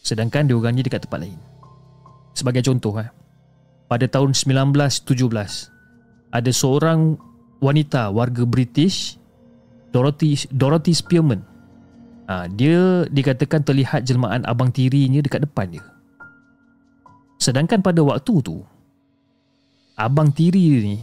Sedangkan 0.01 0.49
diorang 0.49 0.73
ni 0.73 0.81
dekat 0.81 1.05
tempat 1.05 1.29
lain. 1.29 1.37
Sebagai 2.33 2.65
contoh, 2.65 2.97
eh, 2.97 3.13
pada 3.89 4.05
tahun 4.05 4.37
1917 4.37 5.09
ada 6.29 6.51
seorang 6.53 7.17
wanita 7.59 8.13
warga 8.13 8.45
British 8.45 9.17
Dorothy 9.89 10.37
Dorothy 10.53 10.93
Spearman. 10.93 11.41
Ha, 12.29 12.45
dia 12.53 13.09
dikatakan 13.09 13.65
terlihat 13.65 14.05
jelmaan 14.05 14.45
abang 14.45 14.69
tirinya 14.69 15.25
dekat 15.25 15.49
depan 15.49 15.73
dia. 15.73 15.85
Sedangkan 17.41 17.81
pada 17.81 18.05
waktu 18.05 18.35
tu 18.45 18.61
abang 19.97 20.29
tiri 20.29 20.85
ni 20.85 20.97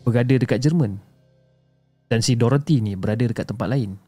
berada 0.00 0.32
dekat 0.32 0.58
Jerman 0.64 0.96
dan 2.08 2.24
si 2.24 2.32
Dorothy 2.34 2.80
ni 2.80 2.96
berada 2.96 3.28
dekat 3.28 3.44
tempat 3.44 3.68
lain. 3.68 4.00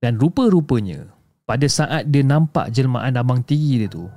Dan 0.00 0.16
rupa-rupanya 0.16 1.12
pada 1.44 1.66
saat 1.68 2.08
dia 2.08 2.24
nampak 2.24 2.72
jelmaan 2.72 3.18
abang 3.20 3.44
tiri 3.44 3.84
dia 3.84 3.90
tu 3.92 4.08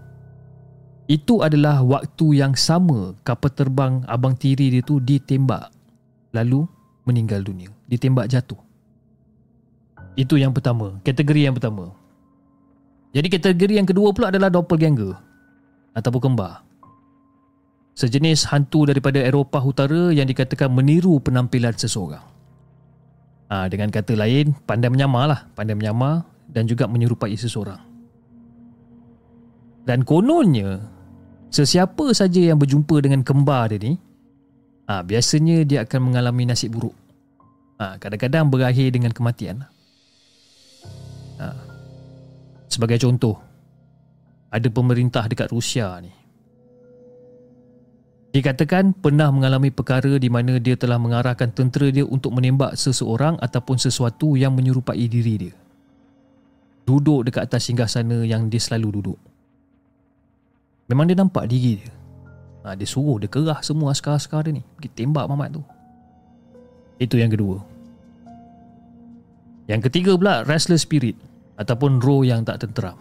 itu 1.09 1.41
adalah 1.41 1.81
waktu 1.81 2.41
yang 2.41 2.53
sama 2.53 3.17
kapal 3.25 3.51
terbang 3.51 4.05
abang 4.05 4.37
tiri 4.37 4.69
dia 4.69 4.83
tu 4.85 5.01
ditembak 5.01 5.73
lalu 6.31 6.65
meninggal 7.03 7.41
dunia. 7.41 7.69
Ditembak 7.89 8.29
jatuh. 8.31 8.59
Itu 10.15 10.35
yang 10.35 10.51
pertama, 10.51 10.99
kategori 11.03 11.41
yang 11.47 11.55
pertama. 11.55 11.95
Jadi 13.11 13.27
kategori 13.27 13.73
yang 13.75 13.87
kedua 13.87 14.15
pula 14.15 14.31
adalah 14.31 14.47
doppelganger 14.47 15.15
ataupun 15.95 16.31
kembar. 16.31 16.63
Sejenis 17.91 18.47
hantu 18.47 18.87
daripada 18.87 19.19
Eropah 19.19 19.63
Utara 19.67 20.15
yang 20.15 20.23
dikatakan 20.23 20.71
meniru 20.71 21.19
penampilan 21.19 21.75
seseorang. 21.75 22.23
Ha, 23.51 23.67
dengan 23.67 23.91
kata 23.91 24.15
lain, 24.15 24.55
pandai 24.63 24.87
menyamar 24.87 25.27
lah. 25.27 25.41
Pandai 25.59 25.75
menyamar 25.75 26.23
dan 26.47 26.63
juga 26.71 26.87
menyerupai 26.87 27.35
seseorang. 27.35 27.90
Dan 29.85 30.05
kononnya, 30.05 30.81
Sesiapa 31.51 32.15
saja 32.15 32.39
yang 32.39 32.55
berjumpa 32.55 33.03
dengan 33.03 33.27
kembar 33.27 33.75
dia 33.75 33.81
ni 33.81 33.99
ha, 34.87 35.03
Biasanya 35.03 35.67
dia 35.67 35.83
akan 35.83 36.11
mengalami 36.11 36.47
nasib 36.47 36.71
buruk 36.79 36.95
ha, 37.75 37.99
Kadang-kadang 37.99 38.47
berakhir 38.47 38.87
dengan 38.95 39.11
kematian 39.11 39.67
ha. 41.41 41.47
Sebagai 42.71 43.03
contoh 43.03 43.35
Ada 44.47 44.71
pemerintah 44.71 45.27
dekat 45.27 45.51
Rusia 45.51 45.91
ni 45.99 46.21
Dikatakan 48.31 48.95
pernah 48.95 49.27
mengalami 49.27 49.75
perkara 49.75 50.15
di 50.15 50.31
mana 50.31 50.55
dia 50.55 50.79
telah 50.79 50.95
mengarahkan 50.95 51.51
tentera 51.51 51.91
dia 51.91 52.07
untuk 52.07 52.31
menembak 52.31 52.79
seseorang 52.79 53.35
ataupun 53.43 53.75
sesuatu 53.75 54.39
yang 54.39 54.55
menyerupai 54.55 55.03
diri 55.11 55.35
dia. 55.35 55.55
Duduk 56.87 57.27
dekat 57.27 57.51
atas 57.51 57.67
singgah 57.67 57.91
sana 57.91 58.23
yang 58.23 58.47
dia 58.47 58.63
selalu 58.63 59.03
duduk. 59.03 59.19
Memang 60.91 61.07
dia 61.07 61.15
nampak 61.15 61.47
diri 61.47 61.79
dia. 61.79 61.91
Ha, 62.67 62.75
Dia 62.75 62.83
suruh 62.83 63.15
dia 63.15 63.31
kerah 63.31 63.63
semua 63.63 63.95
askar-askar 63.95 64.43
dia 64.43 64.59
ni. 64.59 64.63
Pergi 64.75 64.91
tembak 64.91 65.23
Mamat 65.31 65.55
tu. 65.55 65.63
Itu 66.99 67.15
yang 67.15 67.31
kedua. 67.31 67.63
Yang 69.71 69.87
ketiga 69.87 70.19
pula 70.19 70.43
Restless 70.43 70.83
spirit 70.83 71.15
Ataupun 71.55 72.03
roh 72.03 72.27
yang 72.27 72.43
tak 72.43 72.59
tenteram. 72.67 72.99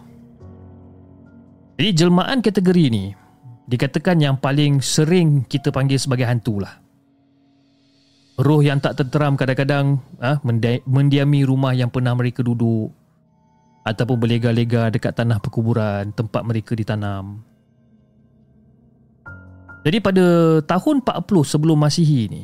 Jadi 1.75 1.89
jelmaan 1.91 2.39
kategori 2.39 2.85
ni 2.87 3.11
Dikatakan 3.67 4.23
yang 4.23 4.39
paling 4.39 4.79
sering 4.79 5.43
kita 5.51 5.69
panggil 5.75 5.99
sebagai 5.99 6.25
hantu 6.25 6.63
lah. 6.63 6.79
Roh 8.39 8.63
yang 8.63 8.79
tak 8.79 8.97
tenteram 8.97 9.35
kadang-kadang 9.35 9.99
ha, 10.17 10.39
mendiami 10.87 11.45
rumah 11.45 11.75
yang 11.75 11.91
pernah 11.91 12.15
mereka 12.15 12.41
duduk 12.41 12.89
ataupun 13.85 14.17
berlega-lega 14.17 14.89
dekat 14.93 15.13
tanah 15.13 15.37
perkuburan 15.41 16.09
tempat 16.13 16.41
mereka 16.45 16.73
ditanam 16.73 17.41
jadi 19.81 19.97
pada 19.97 20.25
tahun 20.65 21.01
40 21.01 21.41
sebelum 21.45 21.77
Masihi 21.77 22.29
ni 22.29 22.43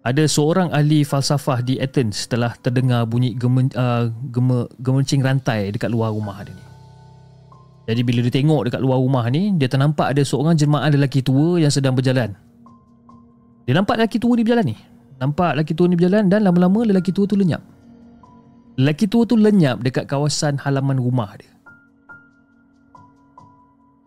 ada 0.00 0.24
seorang 0.24 0.72
ahli 0.72 1.04
falsafah 1.04 1.60
di 1.60 1.76
Athens 1.76 2.24
telah 2.24 2.56
terdengar 2.56 3.04
bunyi 3.04 3.36
gemen, 3.36 3.68
uh, 3.76 4.08
geme, 4.32 4.64
gemencing 4.80 5.20
rantai 5.20 5.68
dekat 5.68 5.92
luar 5.92 6.16
rumah 6.16 6.40
dia 6.40 6.56
ni. 6.56 6.64
Jadi 7.90 8.00
bila 8.06 8.22
dia 8.24 8.32
tengok 8.32 8.70
dekat 8.70 8.80
luar 8.80 9.02
rumah 9.02 9.26
ni, 9.28 9.50
dia 9.58 9.66
ternampak 9.66 10.14
ada 10.14 10.22
seorang 10.22 10.54
jemaah 10.54 10.88
lelaki 10.88 11.20
tua 11.20 11.58
yang 11.58 11.74
sedang 11.74 11.92
berjalan. 11.92 12.32
Dia 13.66 13.74
nampak 13.76 13.98
lelaki 14.00 14.16
tua 14.22 14.38
ni 14.38 14.42
berjalan 14.46 14.72
ni. 14.72 14.76
Nampak 15.20 15.58
lelaki 15.58 15.72
tua 15.74 15.86
ni 15.90 15.98
berjalan 15.98 16.32
dan 16.32 16.46
lama-lama 16.46 16.86
lelaki 16.86 17.12
tua 17.12 17.28
tu 17.28 17.36
lenyap. 17.36 17.60
Lelaki 18.80 19.04
tua 19.04 19.28
tu 19.28 19.36
lenyap 19.36 19.84
dekat 19.84 20.08
kawasan 20.08 20.56
halaman 20.62 20.96
rumah 20.96 21.34
dia. 21.36 21.52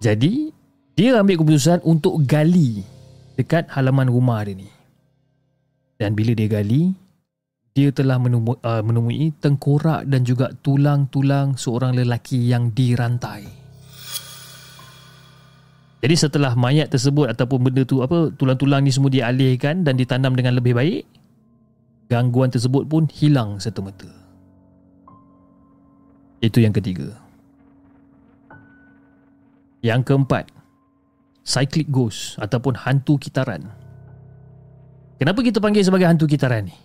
Jadi 0.01 0.49
dia 0.93 1.17
ambil 1.17 1.41
keputusan 1.41 1.81
untuk 1.81 2.21
gali 2.29 2.85
dekat 3.33 3.65
halaman 3.73 4.09
rumah 4.09 4.45
dia 4.45 4.53
ni. 4.53 4.69
Dan 5.97 6.13
bila 6.13 6.37
dia 6.37 6.49
gali, 6.49 6.93
dia 7.73 7.89
telah 7.89 8.21
menemui, 8.21 8.61
uh, 8.61 8.83
menemui 8.85 9.33
tengkorak 9.41 10.05
dan 10.05 10.21
juga 10.21 10.53
tulang-tulang 10.61 11.57
seorang 11.57 11.97
lelaki 11.97 12.37
yang 12.45 12.69
dirantai. 12.69 13.49
Jadi 16.03 16.15
setelah 16.19 16.53
mayat 16.53 16.91
tersebut 16.91 17.31
ataupun 17.31 17.71
benda 17.71 17.87
tu 17.87 18.03
apa 18.03 18.29
tulang-tulang 18.35 18.83
ni 18.83 18.91
semua 18.91 19.07
dialihkan 19.07 19.87
dan 19.87 19.95
ditanam 19.95 20.35
dengan 20.35 20.59
lebih 20.59 20.75
baik, 20.75 21.07
gangguan 22.11 22.51
tersebut 22.51 22.85
pun 22.85 23.07
hilang 23.07 23.57
serta-merta. 23.57 24.11
Itu 26.43 26.59
yang 26.59 26.75
ketiga. 26.75 27.15
Yang 29.79 30.11
keempat, 30.11 30.51
cyclic 31.43 31.91
ghost 31.91 32.39
ataupun 32.39 32.73
hantu 32.79 33.19
kitaran. 33.19 33.67
Kenapa 35.19 35.39
kita 35.43 35.59
panggil 35.59 35.83
sebagai 35.83 36.07
hantu 36.07 36.25
kitaran 36.25 36.67
ni? 36.67 36.75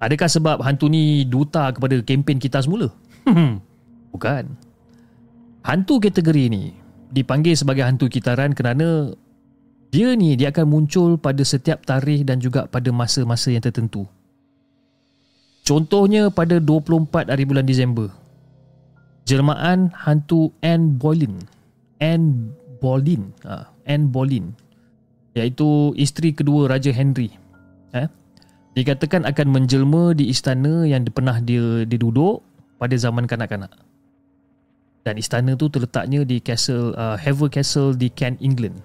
Adakah 0.00 0.28
sebab 0.32 0.56
hantu 0.64 0.88
ni 0.88 1.28
duta 1.28 1.68
kepada 1.76 2.00
kempen 2.00 2.40
kita 2.40 2.64
semula? 2.64 2.88
Bukan. 4.16 4.44
Hantu 5.60 6.00
kategori 6.00 6.44
ni 6.48 6.72
dipanggil 7.12 7.52
sebagai 7.52 7.84
hantu 7.84 8.08
kitaran 8.08 8.56
kerana 8.56 9.12
dia 9.92 10.16
ni 10.16 10.38
dia 10.40 10.48
akan 10.54 10.66
muncul 10.70 11.20
pada 11.20 11.44
setiap 11.44 11.84
tarikh 11.84 12.24
dan 12.24 12.40
juga 12.40 12.64
pada 12.64 12.88
masa-masa 12.94 13.52
yang 13.52 13.60
tertentu. 13.60 14.08
Contohnya 15.66 16.32
pada 16.32 16.56
24 16.58 17.28
hari 17.28 17.44
bulan 17.44 17.68
Disember. 17.68 18.08
Jelmaan 19.28 19.92
hantu 19.92 20.50
Anne 20.64 20.96
Boleyn. 20.96 21.44
Anne 22.00 22.56
Boleyn 22.80 23.30
ha, 23.44 23.68
Anne 23.84 24.08
Boleyn 24.08 24.56
iaitu 25.38 25.94
isteri 25.94 26.34
kedua 26.34 26.66
Raja 26.66 26.90
Henry. 26.90 27.30
Eh, 27.94 28.06
dikatakan 28.74 29.22
akan 29.26 29.46
menjelma 29.50 30.14
di 30.14 30.30
istana 30.30 30.86
yang 30.86 31.06
pernah 31.06 31.38
dia, 31.38 31.86
dia 31.86 31.98
duduk 31.98 32.42
pada 32.82 32.94
zaman 32.98 33.26
kanak-kanak. 33.26 33.70
Dan 35.00 35.16
istana 35.16 35.56
tu 35.56 35.72
terletaknya 35.72 36.28
di 36.28 36.42
Castle 36.44 36.92
uh, 36.92 37.16
Hever 37.16 37.48
Castle 37.48 37.96
di 37.96 38.12
Kent, 38.12 38.36
England. 38.44 38.76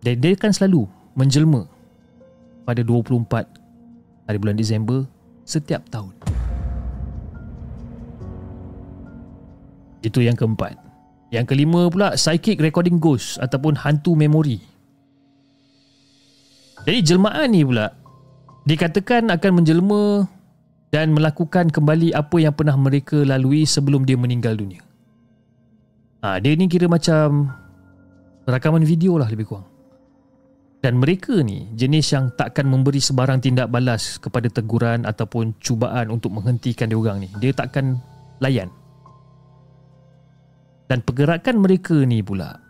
Dan 0.00 0.20
dia 0.20 0.32
kan 0.36 0.52
selalu 0.52 0.88
menjelma 1.12 1.68
pada 2.64 2.80
24 2.80 3.28
hari 4.28 4.38
bulan 4.40 4.56
Disember 4.56 5.04
setiap 5.44 5.84
tahun. 5.92 6.12
Itu 10.04 10.20
yang 10.20 10.36
keempat. 10.36 10.83
Yang 11.34 11.50
kelima 11.50 11.90
pula 11.90 12.14
psychic 12.14 12.62
recording 12.62 13.02
ghost 13.02 13.42
ataupun 13.42 13.74
hantu 13.74 14.14
memori. 14.14 14.62
Jadi 16.86 16.98
jelmaan 17.02 17.50
ni 17.50 17.66
pula 17.66 17.90
dikatakan 18.62 19.34
akan 19.34 19.52
menjelma 19.58 20.30
dan 20.94 21.10
melakukan 21.10 21.74
kembali 21.74 22.14
apa 22.14 22.36
yang 22.38 22.54
pernah 22.54 22.78
mereka 22.78 23.26
lalui 23.26 23.66
sebelum 23.66 24.06
dia 24.06 24.14
meninggal 24.14 24.54
dunia. 24.54 24.78
Ha, 26.22 26.38
dia 26.38 26.54
ni 26.54 26.70
kira 26.70 26.86
macam 26.86 27.50
rakaman 28.46 28.86
video 28.86 29.18
lah 29.18 29.26
lebih 29.26 29.50
kurang. 29.50 29.66
Dan 30.86 31.02
mereka 31.02 31.34
ni 31.42 31.66
jenis 31.74 32.14
yang 32.14 32.30
takkan 32.38 32.68
memberi 32.70 33.02
sebarang 33.02 33.42
tindak 33.42 33.72
balas 33.74 34.22
kepada 34.22 34.46
teguran 34.52 35.02
ataupun 35.02 35.56
cubaan 35.58 36.14
untuk 36.14 36.30
menghentikan 36.30 36.86
dia 36.86 37.00
orang 37.00 37.26
ni. 37.26 37.28
Dia 37.42 37.56
takkan 37.56 37.98
layan. 38.38 38.70
Dan 40.84 41.00
pergerakan 41.00 41.64
mereka 41.64 41.96
ni 42.04 42.20
pula 42.20 42.60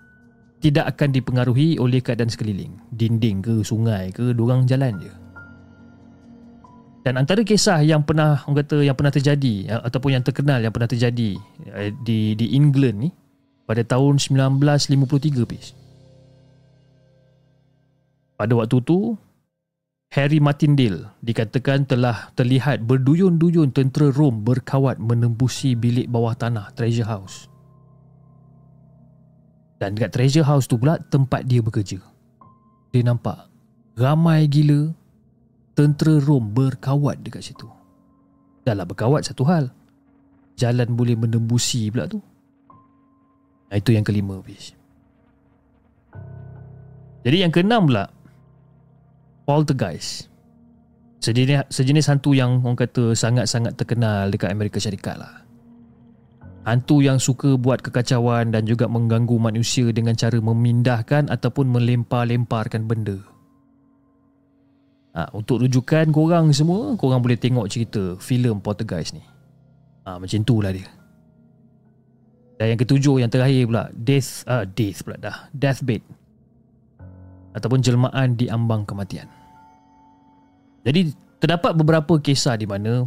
tidak 0.65 0.97
akan 0.97 1.13
dipengaruhi 1.13 1.77
oleh 1.77 2.01
keadaan 2.01 2.33
sekeliling. 2.33 2.73
Dinding 2.89 3.45
ke 3.45 3.55
sungai 3.61 4.09
ke, 4.15 4.33
diorang 4.33 4.65
jalan 4.65 4.97
je. 4.97 5.13
Dan 7.05 7.21
antara 7.21 7.45
kisah 7.45 7.85
yang 7.85 8.01
pernah 8.01 8.41
orang 8.49 8.65
kata 8.65 8.81
yang 8.81 8.97
pernah 8.97 9.13
terjadi 9.13 9.55
ya, 9.69 9.77
ataupun 9.85 10.17
yang 10.17 10.25
terkenal 10.25 10.65
yang 10.65 10.73
pernah 10.73 10.89
terjadi 10.89 11.37
eh, 11.69 11.93
di 12.01 12.33
di 12.33 12.57
England 12.57 12.97
ni 12.97 13.11
pada 13.69 13.85
tahun 13.85 14.17
1953 14.17 15.45
bis. 15.45 15.77
Pada 18.41 18.53
waktu 18.57 18.81
tu, 18.81 19.21
Harry 20.17 20.41
Martindale 20.41 21.13
dikatakan 21.21 21.85
telah 21.85 22.33
terlihat 22.41 22.89
berduyun-duyun 22.89 23.77
tentera 23.77 24.09
Rom 24.09 24.41
berkawat 24.41 24.97
menembusi 24.97 25.77
bilik 25.77 26.09
bawah 26.09 26.33
tanah 26.33 26.73
Treasure 26.73 27.05
House. 27.05 27.53
Dan 29.79 29.99
dekat 29.99 30.15
Treasure 30.15 30.47
House 30.47 30.71
tu 30.71 30.79
pula 30.79 30.99
tempat 30.99 31.45
dia 31.45 31.61
bekerja. 31.61 31.99
Dia 32.95 33.03
nampak 33.03 33.51
ramai 33.99 34.47
gila 34.47 34.95
tentera 35.75 36.19
Rom 36.23 36.55
berkawat 36.55 37.23
dekat 37.23 37.43
situ. 37.43 37.67
Dah 38.65 38.73
lah 38.73 38.87
berkawat 38.87 39.27
satu 39.27 39.45
hal. 39.45 39.69
Jalan 40.55 40.95
boleh 40.95 41.19
menembusi 41.19 41.91
pula 41.91 42.07
tu. 42.07 42.23
Nah, 43.69 43.77
itu 43.77 43.91
yang 43.91 44.07
kelima, 44.07 44.39
bis. 44.39 44.71
Jadi 47.27 47.37
yang 47.43 47.51
keenam 47.51 47.91
pula, 47.91 48.07
poltergeist. 49.45 50.31
Sejenis, 51.19 51.73
sejenis 51.73 52.09
hantu 52.13 52.37
yang 52.37 52.61
orang 52.61 52.77
kata 52.77 53.17
sangat-sangat 53.17 53.75
terkenal 53.81 54.29
dekat 54.29 54.53
Amerika 54.53 54.77
Syarikat 54.77 55.17
lah. 55.17 55.44
Hantu 56.65 57.05
yang 57.05 57.21
suka 57.21 57.61
buat 57.61 57.85
kekacauan 57.85 58.49
dan 58.49 58.65
juga 58.65 58.89
mengganggu 58.89 59.37
manusia 59.37 59.85
dengan 59.93 60.17
cara 60.17 60.41
memindahkan 60.41 61.29
ataupun 61.29 61.69
melempar-lemparkan 61.69 62.89
benda. 62.89 63.21
Ha, 65.13 65.29
untuk 65.37 65.61
rujukan 65.61 66.09
korang 66.09 66.51
semua, 66.57 66.97
korang 66.97 67.21
boleh 67.21 67.37
tengok 67.37 67.69
cerita 67.69 68.17
filem 68.17 68.59
Poltergeist 68.65 69.13
ni. 69.13 69.23
Ha, 70.09 70.17
macam 70.17 70.41
tu 70.41 70.57
lah 70.65 70.73
dia. 70.73 70.89
Dan 72.57 72.75
yang 72.75 72.81
ketujuh, 72.81 73.21
yang 73.21 73.31
terakhir 73.31 73.69
pula, 73.69 73.93
Death, 73.93 74.49
uh, 74.49 74.65
Death 74.65 75.05
pula 75.05 75.17
dah, 75.21 75.37
Deathbed. 75.53 76.03
Ataupun 77.55 77.85
jelmaan 77.85 78.35
di 78.35 78.49
ambang 78.51 78.83
kematian. 78.89 79.29
Jadi 80.83 81.13
terdapat 81.39 81.77
beberapa 81.77 82.19
kisah 82.19 82.57
di 82.57 82.67
mana 82.67 83.07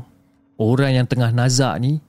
orang 0.62 1.04
yang 1.04 1.08
tengah 1.10 1.34
nazak 1.34 1.76
ni 1.82 2.00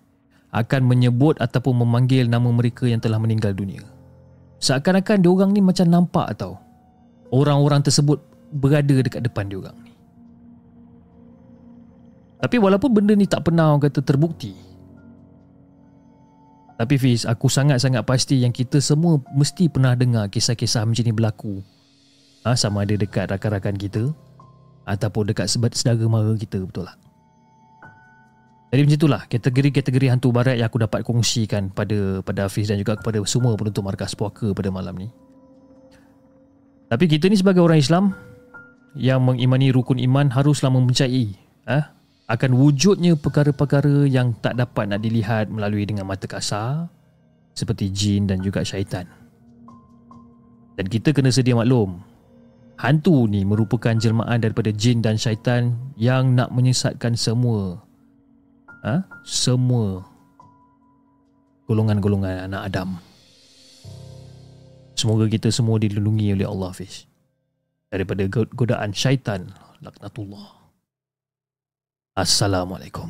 akan 0.52 0.88
menyebut 0.88 1.36
ataupun 1.38 1.84
memanggil 1.84 2.24
nama 2.24 2.48
mereka 2.48 2.88
yang 2.88 3.00
telah 3.00 3.20
meninggal 3.20 3.52
dunia. 3.52 3.84
Seakan-akan 4.58 5.22
diorang 5.22 5.50
ni 5.52 5.60
macam 5.60 5.86
nampak 5.86 6.34
tau. 6.40 6.58
Orang-orang 7.28 7.84
tersebut 7.84 8.18
berada 8.50 8.96
dekat 9.04 9.20
depan 9.20 9.46
diorang 9.46 9.76
ni. 9.84 9.92
Tapi 12.38 12.56
walaupun 12.56 12.90
benda 12.94 13.12
ni 13.12 13.28
tak 13.28 13.44
pernah 13.44 13.74
orang 13.74 13.84
kata 13.86 14.00
terbukti. 14.00 14.54
Tapi 16.78 16.94
Fiz, 16.94 17.26
aku 17.26 17.50
sangat-sangat 17.50 18.06
pasti 18.06 18.38
yang 18.38 18.54
kita 18.54 18.78
semua 18.78 19.18
mesti 19.34 19.66
pernah 19.66 19.98
dengar 19.98 20.30
kisah-kisah 20.30 20.86
macam 20.86 21.02
ni 21.02 21.10
berlaku. 21.10 21.54
Ha, 22.46 22.54
sama 22.54 22.86
ada 22.86 22.94
dekat 22.94 23.34
rakan-rakan 23.34 23.74
kita 23.74 24.14
ataupun 24.86 25.34
dekat 25.34 25.50
saudara 25.50 26.06
mara 26.06 26.32
kita 26.38 26.62
betul 26.62 26.86
lah. 26.86 26.94
Jadi 28.68 28.80
macam 28.84 28.98
itulah 29.00 29.22
kategori-kategori 29.24 30.06
hantu 30.12 30.28
barat 30.28 30.60
yang 30.60 30.68
aku 30.68 30.84
dapat 30.84 31.00
kongsikan 31.00 31.72
pada 31.72 32.20
pada 32.20 32.44
Hafiz 32.44 32.68
dan 32.68 32.76
juga 32.76 33.00
kepada 33.00 33.16
semua 33.24 33.56
penonton 33.56 33.80
markas 33.80 34.12
puaka 34.12 34.52
pada 34.52 34.68
malam 34.68 34.92
ni. 34.92 35.08
Tapi 36.88 37.04
kita 37.08 37.32
ni 37.32 37.36
sebagai 37.40 37.64
orang 37.64 37.80
Islam 37.80 38.12
yang 38.92 39.24
mengimani 39.24 39.72
rukun 39.72 39.96
iman 40.00 40.28
haruslah 40.28 40.68
mempercayai 40.68 41.32
eh, 41.68 41.84
akan 42.28 42.50
wujudnya 42.56 43.16
perkara-perkara 43.16 44.04
yang 44.04 44.36
tak 44.36 44.60
dapat 44.60 44.92
nak 44.92 45.00
dilihat 45.00 45.48
melalui 45.48 45.88
dengan 45.88 46.04
mata 46.04 46.28
kasar 46.28 46.92
seperti 47.56 47.88
jin 47.88 48.28
dan 48.28 48.44
juga 48.44 48.60
syaitan. 48.60 49.08
Dan 50.76 50.92
kita 50.92 51.16
kena 51.16 51.32
sedia 51.32 51.56
maklum 51.56 52.04
Hantu 52.78 53.26
ni 53.26 53.42
merupakan 53.42 53.90
jelmaan 53.90 54.38
daripada 54.38 54.70
jin 54.70 55.02
dan 55.02 55.18
syaitan 55.18 55.74
yang 55.98 56.38
nak 56.38 56.54
menyesatkan 56.54 57.18
semua 57.18 57.87
ha? 58.88 59.04
semua 59.28 60.00
golongan-golongan 61.68 62.48
anak 62.48 62.72
Adam. 62.72 62.90
Semoga 64.96 65.28
kita 65.28 65.52
semua 65.52 65.76
dilindungi 65.78 66.32
oleh 66.34 66.48
Allah 66.48 66.72
Fish 66.72 67.04
daripada 67.92 68.24
godaan 68.28 68.90
syaitan 68.96 69.52
laknatullah. 69.84 70.58
Assalamualaikum. 72.18 73.06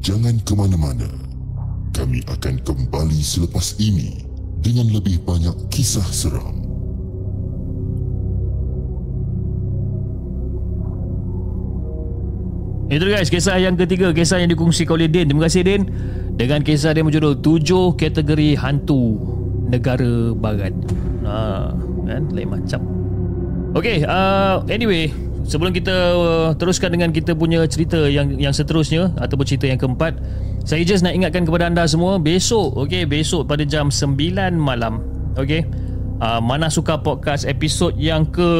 Jangan 0.00 0.38
ke 0.46 0.54
mana-mana. 0.54 1.10
Kami 1.92 2.22
akan 2.30 2.62
kembali 2.62 3.20
selepas 3.20 3.74
ini 3.82 4.35
dengan 4.66 4.90
lebih 4.90 5.22
banyak 5.22 5.54
kisah 5.70 6.02
seram. 6.10 6.58
Itu 12.90 13.06
guys, 13.06 13.30
kisah 13.30 13.62
yang 13.62 13.78
ketiga, 13.78 14.10
kisah 14.10 14.42
yang 14.42 14.50
dikongsikan 14.50 14.98
oleh 14.98 15.06
Din. 15.06 15.30
Terima 15.30 15.46
kasih 15.46 15.62
Din. 15.62 15.86
Dengan 16.34 16.66
kisah 16.66 16.94
dia 16.94 17.06
berjudul 17.06 17.38
tujuh 17.42 17.94
kategori 17.94 18.58
hantu 18.58 19.22
negara 19.70 20.34
barat. 20.34 20.74
Ha, 21.22 21.70
kan? 22.06 22.22
Lain 22.34 22.50
macam. 22.50 22.80
Okay, 23.74 24.02
uh, 24.06 24.62
anyway, 24.70 25.10
sebelum 25.46 25.70
kita 25.70 25.94
uh, 26.18 26.50
teruskan 26.58 26.90
dengan 26.90 27.14
kita 27.14 27.32
punya 27.38 27.62
cerita 27.70 28.10
yang 28.10 28.34
yang 28.36 28.50
seterusnya 28.50 29.14
ataupun 29.14 29.46
cerita 29.46 29.70
yang 29.70 29.78
keempat 29.78 30.18
saya 30.66 30.82
just 30.82 31.06
nak 31.06 31.14
ingatkan 31.14 31.46
kepada 31.46 31.70
anda 31.70 31.86
semua 31.86 32.18
besok 32.18 32.74
okey 32.86 33.06
besok 33.06 33.46
pada 33.46 33.62
jam 33.62 33.88
9 33.88 34.18
malam 34.58 35.00
okey 35.38 35.62
uh, 36.18 36.42
mana 36.42 36.66
suka 36.66 36.98
podcast 36.98 37.46
episod 37.46 37.94
yang 37.94 38.26
ke 38.26 38.50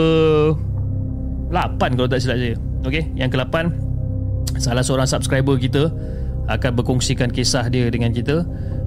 8 1.51 1.99
kalau 1.99 2.07
tak 2.07 2.22
silap 2.22 2.38
saya 2.38 2.55
okey 2.87 3.03
yang 3.18 3.29
ke 3.29 3.37
8 3.37 4.62
salah 4.62 4.87
seorang 4.87 5.11
subscriber 5.11 5.59
kita 5.59 5.90
akan 6.46 6.70
berkongsikan 6.79 7.35
kisah 7.35 7.66
dia 7.66 7.90
dengan 7.90 8.14
kita 8.14 8.46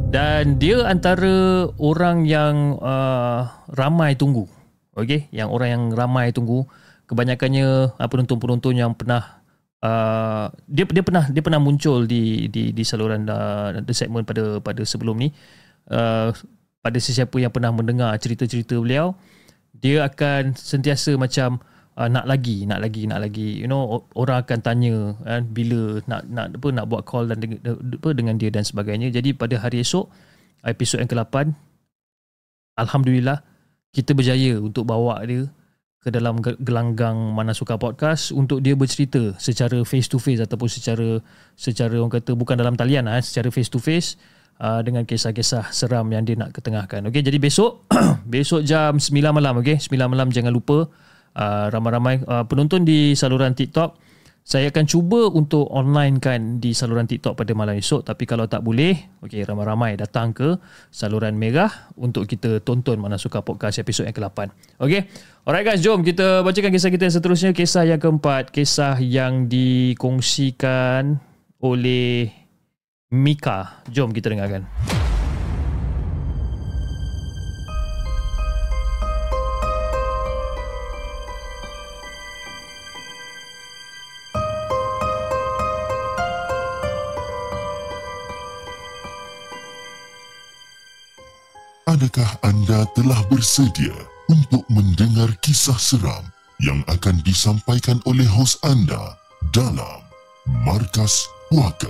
dan 0.09 0.57
dia 0.57 0.87
antara 0.87 1.67
orang 1.77 2.23
yang 2.23 2.79
uh, 2.79 3.43
ramai 3.75 4.15
tunggu 4.15 4.47
okey 4.95 5.27
yang 5.35 5.51
orang 5.51 5.69
yang 5.75 5.83
ramai 5.91 6.31
tunggu 6.31 6.63
kebanyakannya 7.09 7.97
uh, 7.97 8.07
penonton-penonton 8.07 8.77
yang 8.77 8.93
pernah 8.93 9.41
uh, 9.81 10.53
dia 10.69 10.85
dia 10.85 11.01
pernah 11.01 11.25
dia 11.25 11.41
pernah 11.41 11.57
muncul 11.57 12.05
di 12.05 12.45
di 12.53 12.69
di 12.69 12.83
saluran 12.85 13.25
uh, 13.25 13.73
the 13.81 13.93
segment 13.97 14.29
pada 14.29 14.61
pada 14.61 14.85
sebelum 14.85 15.17
ni. 15.17 15.33
Uh, 15.89 16.29
pada 16.79 16.95
sesiapa 17.01 17.33
yang 17.41 17.51
pernah 17.51 17.73
mendengar 17.75 18.13
cerita-cerita 18.21 18.77
beliau 18.79 19.11
dia 19.75 20.05
akan 20.05 20.55
sentiasa 20.55 21.17
macam 21.19 21.59
uh, 21.97 22.07
nak 22.07 22.29
lagi 22.29 22.63
nak 22.69 22.79
lagi 22.79 23.09
nak 23.09 23.25
lagi. 23.25 23.59
You 23.59 23.67
know 23.67 24.05
orang 24.13 24.45
akan 24.45 24.59
tanya 24.61 25.17
kan 25.25 25.49
bila 25.49 25.99
nak 26.05 26.29
nak 26.29 26.55
apa 26.55 26.67
nak 26.69 26.85
buat 26.87 27.03
call 27.09 27.25
dan 27.33 27.41
apa 27.65 28.09
dengan 28.13 28.37
dia 28.37 28.53
dan 28.53 28.61
sebagainya. 28.61 29.09
Jadi 29.09 29.33
pada 29.33 29.57
hari 29.57 29.81
esok 29.81 30.07
episod 30.63 31.01
yang 31.01 31.09
ke-8 31.09 31.55
alhamdulillah 32.79 33.43
kita 33.95 34.13
berjaya 34.13 34.59
untuk 34.59 34.85
bawa 34.85 35.19
dia 35.25 35.47
ke 35.99 36.09
dalam 36.09 36.39
ge- 36.39 36.55
gelanggang 36.63 37.15
mana 37.35 37.51
suka 37.51 37.75
podcast 37.75 38.31
untuk 38.31 38.63
dia 38.63 38.75
bercerita 38.75 39.35
secara 39.35 39.83
face 39.83 40.07
to 40.07 40.15
face 40.15 40.39
ataupun 40.39 40.71
secara 40.71 41.19
secara 41.59 41.99
orang 41.99 42.11
kata 42.11 42.35
bukan 42.39 42.55
dalam 42.55 42.79
talian 42.79 43.07
eh, 43.11 43.19
secara 43.19 43.51
face 43.51 43.67
to 43.67 43.79
face 43.79 44.15
dengan 44.59 45.07
kisah-kisah 45.07 45.71
seram 45.71 46.03
yang 46.11 46.27
dia 46.27 46.35
nak 46.35 46.51
ketengahkan. 46.51 46.99
Okey, 47.07 47.23
jadi 47.23 47.39
besok 47.39 47.87
besok 48.27 48.67
jam 48.67 48.99
9 48.99 49.07
malam 49.31 49.63
okey, 49.63 49.79
9 49.79 49.95
malam 50.11 50.27
jangan 50.35 50.51
lupa 50.51 50.91
uh, 51.35 51.65
ramai-ramai 51.71 52.23
uh, 52.27 52.43
penonton 52.43 52.83
di 52.83 53.15
saluran 53.15 53.55
TikTok 53.55 54.08
saya 54.49 54.73
akan 54.73 54.85
cuba 54.89 55.29
untuk 55.29 55.69
online 55.69 56.17
kan 56.17 56.57
di 56.57 56.73
saluran 56.73 57.05
TikTok 57.05 57.37
pada 57.37 57.53
malam 57.53 57.77
esok. 57.77 58.01
Tapi 58.01 58.25
kalau 58.25 58.49
tak 58.49 58.65
boleh 58.65 58.97
okey 59.21 59.45
ramai-ramai 59.45 59.93
datang 59.93 60.33
ke 60.33 60.57
saluran 60.89 61.37
merah 61.37 61.69
untuk 61.93 62.25
kita 62.25 62.57
tonton 62.65 62.97
mana 62.97 63.21
suka 63.21 63.45
podcast 63.45 63.77
episod 63.77 64.09
yang 64.09 64.17
ke-8 64.17 64.49
okey 64.81 65.05
alright 65.45 65.61
guys 65.61 65.85
jom 65.85 66.01
kita 66.01 66.41
bacakan 66.41 66.73
kisah 66.73 66.89
kita 66.89 67.05
yang 67.05 67.15
seterusnya. 67.21 67.51
Kisah 67.53 67.85
yang 67.85 68.01
keempat 68.01 68.49
kisah 68.49 68.97
yang 68.97 69.45
dikongsikan 69.45 71.21
oleh 71.61 72.33
Mika. 73.13 73.85
Jom 73.93 74.09
kita 74.09 74.33
dengarkan 74.33 74.65
Adakah 91.89 92.37
anda 92.45 92.85
telah 92.93 93.17
bersedia 93.33 93.89
untuk 94.29 94.61
mendengar 94.69 95.25
kisah 95.41 95.73
seram 95.73 96.21
yang 96.61 96.85
akan 96.85 97.17
disampaikan 97.25 97.97
oleh 98.05 98.29
hos 98.29 98.61
anda 98.61 99.17
dalam 99.49 100.05
Markas 100.61 101.25
Puaka? 101.49 101.89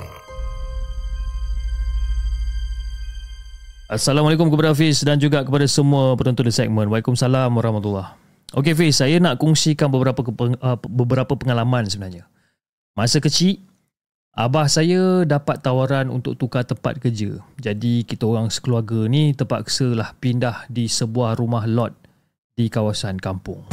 Assalamualaikum 3.91 4.47
kepada 4.47 4.71
Hafiz 4.71 5.03
dan 5.03 5.19
juga 5.19 5.43
kepada 5.43 5.67
semua 5.67 6.15
penonton 6.15 6.47
di 6.47 6.55
segmen. 6.55 6.87
Waalaikumsalam 6.87 7.51
warahmatullahi 7.51 8.15
Okey 8.55 8.79
Fiz, 8.79 9.03
saya 9.03 9.19
nak 9.19 9.35
kongsikan 9.35 9.91
beberapa 9.91 10.23
uh, 10.23 10.79
beberapa 10.79 11.35
pengalaman 11.35 11.91
sebenarnya. 11.91 12.23
Masa 12.95 13.19
kecil, 13.19 13.59
abah 14.35 14.67
saya 14.69 15.25
dapat 15.25 15.61
tawaran 15.63 16.13
untuk 16.13 16.37
tukar 16.37 16.67
tempat 16.67 17.01
kerja. 17.01 17.41
Jadi 17.57 18.05
kita 18.05 18.29
orang 18.29 18.53
sekeluarga 18.53 19.09
ni 19.09 19.33
terpaksa 19.33 19.89
lah 19.93 20.13
pindah 20.17 20.69
di 20.69 20.85
sebuah 20.85 21.39
rumah 21.39 21.65
lot 21.65 21.93
di 22.53 22.69
kawasan 22.69 23.17
kampung. 23.17 23.63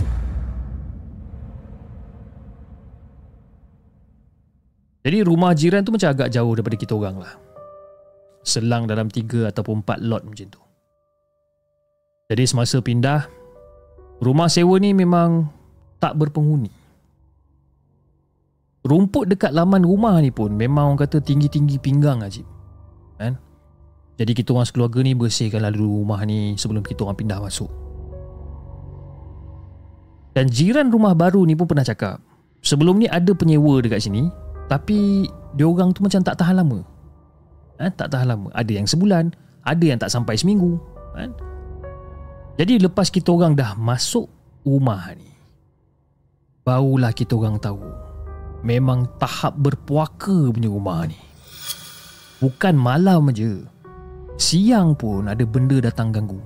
Jadi 5.07 5.23
rumah 5.23 5.55
jiran 5.55 5.87
tu 5.87 5.95
macam 5.95 6.11
agak 6.11 6.35
jauh 6.35 6.51
daripada 6.51 6.75
kita 6.75 6.99
orang 6.99 7.23
lah. 7.23 7.35
Selang 8.43 8.91
dalam 8.91 9.07
tiga 9.07 9.47
ataupun 9.47 9.87
empat 9.87 10.03
lot 10.03 10.27
macam 10.27 10.51
tu. 10.51 10.63
Jadi 12.27 12.43
semasa 12.43 12.83
pindah, 12.83 13.31
rumah 14.19 14.51
sewa 14.51 14.75
ni 14.83 14.91
memang 14.91 15.47
tak 16.03 16.19
berpenghuni. 16.19 16.86
Rumput 18.87 19.27
dekat 19.27 19.51
laman 19.51 19.83
rumah 19.83 20.15
ni 20.23 20.31
pun 20.31 20.55
memang 20.55 20.95
orang 20.95 21.03
kata 21.03 21.19
tinggi-tinggi 21.19 21.83
pinggang 21.83 22.23
Ajib. 22.23 22.47
Kan? 23.19 23.35
Jadi 24.15 24.33
kita 24.33 24.55
orang 24.55 24.63
sekeluarga 24.63 25.03
ni 25.03 25.19
bersihkan 25.19 25.67
lalu 25.67 25.83
rumah 25.83 26.23
ni 26.23 26.55
sebelum 26.55 26.87
kita 26.87 27.03
orang 27.03 27.19
pindah 27.19 27.43
masuk. 27.43 27.67
Dan 30.39 30.47
jiran 30.47 30.95
rumah 30.95 31.19
baru 31.19 31.43
ni 31.43 31.59
pun 31.59 31.67
pernah 31.67 31.83
cakap, 31.83 32.23
sebelum 32.63 33.03
ni 33.03 33.11
ada 33.11 33.35
penyewa 33.35 33.83
dekat 33.83 34.07
sini, 34.07 34.31
tapi 34.71 35.27
dia 35.59 35.67
orang 35.67 35.91
tu 35.91 36.07
macam 36.07 36.23
tak 36.23 36.39
tahan 36.39 36.63
lama. 36.63 36.87
Ha? 37.83 37.91
tak 37.91 38.15
tahan 38.15 38.39
lama. 38.39 38.49
Ada 38.55 38.71
yang 38.71 38.87
sebulan, 38.87 39.35
ada 39.67 39.85
yang 39.85 39.99
tak 39.99 40.15
sampai 40.15 40.39
seminggu. 40.39 40.79
Kan? 41.17 41.35
Jadi 42.55 42.87
lepas 42.87 43.11
kita 43.11 43.35
orang 43.35 43.59
dah 43.59 43.75
masuk 43.75 44.31
rumah 44.63 45.11
ni, 45.19 45.29
barulah 46.63 47.11
kita 47.11 47.35
orang 47.35 47.59
tahu 47.59 48.06
memang 48.67 49.07
tahap 49.23 49.55
berpuaka 49.55 50.51
punya 50.51 50.67
rumah 50.67 51.07
ni. 51.07 51.15
Bukan 52.43 52.75
malam 52.75 53.31
aja. 53.31 53.63
Siang 54.37 54.99
pun 54.99 55.31
ada 55.31 55.47
benda 55.47 55.79
datang 55.79 56.11
ganggu. 56.11 56.43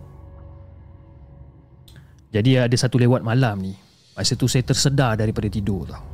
Jadi 2.30 2.60
ada 2.60 2.76
satu 2.76 3.00
lewat 3.00 3.24
malam 3.24 3.64
ni. 3.64 3.74
Masa 4.14 4.36
tu 4.36 4.46
saya 4.46 4.62
tersedar 4.62 5.16
daripada 5.16 5.48
tidur 5.48 5.88
tau. 5.88 6.04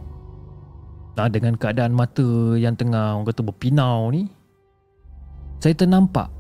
Nah, 1.17 1.29
dengan 1.33 1.59
keadaan 1.59 1.97
mata 1.97 2.55
yang 2.55 2.79
tengah 2.79 3.19
orang 3.19 3.27
kata 3.27 3.43
berpinau 3.43 4.09
ni. 4.15 4.31
Saya 5.59 5.75
ternampak. 5.75 6.31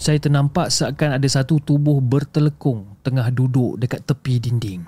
Saya 0.00 0.18
ternampak 0.18 0.72
seakan 0.72 1.20
ada 1.20 1.28
satu 1.28 1.62
tubuh 1.62 2.02
bertelekung 2.02 2.98
tengah 3.06 3.30
duduk 3.30 3.78
dekat 3.78 4.02
tepi 4.02 4.42
dinding. 4.42 4.82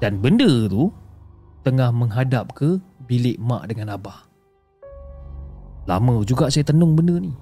Dan 0.00 0.20
benda 0.20 0.48
tu 0.68 0.88
tengah 1.62 1.94
menghadap 1.94 2.52
ke 2.52 2.78
bilik 3.06 3.38
mak 3.38 3.70
dengan 3.70 3.94
abah. 3.98 4.26
Lama 5.86 6.22
juga 6.22 6.46
saya 6.46 6.62
tenung 6.62 6.94
benda 6.94 7.18
ni. 7.18 7.34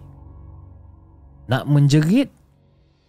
Nak 1.50 1.66
menjerit, 1.68 2.30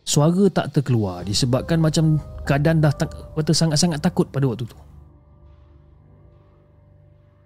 suara 0.03 0.49
tak 0.51 0.75
terkeluar 0.75 1.23
disebabkan 1.23 1.79
macam 1.79 2.19
keadaan 2.43 2.81
dah 2.83 2.91
tak, 2.91 3.13
kata 3.37 3.53
sangat-sangat 3.53 4.01
takut 4.01 4.27
pada 4.27 4.49
waktu 4.49 4.65
tu. 4.67 4.77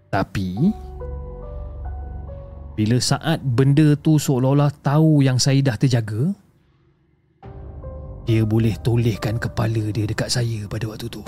Tapi, 0.10 0.72
bila 2.80 2.98
saat 3.04 3.44
benda 3.44 4.00
tu 4.00 4.16
seolah-olah 4.16 4.72
tahu 4.80 5.20
yang 5.20 5.36
saya 5.36 5.60
dah 5.60 5.76
terjaga, 5.76 6.32
dia 8.26 8.42
boleh 8.42 8.74
tolehkan 8.82 9.38
kepala 9.38 9.94
dia 9.94 10.10
dekat 10.10 10.34
saya 10.34 10.66
pada 10.66 10.90
waktu 10.90 11.12
tu. 11.12 11.22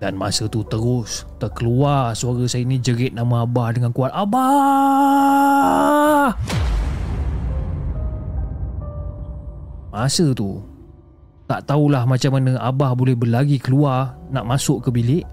Dan 0.00 0.16
masa 0.16 0.48
tu 0.48 0.64
terus 0.64 1.28
terkeluar 1.36 2.16
suara 2.16 2.48
saya 2.48 2.64
ni 2.64 2.80
jerit 2.80 3.12
nama 3.12 3.44
Abah 3.44 3.68
dengan 3.76 3.92
kuat. 3.92 4.08
Abah! 4.16 4.40
Masa 9.92 10.32
tu, 10.32 10.64
tak 11.44 11.68
tahulah 11.68 12.08
macam 12.08 12.32
mana 12.32 12.56
Abah 12.64 12.96
boleh 12.96 13.12
berlari 13.12 13.60
keluar 13.60 14.16
nak 14.32 14.48
masuk 14.48 14.88
ke 14.88 14.94
bilik. 14.94 15.28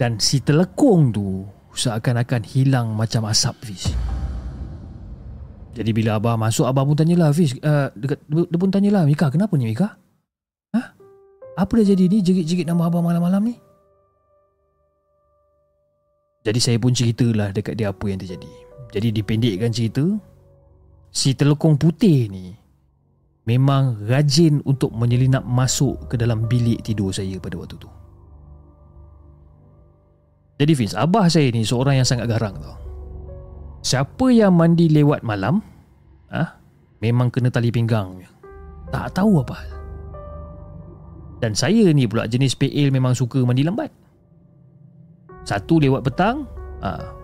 Dan 0.00 0.16
si 0.16 0.40
telekung 0.40 1.12
tu 1.12 1.44
seakan-akan 1.76 2.48
hilang 2.48 2.96
macam 2.96 3.28
asap 3.28 3.54
Fiz. 3.60 3.92
Jadi 5.76 5.90
bila 5.92 6.16
Abah 6.16 6.40
masuk, 6.40 6.64
Abah 6.64 6.88
pun 6.88 6.96
tanyalah 6.96 7.28
Fiz. 7.36 7.52
Uh, 7.60 7.92
dia, 7.92 8.56
pun 8.56 8.72
tanyalah, 8.72 9.04
Mika 9.04 9.28
kenapa 9.28 9.52
ni 9.60 9.68
Mika? 9.68 10.00
Apa 11.58 11.82
dah 11.82 11.86
jadi 11.90 12.06
ni 12.06 12.22
jerit-jerit 12.22 12.70
nama 12.70 12.86
abang 12.86 13.02
malam-malam 13.02 13.50
ni? 13.50 13.54
Jadi 16.46 16.60
saya 16.62 16.78
pun 16.78 16.94
ceritalah 16.94 17.50
dekat 17.50 17.74
dia 17.74 17.90
apa 17.90 18.06
yang 18.06 18.22
terjadi. 18.22 18.52
Jadi 18.94 19.10
dipendekkan 19.10 19.74
cerita, 19.74 20.06
si 21.10 21.34
telekong 21.34 21.74
putih 21.74 22.30
ni 22.30 22.54
memang 23.42 23.98
rajin 24.06 24.62
untuk 24.62 24.94
menyelinap 24.94 25.42
masuk 25.42 26.06
ke 26.06 26.14
dalam 26.14 26.46
bilik 26.46 26.78
tidur 26.86 27.10
saya 27.10 27.42
pada 27.42 27.58
waktu 27.58 27.74
tu. 27.74 27.90
Jadi 30.62 30.72
Fiz, 30.78 30.94
abah 30.94 31.26
saya 31.26 31.50
ni 31.50 31.66
seorang 31.66 31.98
yang 31.98 32.06
sangat 32.06 32.30
garang 32.30 32.54
tau. 32.58 32.78
Siapa 33.82 34.30
yang 34.30 34.54
mandi 34.54 34.90
lewat 34.90 35.26
malam, 35.26 35.58
ah, 36.30 36.54
memang 37.02 37.34
kena 37.34 37.50
tali 37.50 37.74
pinggang. 37.74 38.22
Tak 38.94 39.14
tahu 39.18 39.42
apa 39.42 39.54
hal. 39.58 39.77
Dan 41.38 41.54
saya 41.54 41.86
ni 41.94 42.10
pula 42.10 42.26
jenis 42.26 42.58
PL 42.58 42.90
memang 42.90 43.14
suka 43.14 43.38
mandi 43.46 43.62
lambat. 43.62 43.90
Satu 45.46 45.78
lewat 45.78 46.02
petang, 46.02 46.44
ha. 46.82 47.14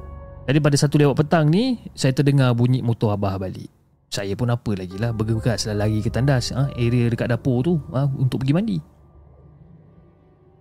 Jadi 0.44 0.58
pada 0.60 0.76
satu 0.78 1.00
lewat 1.00 1.18
petang 1.18 1.50
ni, 1.50 1.82
saya 1.96 2.14
terdengar 2.14 2.54
bunyi 2.54 2.80
motor 2.84 3.10
abah 3.10 3.36
balik. 3.40 3.68
Saya 4.08 4.38
pun 4.38 4.46
apa 4.54 4.70
lagi 4.78 4.94
lah, 4.94 5.10
bergegas 5.10 5.66
lah 5.66 5.74
lari 5.74 5.98
ke 5.98 6.12
tandas, 6.12 6.54
ha, 6.54 6.70
area 6.78 7.10
dekat 7.10 7.26
dapur 7.26 7.66
tu 7.66 7.74
ha, 7.90 8.06
untuk 8.06 8.46
pergi 8.46 8.54
mandi. 8.54 8.78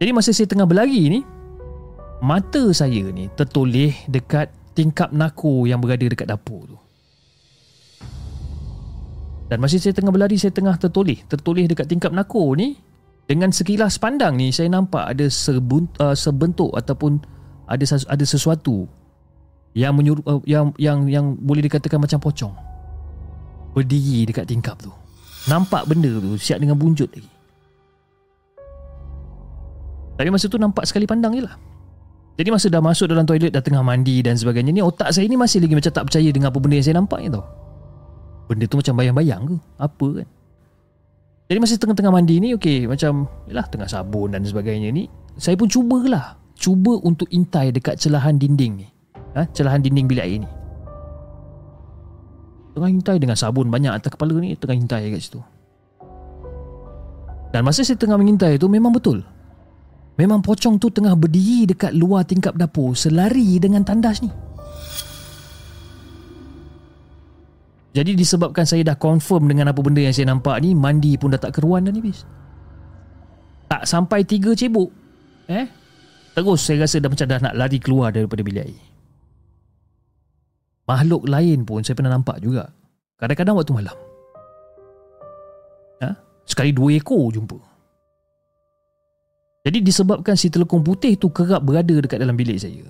Jadi 0.01 0.11
masa 0.11 0.33
saya 0.33 0.49
tengah 0.49 0.65
berlari 0.65 1.13
ni, 1.13 1.19
mata 2.25 2.73
saya 2.73 3.05
ni 3.13 3.29
tertoleh 3.37 3.93
dekat 4.09 4.49
tingkap 4.73 5.13
nako 5.13 5.69
yang 5.69 5.77
berada 5.77 6.03
dekat 6.09 6.25
dapur 6.25 6.65
tu. 6.65 6.77
Dan 9.47 9.61
masa 9.61 9.77
saya 9.77 9.93
tengah 9.93 10.09
berlari, 10.09 10.41
saya 10.41 10.49
tengah 10.49 10.73
tertoleh. 10.81 11.21
Tertoleh 11.29 11.69
dekat 11.69 11.85
tingkap 11.85 12.09
nako 12.09 12.57
ni, 12.57 12.73
dengan 13.29 13.49
sekilas 13.53 13.97
pandang 14.01 14.35
ni 14.35 14.51
saya 14.51 14.67
nampak 14.67 15.15
ada 15.15 15.25
sebun, 15.31 15.87
uh, 16.03 16.15
sebentuk 16.17 16.75
ataupun 16.75 17.23
ada 17.69 17.85
ada 17.87 18.23
sesuatu 18.27 18.85
yang 19.73 19.95
menyuruh 19.95 20.23
uh, 20.27 20.41
yang 20.43 20.75
yang 20.75 21.07
yang 21.07 21.25
boleh 21.39 21.63
dikatakan 21.65 21.97
macam 21.97 22.19
pocong 22.19 22.53
berdiri 23.73 24.29
dekat 24.29 24.45
tingkap 24.45 24.77
tu 24.77 24.93
Nampak 25.43 25.91
benda 25.91 26.07
tu 26.07 26.39
siap 26.39 26.63
dengan 26.63 26.79
bunjut 26.79 27.09
lagi. 27.11 27.27
Tapi 30.13 30.29
masa 30.29 30.45
tu 30.47 30.55
nampak 30.61 30.87
sekali 30.87 31.03
pandang 31.03 31.35
je 31.35 31.43
lah. 31.43 31.55
Jadi 32.39 32.49
masa 32.49 32.71
dah 32.71 32.81
masuk 32.81 33.11
dalam 33.11 33.27
toilet 33.27 33.51
dah 33.51 33.61
tengah 33.61 33.83
mandi 33.83 34.23
dan 34.23 34.39
sebagainya 34.39 34.71
ni 34.73 34.81
otak 34.81 35.11
saya 35.13 35.27
ni 35.27 35.37
masih 35.37 35.61
lagi 35.61 35.75
macam 35.75 35.91
tak 35.93 36.03
percaya 36.09 36.29
dengan 36.31 36.49
apa 36.49 36.57
benda 36.63 36.75
yang 36.79 36.85
saya 36.87 36.97
nampak 36.97 37.19
ni 37.21 37.29
tau. 37.29 37.45
Benda 38.47 38.65
tu 38.65 38.75
macam 38.79 38.93
bayang-bayang 38.97 39.41
ke? 39.51 39.55
Apa 39.77 40.07
kan? 40.21 40.27
Jadi 41.51 41.57
masa 41.59 41.75
tengah-tengah 41.75 42.13
mandi 42.13 42.39
ni 42.39 42.49
okey 42.55 42.87
macam 42.87 43.27
yalah 43.45 43.67
tengah 43.67 43.89
sabun 43.89 44.31
dan 44.31 44.41
sebagainya 44.47 44.89
ni 44.89 45.11
saya 45.35 45.59
pun 45.59 45.67
cubalah 45.67 46.39
cuba 46.55 46.97
untuk 47.03 47.27
intai 47.33 47.73
dekat 47.73 47.99
celahan 47.99 48.39
dinding 48.39 48.79
ni. 48.79 48.87
Ha? 49.33 49.49
Celahan 49.51 49.81
dinding 49.81 50.07
bilik 50.07 50.23
air 50.23 50.39
ni. 50.45 50.49
Tengah 52.73 52.89
hintai 52.89 53.17
dengan 53.21 53.37
sabun 53.37 53.69
banyak 53.69 53.93
atas 53.93 54.09
kepala 54.09 54.33
ni 54.41 54.57
Tengah 54.57 54.73
hintai 54.73 55.13
kat 55.13 55.21
situ 55.21 55.39
Dan 57.53 57.61
masa 57.61 57.85
saya 57.85 58.01
tengah 58.01 58.17
mengintai 58.17 58.57
tu 58.57 58.65
Memang 58.65 58.89
betul 58.89 59.21
Memang 60.17 60.41
pocong 60.41 60.81
tu 60.81 60.89
tengah 60.89 61.13
berdiri 61.13 61.69
Dekat 61.69 61.93
luar 61.93 62.25
tingkap 62.25 62.57
dapur 62.57 62.97
Selari 62.97 63.61
dengan 63.61 63.85
tandas 63.85 64.25
ni 64.25 64.33
Jadi 67.93 68.17
disebabkan 68.17 68.65
saya 68.65 68.81
dah 68.81 68.97
confirm 68.97 69.45
Dengan 69.45 69.69
apa 69.69 69.77
benda 69.85 70.01
yang 70.01 70.13
saya 70.13 70.33
nampak 70.33 70.57
ni 70.65 70.73
Mandi 70.73 71.13
pun 71.13 71.29
dah 71.29 71.37
tak 71.37 71.61
keruan 71.61 71.85
dah 71.85 71.93
ni 71.93 72.01
bis 72.01 72.25
Tak 73.69 73.85
sampai 73.85 74.25
tiga 74.25 74.57
cebok 74.57 74.89
Eh 75.45 75.69
Terus 76.33 76.65
saya 76.65 76.89
rasa 76.89 76.97
dah 76.97 77.13
macam 77.13 77.27
dah 77.29 77.39
nak 77.45 77.53
lari 77.53 77.77
keluar 77.77 78.09
daripada 78.09 78.41
bilik 78.41 78.65
air 78.65 78.81
Makhluk 80.83 81.23
lain 81.31 81.63
pun 81.63 81.79
saya 81.79 81.95
pernah 81.95 82.11
nampak 82.11 82.43
juga. 82.43 82.67
Kadang-kadang 83.15 83.55
waktu 83.55 83.71
malam. 83.71 83.97
Ha? 86.03 86.09
Sekali 86.43 86.75
dua 86.75 86.99
ekor 86.99 87.31
jumpa. 87.31 87.55
Jadi 89.63 89.79
disebabkan 89.79 90.35
si 90.35 90.51
telekong 90.51 90.83
putih 90.83 91.15
tu 91.15 91.31
kerap 91.31 91.63
berada 91.63 91.95
dekat 92.03 92.19
dalam 92.19 92.35
bilik 92.35 92.59
saya. 92.59 92.83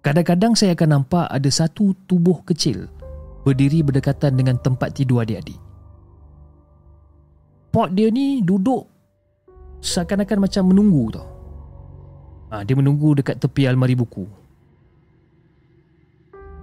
Kadang-kadang 0.00 0.56
saya 0.56 0.72
akan 0.72 1.00
nampak 1.00 1.28
ada 1.28 1.50
satu 1.52 1.92
tubuh 2.08 2.40
kecil 2.48 2.88
berdiri 3.44 3.84
berdekatan 3.84 4.34
dengan 4.34 4.56
tempat 4.56 4.96
tidur 4.96 5.20
adik-adik. 5.20 5.60
Pot 7.68 7.92
dia 7.92 8.08
ni 8.08 8.40
duduk 8.40 8.88
seakan-akan 9.84 10.48
macam 10.48 10.72
menunggu 10.72 11.04
tau. 11.12 11.28
Ha, 12.50 12.64
dia 12.64 12.74
menunggu 12.78 13.18
dekat 13.18 13.36
tepi 13.42 13.68
almari 13.68 13.92
buku. 13.98 14.24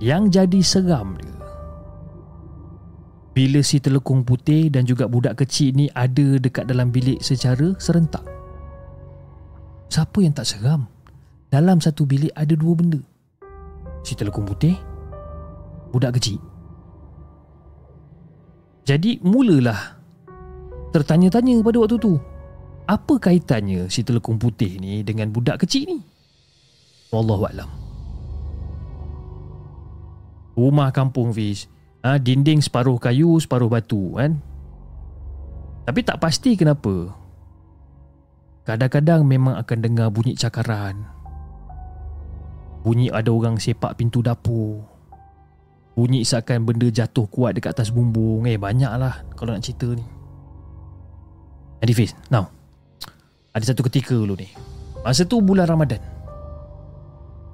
Yang 0.02 0.24
jadi 0.34 0.60
seram 0.66 1.14
dia 1.22 1.38
Bila 3.38 3.62
si 3.62 3.78
telekung 3.78 4.26
putih 4.26 4.74
dan 4.74 4.82
juga 4.82 5.06
budak 5.06 5.46
kecil 5.46 5.78
ni 5.78 5.94
ada 5.94 6.42
dekat 6.42 6.66
dalam 6.66 6.90
bilik 6.90 7.22
secara 7.22 7.78
serentak 7.78 8.26
Siapa 9.94 10.26
yang 10.26 10.34
tak 10.34 10.50
seram? 10.50 10.90
Dalam 11.54 11.78
satu 11.78 12.10
bilik 12.10 12.34
ada 12.34 12.58
dua 12.58 12.74
benda 12.74 12.98
Si 14.02 14.18
telekung 14.18 14.50
putih 14.50 14.74
Budak 15.94 16.18
kecil 16.18 16.51
Jadi 18.82 19.22
mulalah 19.22 20.02
Tertanya-tanya 20.92 21.64
pada 21.64 21.80
waktu 21.80 21.98
tu. 21.98 22.20
Apa 22.84 23.16
kaitannya 23.16 23.88
si 23.88 24.04
telekung 24.04 24.36
putih 24.36 24.76
ni 24.76 25.08
dengan 25.08 25.32
budak 25.32 25.64
kecil 25.64 25.88
ni? 25.88 26.00
Wallahualam. 27.16 27.72
Rumah 30.60 30.92
kampung 30.92 31.32
Fiz. 31.32 31.72
Ha, 32.04 32.20
Dinding 32.20 32.66
separuh 32.66 32.98
kayu 32.98 33.40
Separuh 33.40 33.72
batu 33.72 34.20
kan? 34.20 34.44
Tapi 35.88 36.00
tak 36.04 36.20
pasti 36.20 36.60
kenapa. 36.60 37.16
Kadang-kadang 38.68 39.24
memang 39.24 39.56
akan 39.64 39.80
dengar 39.80 40.12
bunyi 40.12 40.36
cakaran. 40.36 41.08
Bunyi 42.84 43.08
ada 43.08 43.32
orang 43.32 43.56
sepak 43.62 43.96
pintu 43.96 44.20
dapur 44.20 44.91
Bunyi 45.92 46.24
seakan 46.24 46.64
benda 46.64 46.88
jatuh 46.88 47.28
kuat 47.28 47.60
dekat 47.60 47.76
atas 47.76 47.92
bumbung. 47.92 48.48
Eh 48.48 48.56
banyak 48.56 48.92
lah 48.96 49.28
kalau 49.36 49.52
nak 49.52 49.64
cerita 49.64 49.92
ni. 49.92 50.06
Jadi 51.82 51.94
Fiz, 51.98 52.12
now. 52.32 52.48
Ada 53.52 53.76
satu 53.76 53.84
ketika 53.89 54.16
dulu 54.16 54.39
ni. 54.39 54.48
Masa 55.04 55.28
tu 55.28 55.44
bulan 55.44 55.68
Ramadan. 55.68 56.00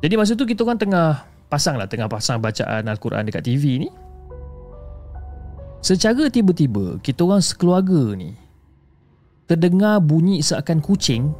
Jadi 0.03 0.13
masa 0.13 0.37
tu 0.37 0.45
kita 0.45 0.61
orang 0.61 0.77
tengah 0.77 1.25
pasang 1.49 1.79
lah 1.79 1.89
tengah 1.89 2.05
pasang 2.05 2.37
bacaan 2.37 2.85
Al-Quran 2.85 3.25
dekat 3.25 3.49
TV 3.49 3.81
ni. 3.81 3.89
Secara 5.81 6.29
tiba-tiba 6.29 7.01
kita 7.01 7.25
orang 7.25 7.41
sekeluarga 7.41 8.13
ni 8.13 8.35
terdengar 9.47 10.03
bunyi 10.03 10.43
seakan 10.43 10.83
kucing 10.83 11.31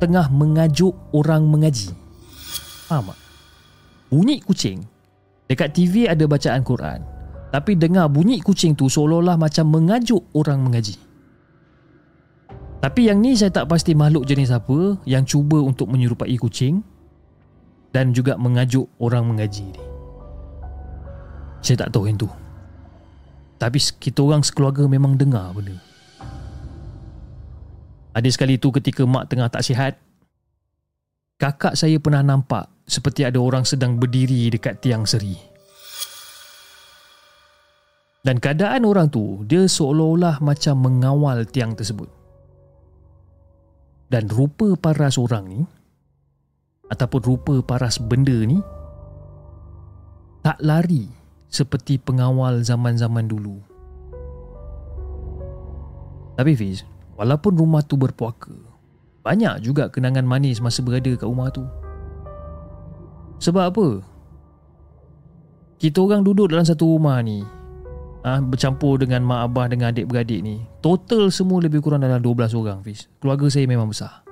tengah 0.00 0.26
mengajuk 0.32 0.96
orang 1.14 1.46
mengaji. 1.46 1.94
Faham 2.88 3.12
tak? 3.12 3.18
Bunyi 4.10 4.42
kucing 4.42 4.82
dekat 5.52 5.76
TV 5.76 6.08
ada 6.08 6.24
bacaan 6.24 6.64
Quran 6.64 7.12
tapi 7.52 7.76
dengar 7.76 8.08
bunyi 8.08 8.40
kucing 8.40 8.72
tu 8.72 8.88
seolah-olah 8.88 9.36
macam 9.36 9.68
mengajuk 9.68 10.24
orang 10.32 10.64
mengaji. 10.64 10.96
Tapi 12.80 13.12
yang 13.12 13.20
ni 13.20 13.36
saya 13.36 13.52
tak 13.52 13.68
pasti 13.68 13.92
makhluk 13.92 14.24
jenis 14.24 14.48
apa 14.48 14.96
yang 15.04 15.28
cuba 15.28 15.60
untuk 15.60 15.92
menyerupai 15.92 16.32
kucing 16.40 16.80
dan 17.92 18.16
juga 18.16 18.40
mengajuk 18.40 18.88
orang 18.96 19.28
mengaji 19.28 19.68
ni. 19.68 19.82
Saya 21.60 21.86
tak 21.86 21.92
tahu 21.92 22.08
yang 22.08 22.16
tu. 22.16 22.26
Tapi 23.60 23.78
kita 23.78 24.24
orang 24.24 24.42
sekeluarga 24.42 24.88
memang 24.88 25.14
dengar 25.20 25.52
benda. 25.52 25.76
Ada 28.16 28.28
sekali 28.32 28.56
tu 28.56 28.72
ketika 28.72 29.04
mak 29.04 29.28
tengah 29.28 29.52
tak 29.52 29.62
sihat, 29.62 30.00
kakak 31.42 31.74
saya 31.74 31.98
pernah 31.98 32.22
nampak 32.22 32.70
seperti 32.86 33.26
ada 33.26 33.42
orang 33.42 33.66
sedang 33.66 33.98
berdiri 33.98 34.46
dekat 34.46 34.78
tiang 34.78 35.02
seri. 35.02 35.34
Dan 38.22 38.38
keadaan 38.38 38.86
orang 38.86 39.10
tu, 39.10 39.42
dia 39.50 39.66
seolah-olah 39.66 40.38
macam 40.38 40.78
mengawal 40.78 41.42
tiang 41.42 41.74
tersebut. 41.74 42.06
Dan 44.06 44.30
rupa 44.30 44.78
paras 44.78 45.18
orang 45.18 45.50
ni, 45.50 45.60
ataupun 46.86 47.20
rupa 47.26 47.54
paras 47.66 47.98
benda 47.98 48.38
ni 48.46 48.62
tak 50.46 50.62
lari 50.62 51.10
seperti 51.50 51.98
pengawal 51.98 52.62
zaman-zaman 52.62 53.26
dulu. 53.26 53.58
Tapi 56.38 56.54
Fiz, 56.54 56.86
walaupun 57.18 57.58
rumah 57.58 57.82
tu 57.82 57.98
berpuaka, 57.98 58.71
banyak 59.22 59.62
juga 59.62 59.86
kenangan 59.86 60.26
manis 60.26 60.58
masa 60.58 60.82
berada 60.82 61.14
kat 61.14 61.26
rumah 61.26 61.48
tu. 61.54 61.62
Sebab 63.42 63.64
apa? 63.74 63.88
Kita 65.82 65.98
orang 65.98 66.22
duduk 66.22 66.54
dalam 66.54 66.62
satu 66.62 66.94
rumah 66.94 67.18
ni 67.26 67.42
ah 68.22 68.38
ha, 68.38 68.42
Bercampur 68.42 69.02
dengan 69.02 69.26
mak 69.26 69.50
abah 69.50 69.66
dengan 69.66 69.90
adik-beradik 69.90 70.38
ni 70.38 70.62
Total 70.78 71.26
semua 71.34 71.58
lebih 71.58 71.82
kurang 71.82 72.06
dalam 72.06 72.22
12 72.22 72.54
orang 72.54 72.78
Fiz 72.86 73.10
Keluarga 73.18 73.50
saya 73.50 73.66
memang 73.66 73.90
besar 73.90 74.22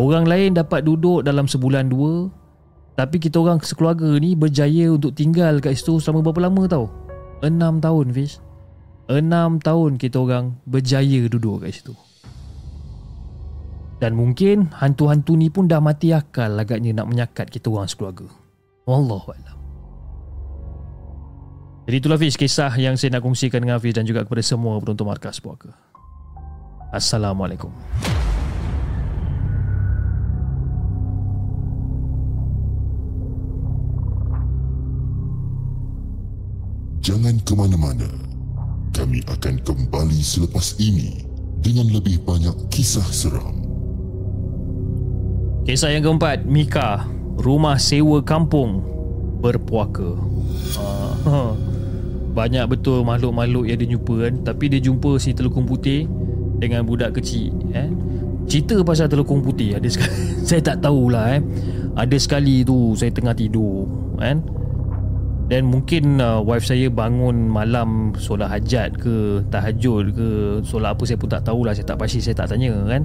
Orang 0.00 0.24
lain 0.24 0.56
dapat 0.56 0.88
duduk 0.88 1.28
dalam 1.28 1.44
sebulan 1.44 1.92
dua 1.92 2.32
Tapi 2.96 3.20
kita 3.20 3.36
orang 3.36 3.60
sekeluarga 3.60 4.08
ni 4.16 4.32
berjaya 4.32 4.88
untuk 4.88 5.12
tinggal 5.12 5.60
kat 5.60 5.76
situ 5.76 6.00
selama 6.00 6.24
berapa 6.24 6.48
lama 6.48 6.62
tau? 6.64 6.88
Enam 7.44 7.76
tahun 7.84 8.16
Fiz 8.16 8.40
Enam 9.12 9.60
tahun 9.60 10.00
kita 10.00 10.16
orang 10.16 10.56
berjaya 10.64 11.28
duduk 11.28 11.68
kat 11.68 11.76
situ 11.76 11.92
Dan 13.98 14.14
mungkin 14.14 14.70
hantu-hantu 14.78 15.34
ni 15.34 15.50
pun 15.50 15.66
dah 15.66 15.82
mati 15.82 16.14
akal 16.14 16.54
agaknya 16.54 17.02
nak 17.02 17.10
menyakat 17.10 17.50
kita 17.50 17.66
orang 17.66 17.90
sekeluarga 17.90 18.30
Wallahualam 18.86 19.58
Jadi 21.90 21.96
itulah 21.98 22.18
Fiz 22.22 22.38
kisah 22.38 22.70
yang 22.78 22.94
saya 22.94 23.18
nak 23.18 23.26
kongsikan 23.26 23.58
dengan 23.58 23.82
Fiz 23.82 23.98
dan 23.98 24.06
juga 24.06 24.22
kepada 24.22 24.42
semua 24.46 24.78
penonton 24.78 25.02
Markas 25.02 25.42
Puaka 25.42 25.74
Assalamualaikum 26.94 27.74
Jangan 37.08 37.40
ke 37.40 37.56
mana-mana. 37.56 38.04
Kami 38.92 39.24
akan 39.32 39.64
kembali 39.64 40.20
selepas 40.20 40.76
ini 40.76 41.24
dengan 41.64 41.88
lebih 41.88 42.20
banyak 42.20 42.68
kisah 42.68 43.08
seram. 43.08 43.67
Kisah 45.68 45.92
yang 45.92 46.00
keempat, 46.00 46.48
Mika, 46.48 47.04
rumah 47.36 47.76
sewa 47.76 48.24
kampung 48.24 48.80
berpuaka. 49.44 50.16
Uh, 51.28 51.52
banyak 52.38 52.64
betul 52.72 53.04
makhluk-makhluk 53.04 53.68
yang 53.68 53.76
dia 53.76 53.92
jumpa 53.92 54.14
kan, 54.16 54.34
tapi 54.48 54.72
dia 54.72 54.80
jumpa 54.80 55.20
si 55.20 55.36
telukung 55.36 55.68
putih 55.68 56.08
dengan 56.56 56.88
budak 56.88 57.20
kecil. 57.20 57.52
Eh? 57.76 57.84
Cerita 58.48 58.80
pasal 58.80 59.12
telukung 59.12 59.44
putih 59.44 59.76
ada 59.76 59.84
sekali, 59.92 60.08
saya 60.48 60.64
tak 60.64 60.88
tahulah 60.88 61.36
eh. 61.36 61.44
Ada 62.00 62.16
sekali 62.16 62.64
tu 62.64 62.96
saya 62.96 63.12
tengah 63.12 63.36
tidur 63.36 63.84
kan. 64.16 64.40
Dan 65.52 65.68
mungkin 65.68 66.16
uh, 66.16 66.40
wife 66.48 66.64
saya 66.64 66.88
bangun 66.88 67.44
malam 67.44 68.16
solat 68.16 68.48
hajat 68.48 68.96
ke 68.96 69.44
tahajud 69.52 70.16
ke 70.16 70.28
solat 70.64 70.96
apa 70.96 71.04
saya 71.04 71.20
pun 71.20 71.28
tak 71.28 71.44
tahulah 71.44 71.76
saya 71.76 71.84
tak 71.92 72.00
pasti 72.00 72.24
saya 72.24 72.40
tak 72.40 72.56
tanya 72.56 72.72
kan. 72.88 73.04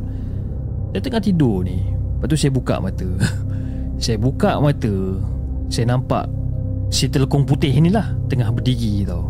Saya 0.95 1.03
tengah 1.03 1.19
tidur 1.19 1.67
ni. 1.67 2.02
Lepas 2.23 2.31
tu 2.31 2.37
saya 2.39 2.51
buka 2.55 2.79
mata. 2.79 3.09
saya 4.03 4.15
buka 4.15 4.63
mata. 4.63 4.93
Saya 5.67 5.91
nampak 5.91 6.31
si 6.87 7.11
telekong 7.11 7.43
putih 7.43 7.75
ni 7.83 7.91
lah 7.91 8.15
tengah 8.31 8.47
berdiri 8.47 9.03
tau. 9.03 9.27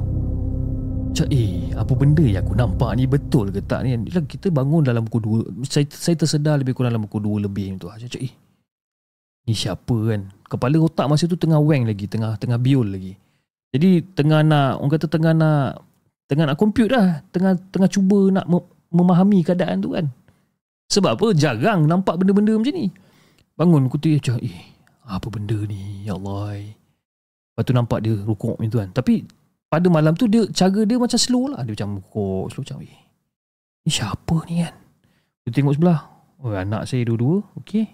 Macam 1.09 1.25
eh 1.33 1.73
apa 1.73 1.93
benda 1.97 2.21
yang 2.21 2.45
aku 2.45 2.53
nampak 2.53 2.93
ni 2.93 3.09
betul 3.09 3.49
ke 3.49 3.65
tak 3.65 3.89
ni? 3.89 3.97
Kita 4.05 4.53
bangun 4.53 4.85
dalam 4.85 5.09
pukul 5.09 5.49
2. 5.57 5.65
Saya, 5.65 5.89
saya 5.89 6.13
tersedar 6.13 6.61
lebih 6.61 6.77
kurang 6.77 6.93
dalam 6.93 7.09
pukul 7.09 7.41
2 7.41 7.49
lebih 7.49 7.81
tu. 7.81 7.89
Macam 7.89 8.21
eh 8.21 8.33
ni 9.43 9.53
siapa 9.53 9.95
kan 10.07 10.31
kepala 10.47 10.79
otak 10.79 11.05
masa 11.11 11.27
tu 11.27 11.35
tengah 11.35 11.59
weng 11.59 11.83
lagi 11.83 12.07
tengah 12.07 12.39
tengah 12.39 12.55
biol 12.59 12.95
lagi 12.95 13.19
jadi 13.75 13.99
tengah 14.15 14.39
nak 14.45 14.79
orang 14.79 14.91
kata 14.95 15.07
tengah 15.11 15.33
nak 15.35 15.83
tengah 16.31 16.45
nak 16.47 16.57
compute 16.57 16.91
dah 16.91 17.19
tengah 17.35 17.59
tengah 17.73 17.89
cuba 17.91 18.31
nak 18.31 18.45
memahami 18.93 19.43
keadaan 19.43 19.83
tu 19.83 19.91
kan 19.91 20.07
sebab 20.91 21.19
apa? 21.19 21.27
Jarang 21.37 21.85
nampak 21.85 22.19
benda-benda 22.21 22.57
macam 22.57 22.73
ni. 22.73 22.91
Bangun 23.53 23.85
aku 23.85 24.01
tu 24.01 24.09
macam 24.09 24.41
eh 24.41 24.73
apa 25.03 25.27
benda 25.29 25.57
ni? 25.67 26.07
Ya 26.07 26.15
Allah 26.15 26.75
lepas 27.53 27.69
tu 27.69 27.73
nampak 27.77 28.01
dia 28.01 28.17
rukuk 28.17 28.57
macam 28.57 28.71
tu 28.73 28.79
kan. 28.81 28.89
Tapi 28.89 29.29
pada 29.69 29.87
malam 29.93 30.17
tu 30.17 30.25
dia 30.25 30.49
cara 30.49 30.81
dia 30.89 30.97
macam 30.97 31.19
slow 31.21 31.53
lah. 31.53 31.61
Dia 31.61 31.77
macam 31.77 32.01
rukuk 32.01 32.49
slow 32.49 32.65
macam 32.65 32.81
eh 32.81 32.97
ni 33.85 33.91
siapa 33.93 34.35
ni 34.49 34.65
kan? 34.65 34.73
Dia 35.45 35.51
tengok 35.53 35.75
sebelah 35.77 35.99
oh, 36.41 36.55
anak 36.55 36.89
saya 36.89 37.05
dua-dua 37.05 37.45
okey. 37.61 37.85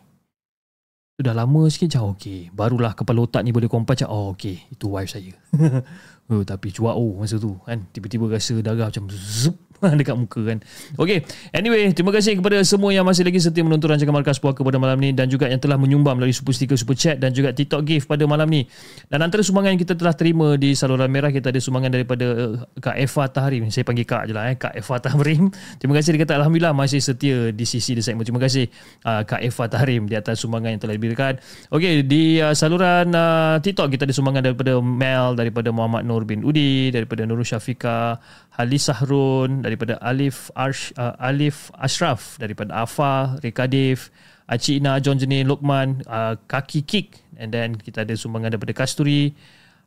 Sudah 1.19 1.35
lama 1.35 1.67
sikit. 1.67 1.91
Macam 1.91 2.15
okey. 2.15 2.55
Barulah 2.55 2.95
kepala 2.95 3.27
otak 3.27 3.43
ni 3.43 3.51
boleh 3.51 3.67
kompas 3.67 3.99
macam 3.99 4.09
oh 4.15 4.31
okey. 4.31 4.63
Itu 4.71 4.95
wife 4.95 5.11
saya. 5.11 5.35
oh, 6.31 6.47
tapi 6.47 6.71
cuak 6.71 6.95
oh 6.95 7.19
masa 7.19 7.35
tu 7.35 7.59
kan. 7.67 7.83
Tiba-tiba 7.91 8.31
rasa 8.31 8.55
darah 8.63 8.87
macam 8.87 9.11
zup 9.11 9.59
dekat 9.99 10.15
muka 10.15 10.39
kan. 10.43 10.57
Okay. 10.99 11.23
Anyway, 11.55 11.91
terima 11.95 12.11
kasih 12.11 12.39
kepada 12.39 12.59
semua 12.67 12.91
yang 12.91 13.07
masih 13.07 13.23
lagi 13.23 13.39
setia 13.39 13.63
menonton 13.63 13.95
rancangan 13.95 14.11
Markas 14.11 14.37
Puaka 14.39 14.59
pada 14.59 14.75
malam 14.75 14.99
ni 14.99 15.15
dan 15.15 15.31
juga 15.31 15.47
yang 15.47 15.59
telah 15.59 15.79
menyumbang 15.79 16.19
melalui 16.19 16.35
super 16.35 16.51
sticker, 16.51 16.75
super 16.75 16.95
chat 16.99 17.15
dan 17.15 17.31
juga 17.31 17.55
TikTok 17.55 17.81
gift 17.87 18.05
pada 18.11 18.27
malam 18.27 18.47
ni. 18.51 18.67
Dan 19.07 19.23
antara 19.23 19.39
sumbangan 19.39 19.75
yang 19.75 19.81
kita 19.81 19.95
telah 19.95 20.11
terima 20.11 20.59
di 20.59 20.75
saluran 20.75 21.07
merah, 21.07 21.31
kita 21.31 21.51
ada 21.51 21.59
sumbangan 21.63 21.95
daripada 21.95 22.25
uh, 22.27 22.53
Kak 22.79 22.95
Eva 22.99 23.23
Tahrim. 23.31 23.63
Saya 23.71 23.83
panggil 23.87 24.03
Kak 24.03 24.23
je 24.27 24.33
lah 24.35 24.51
eh. 24.51 24.55
Kak 24.59 24.75
Eva 24.75 24.95
Tahrim. 24.99 25.47
Terima 25.79 25.93
kasih 25.95 26.09
dia 26.15 26.21
kata 26.27 26.33
Alhamdulillah 26.43 26.73
masih 26.75 26.99
setia 26.99 27.55
di 27.55 27.63
sisi 27.63 27.95
The 27.95 28.03
Segment. 28.03 28.27
Terima 28.27 28.43
kasih 28.43 28.67
uh, 29.07 29.23
Kak 29.23 29.39
Eva 29.39 29.63
Tahrim 29.71 30.11
di 30.11 30.15
atas 30.19 30.43
sumbangan 30.43 30.75
yang 30.75 30.81
telah 30.83 30.95
diberikan. 30.99 31.33
Okay, 31.71 32.03
di 32.03 32.43
uh, 32.43 32.51
saluran 32.51 33.15
uh, 33.15 33.63
TikTok 33.63 33.95
kita 33.95 34.03
ada 34.03 34.15
sumbangan 34.15 34.43
daripada 34.51 34.75
Mel, 34.83 35.39
daripada 35.39 35.71
Muhammad 35.71 36.03
Nur 36.03 36.27
bin 36.27 36.43
Udi, 36.43 36.91
daripada 36.91 37.23
Nurul 37.23 37.47
Syafiqah, 37.47 38.19
Halis 38.59 38.91
Sahrun 38.91 39.63
daripada 39.69 40.01
Alif 40.01 40.49
Arsh, 40.57 40.89
uh, 40.97 41.13
Alif 41.21 41.69
Ashraf 41.77 42.41
daripada 42.41 42.73
Afa, 42.73 43.37
Rekadif, 43.45 44.09
Acik 44.49 44.81
Ina, 44.81 44.97
John 44.97 45.21
Jenin, 45.21 45.45
Lokman, 45.45 46.01
uh, 46.09 46.33
Kaki 46.49 46.81
Kik 46.81 47.21
and 47.37 47.53
then 47.53 47.77
kita 47.77 48.01
ada 48.01 48.17
sumbangan 48.17 48.57
daripada 48.57 48.73
Kasturi, 48.73 49.37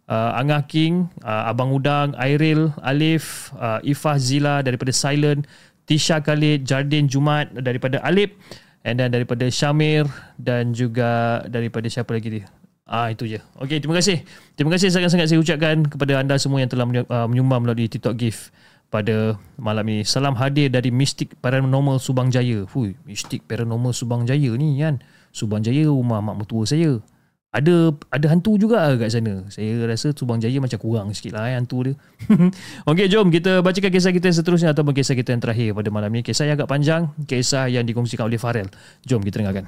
uh, 0.06 0.38
Angah 0.38 0.62
King, 0.70 1.10
uh, 1.26 1.50
Abang 1.50 1.74
Udang, 1.74 2.14
Airil, 2.14 2.70
Alif, 2.80 3.50
uh, 3.58 3.82
Ifah 3.82 4.16
Zila 4.22 4.62
daripada 4.62 4.94
Silent, 4.94 5.50
Tisha 5.84 6.22
Khalid, 6.22 6.62
Jardin 6.62 7.10
Jumat 7.10 7.50
daripada 7.58 7.98
Alip 8.06 8.38
and 8.86 9.02
then 9.02 9.10
daripada 9.10 9.50
Syamir 9.50 10.06
dan 10.38 10.70
juga 10.70 11.42
daripada 11.50 11.90
siapa 11.90 12.14
lagi 12.14 12.40
dia? 12.40 12.46
Ah 12.86 13.08
itu 13.08 13.24
je. 13.24 13.40
Okey, 13.62 13.78
terima 13.80 13.96
kasih. 13.98 14.20
Terima 14.58 14.70
kasih 14.74 14.92
sangat-sangat 14.92 15.26
saya 15.30 15.40
ucapkan 15.40 15.86
kepada 15.86 16.18
anda 16.18 16.36
semua 16.36 16.60
yang 16.60 16.68
telah 16.68 16.84
uh, 16.84 17.26
menyumbang 17.30 17.64
melalui 17.64 17.88
TikTok 17.88 18.14
gift 18.18 18.52
pada 18.92 19.40
malam 19.56 19.88
ini. 19.88 20.04
Salam 20.04 20.36
hadir 20.36 20.68
dari 20.68 20.92
Mistik 20.92 21.40
Paranormal 21.40 21.96
Subang 21.96 22.28
Jaya. 22.28 22.68
Hui, 22.76 22.92
Mistik 23.08 23.48
Paranormal 23.48 23.96
Subang 23.96 24.28
Jaya 24.28 24.52
ni 24.52 24.76
kan. 24.76 25.00
Subang 25.32 25.64
Jaya 25.64 25.88
rumah 25.88 26.20
mak 26.20 26.44
mertua 26.44 26.68
saya. 26.68 27.00
Ada 27.52 27.92
ada 28.12 28.26
hantu 28.32 28.60
juga 28.60 28.92
kat 28.96 29.08
sana. 29.08 29.48
Saya 29.48 29.88
rasa 29.88 30.12
Subang 30.12 30.44
Jaya 30.44 30.60
macam 30.60 30.76
kurang 30.76 31.08
sikit 31.16 31.40
lah 31.40 31.48
eh, 31.48 31.56
hantu 31.56 31.88
dia. 31.88 31.94
Okey, 32.88 33.08
jom 33.08 33.32
kita 33.32 33.64
bacakan 33.64 33.88
kisah 33.88 34.12
kita 34.12 34.28
yang 34.28 34.36
seterusnya 34.36 34.68
ataupun 34.76 34.92
kisah 34.92 35.16
kita 35.16 35.32
yang 35.32 35.40
terakhir 35.40 35.72
pada 35.72 35.88
malam 35.88 36.12
ini. 36.12 36.20
Kisah 36.20 36.44
yang 36.44 36.60
agak 36.60 36.68
panjang, 36.68 37.08
kisah 37.24 37.72
yang 37.72 37.88
dikongsikan 37.88 38.28
oleh 38.28 38.36
Farel. 38.36 38.68
Jom 39.08 39.24
kita 39.24 39.40
dengarkan. 39.40 39.64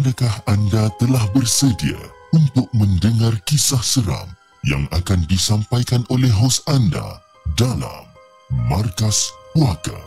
Adakah 0.00 0.32
anda 0.48 0.88
telah 0.96 1.20
bersedia 1.36 2.00
untuk 2.32 2.64
mendengar 2.72 3.36
kisah 3.44 3.84
seram 3.84 4.32
yang 4.64 4.88
akan 4.96 5.28
disampaikan 5.28 6.08
oleh 6.08 6.32
hos 6.32 6.64
anda 6.72 7.20
dalam 7.52 8.08
Markas 8.64 9.28
Puaka? 9.52 10.00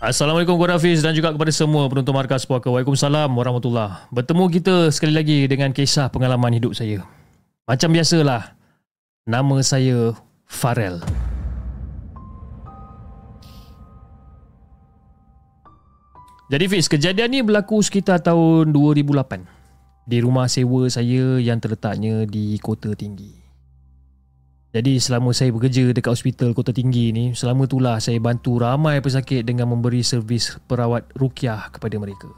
Assalamualaikum 0.00 0.56
kepada 0.56 0.80
Hafiz 0.80 1.04
dan 1.04 1.12
juga 1.12 1.36
kepada 1.36 1.52
semua 1.52 1.92
penonton 1.92 2.16
Markas 2.16 2.48
Puaka. 2.48 2.72
Waalaikumsalam 2.72 3.28
warahmatullahi 3.36 4.08
Bertemu 4.08 4.48
kita 4.48 4.88
sekali 4.88 5.12
lagi 5.12 5.44
dengan 5.44 5.76
kisah 5.76 6.08
pengalaman 6.08 6.56
hidup 6.56 6.72
saya. 6.72 7.04
Macam 7.68 7.92
biasalah, 7.92 8.56
nama 9.28 9.60
saya 9.60 10.16
Farel. 10.48 11.04
Farel. 11.04 11.35
Jadi 16.46 16.70
Fiz, 16.70 16.86
kejadian 16.86 17.34
ni 17.34 17.42
berlaku 17.42 17.82
sekitar 17.82 18.22
tahun 18.22 18.70
2008 18.70 20.06
di 20.06 20.22
rumah 20.22 20.46
sewa 20.46 20.86
saya 20.86 21.42
yang 21.42 21.58
terletaknya 21.58 22.22
di 22.22 22.54
Kota 22.62 22.94
Tinggi. 22.94 23.34
Jadi 24.70 25.02
selama 25.02 25.34
saya 25.34 25.50
bekerja 25.50 25.90
dekat 25.90 26.14
hospital 26.14 26.54
Kota 26.54 26.70
Tinggi 26.70 27.10
ni, 27.10 27.34
selama 27.34 27.66
itulah 27.66 27.98
saya 27.98 28.22
bantu 28.22 28.62
ramai 28.62 29.02
pesakit 29.02 29.42
dengan 29.42 29.74
memberi 29.74 30.06
servis 30.06 30.54
perawat 30.70 31.10
rukyah 31.18 31.66
kepada 31.74 31.98
mereka. 31.98 32.30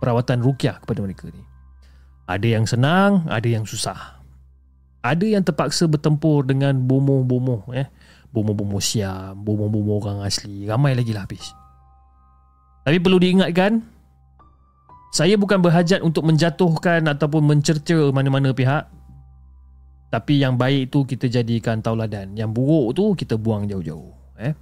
Perawatan 0.00 0.40
rukyah 0.40 0.80
kepada 0.80 1.04
mereka 1.04 1.28
ni. 1.28 1.44
Ada 2.24 2.56
yang 2.56 2.64
senang, 2.64 3.28
ada 3.28 3.44
yang 3.44 3.68
susah. 3.68 4.16
Ada 5.04 5.28
yang 5.28 5.44
terpaksa 5.44 5.84
bertempur 5.92 6.48
dengan 6.48 6.72
bomoh-bomoh 6.88 7.68
eh. 7.76 7.84
Bomoh-bomoh 8.32 8.80
siam, 8.80 9.36
bomoh-bomoh 9.44 10.00
orang 10.00 10.24
asli. 10.24 10.64
Ramai 10.64 10.96
lagi 10.96 11.12
lah 11.12 11.28
habis. 11.28 11.59
Tapi 12.84 12.96
perlu 13.00 13.20
diingatkan 13.20 13.84
Saya 15.12 15.36
bukan 15.36 15.60
berhajat 15.60 16.00
untuk 16.00 16.24
menjatuhkan 16.24 17.04
Ataupun 17.06 17.44
mencerca 17.44 18.08
mana-mana 18.10 18.56
pihak 18.56 18.88
Tapi 20.08 20.40
yang 20.40 20.56
baik 20.56 20.88
tu 20.92 21.04
kita 21.04 21.28
jadikan 21.28 21.84
tauladan 21.84 22.32
Yang 22.34 22.50
buruk 22.56 22.88
tu 22.96 23.04
kita 23.14 23.36
buang 23.36 23.68
jauh-jauh 23.68 24.12
eh? 24.40 24.54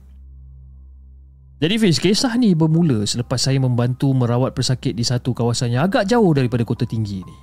Jadi 1.58 1.74
Fiz, 1.74 1.98
kisah 1.98 2.38
ni 2.38 2.54
bermula 2.54 3.02
selepas 3.02 3.42
saya 3.42 3.58
membantu 3.58 4.14
merawat 4.14 4.54
pesakit 4.54 4.94
di 4.94 5.02
satu 5.02 5.34
kawasan 5.34 5.74
yang 5.74 5.90
agak 5.90 6.06
jauh 6.06 6.30
daripada 6.30 6.62
kota 6.62 6.86
tinggi 6.86 7.18
ni. 7.26 7.36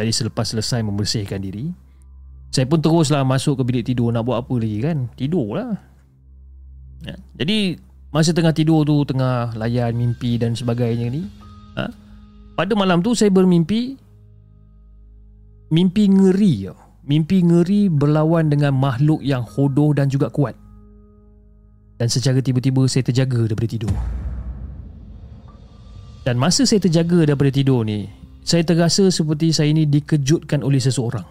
Jadi 0.00 0.12
selepas 0.16 0.48
selesai 0.48 0.80
membersihkan 0.80 1.36
diri, 1.36 1.68
saya 2.48 2.64
pun 2.64 2.80
teruslah 2.80 3.28
masuk 3.28 3.60
ke 3.60 3.62
bilik 3.68 3.84
tidur 3.84 4.08
nak 4.08 4.24
buat 4.24 4.40
apa 4.40 4.54
lagi 4.56 4.78
kan? 4.80 4.98
Tidur 5.12 5.60
lah. 5.60 5.76
Ya. 7.04 7.20
Jadi 7.36 7.76
Masa 8.08 8.32
tengah 8.32 8.56
tidur 8.56 8.88
tu 8.88 9.04
Tengah 9.04 9.52
layan 9.52 9.92
mimpi 9.92 10.40
dan 10.40 10.56
sebagainya 10.56 11.12
ni 11.12 11.28
ha? 11.76 11.92
Pada 12.56 12.72
malam 12.72 13.04
tu 13.04 13.12
saya 13.12 13.28
bermimpi 13.28 14.00
Mimpi 15.68 16.08
ngeri 16.08 16.72
Mimpi 17.08 17.44
ngeri 17.44 17.92
berlawan 17.92 18.52
dengan 18.52 18.76
makhluk 18.76 19.24
yang 19.24 19.40
hodoh 19.40 19.96
dan 19.96 20.12
juga 20.12 20.28
kuat. 20.28 20.52
Dan 21.96 22.12
secara 22.12 22.44
tiba-tiba 22.44 22.84
saya 22.84 23.00
terjaga 23.00 23.48
daripada 23.48 23.64
tidur. 23.64 23.96
Dan 26.20 26.36
masa 26.36 26.68
saya 26.68 26.84
terjaga 26.84 27.24
daripada 27.24 27.48
tidur 27.48 27.80
ni 27.80 28.12
Saya 28.44 28.60
terasa 28.60 29.08
seperti 29.08 29.56
saya 29.56 29.72
ni 29.72 29.88
dikejutkan 29.88 30.60
oleh 30.60 30.76
seseorang. 30.76 31.24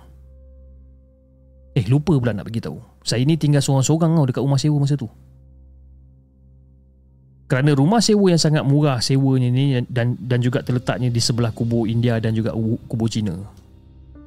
Eh 1.78 1.86
lupa 1.86 2.18
pula 2.18 2.34
nak 2.34 2.50
beritahu. 2.50 2.82
Saya 3.06 3.22
ni 3.22 3.38
tinggal 3.38 3.62
seorang-seorang 3.62 4.18
tau 4.18 4.26
dekat 4.26 4.42
rumah 4.42 4.58
sewa 4.58 4.82
masa 4.82 4.98
tu 4.98 5.10
kerana 7.48 7.72
rumah 7.72 8.04
sewa 8.04 8.28
yang 8.28 8.42
sangat 8.44 8.68
murah 8.68 9.00
sewanya 9.00 9.48
ni 9.48 9.80
dan 9.88 10.20
dan 10.20 10.40
juga 10.44 10.60
terletaknya 10.60 11.08
di 11.08 11.24
sebelah 11.24 11.56
kubur 11.56 11.88
India 11.88 12.20
dan 12.20 12.36
juga 12.36 12.52
kubur 12.92 13.08
Cina. 13.08 13.40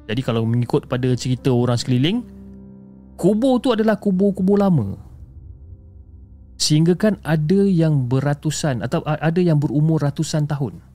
Jadi 0.09 0.21
kalau 0.25 0.43
mengikut 0.43 0.89
pada 0.89 1.07
cerita 1.13 1.53
orang 1.53 1.77
sekeliling, 1.77 2.25
kubur 3.15 3.61
tu 3.61 3.69
adalah 3.71 3.95
kubur-kubur 4.01 4.57
lama. 4.57 4.97
Sehingga 6.57 6.97
kan 6.97 7.21
ada 7.21 7.61
yang 7.63 8.09
beratusan 8.09 8.81
atau 8.81 9.05
ada 9.05 9.39
yang 9.39 9.61
berumur 9.61 10.01
ratusan 10.01 10.49
tahun. 10.49 10.90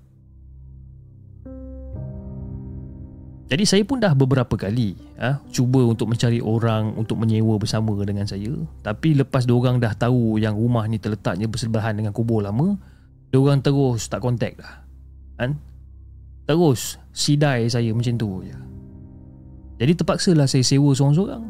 Jadi 3.47 3.63
saya 3.63 3.83
pun 3.87 4.03
dah 4.03 4.11
beberapa 4.11 4.59
kali 4.59 4.99
ah 5.23 5.39
cuba 5.55 5.79
untuk 5.87 6.11
mencari 6.11 6.43
orang 6.43 6.99
untuk 6.99 7.15
menyewa 7.15 7.55
bersama 7.63 7.95
dengan 8.03 8.27
saya. 8.27 8.51
Tapi 8.83 9.15
lepas 9.15 9.47
diorang 9.47 9.79
dah 9.79 9.95
tahu 9.95 10.43
yang 10.43 10.59
rumah 10.59 10.83
ni 10.91 10.99
terletaknya 10.99 11.47
bersebelahan 11.47 11.95
dengan 11.95 12.11
kubur 12.11 12.43
lama, 12.43 12.75
diorang 13.31 13.63
terus 13.63 14.11
tak 14.11 14.27
kontak 14.27 14.59
dah. 14.59 14.83
Kan? 15.39 15.63
Terus 16.51 16.99
sidai 17.15 17.71
saya 17.71 17.95
macam 17.95 18.19
tu 18.19 18.43
je. 18.43 18.59
Jadi 19.79 19.93
terpaksalah 19.95 20.51
saya 20.51 20.67
sewa 20.67 20.91
seorang-seorang. 20.91 21.45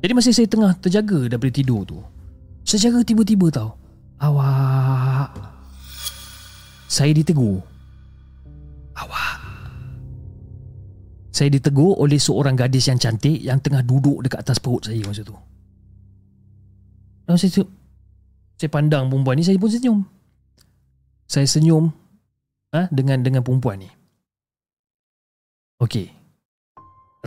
Jadi 0.00 0.12
masih 0.16 0.32
saya 0.32 0.48
tengah 0.48 0.72
terjaga 0.80 1.36
daripada 1.36 1.52
tidur 1.52 1.84
tu. 1.84 1.98
Secara 2.64 3.04
tiba-tiba 3.04 3.52
tau. 3.52 3.76
Awak. 4.22 5.36
Saya 6.88 7.12
ditegur. 7.12 7.75
Awak. 8.96 9.34
Saya 11.32 11.52
ditegur 11.52 12.00
oleh 12.00 12.16
seorang 12.16 12.56
gadis 12.56 12.88
yang 12.88 12.96
cantik 12.96 13.36
yang 13.44 13.60
tengah 13.60 13.84
duduk 13.84 14.24
dekat 14.24 14.40
atas 14.40 14.56
perut 14.56 14.88
saya 14.88 15.04
masa 15.04 15.20
tu. 15.20 15.36
Dan 17.28 17.36
saya, 17.36 17.60
saya 18.56 18.70
pandang 18.72 19.12
perempuan 19.12 19.36
ni, 19.36 19.44
saya 19.44 19.60
pun 19.60 19.68
senyum. 19.68 19.98
Saya 21.28 21.44
senyum 21.44 21.92
ha, 22.72 22.88
dengan 22.88 23.20
dengan 23.20 23.44
perempuan 23.44 23.84
ni. 23.84 23.90
Okey. 25.76 26.08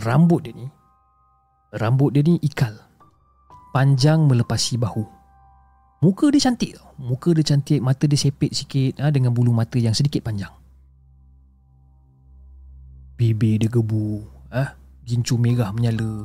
Rambut 0.00 0.42
dia 0.42 0.56
ni 0.56 0.66
rambut 1.74 2.10
dia 2.10 2.26
ni 2.26 2.38
ikal. 2.42 2.74
Panjang 3.70 4.26
melepasi 4.26 4.74
bahu. 4.74 5.06
Muka 6.02 6.32
dia 6.34 6.42
cantik 6.50 6.74
tau. 6.74 6.90
Muka 6.98 7.30
dia 7.36 7.46
cantik, 7.46 7.78
mata 7.78 8.08
dia 8.08 8.18
sepit 8.18 8.50
sikit 8.50 8.98
ha, 8.98 9.14
dengan 9.14 9.30
bulu 9.30 9.54
mata 9.54 9.78
yang 9.78 9.94
sedikit 9.94 10.26
panjang. 10.26 10.50
Bibir 13.20 13.60
dia 13.60 13.68
gebu, 13.68 14.24
ah, 14.48 14.72
ha, 14.72 14.80
gincu 15.04 15.36
merah 15.36 15.68
menyala. 15.76 16.24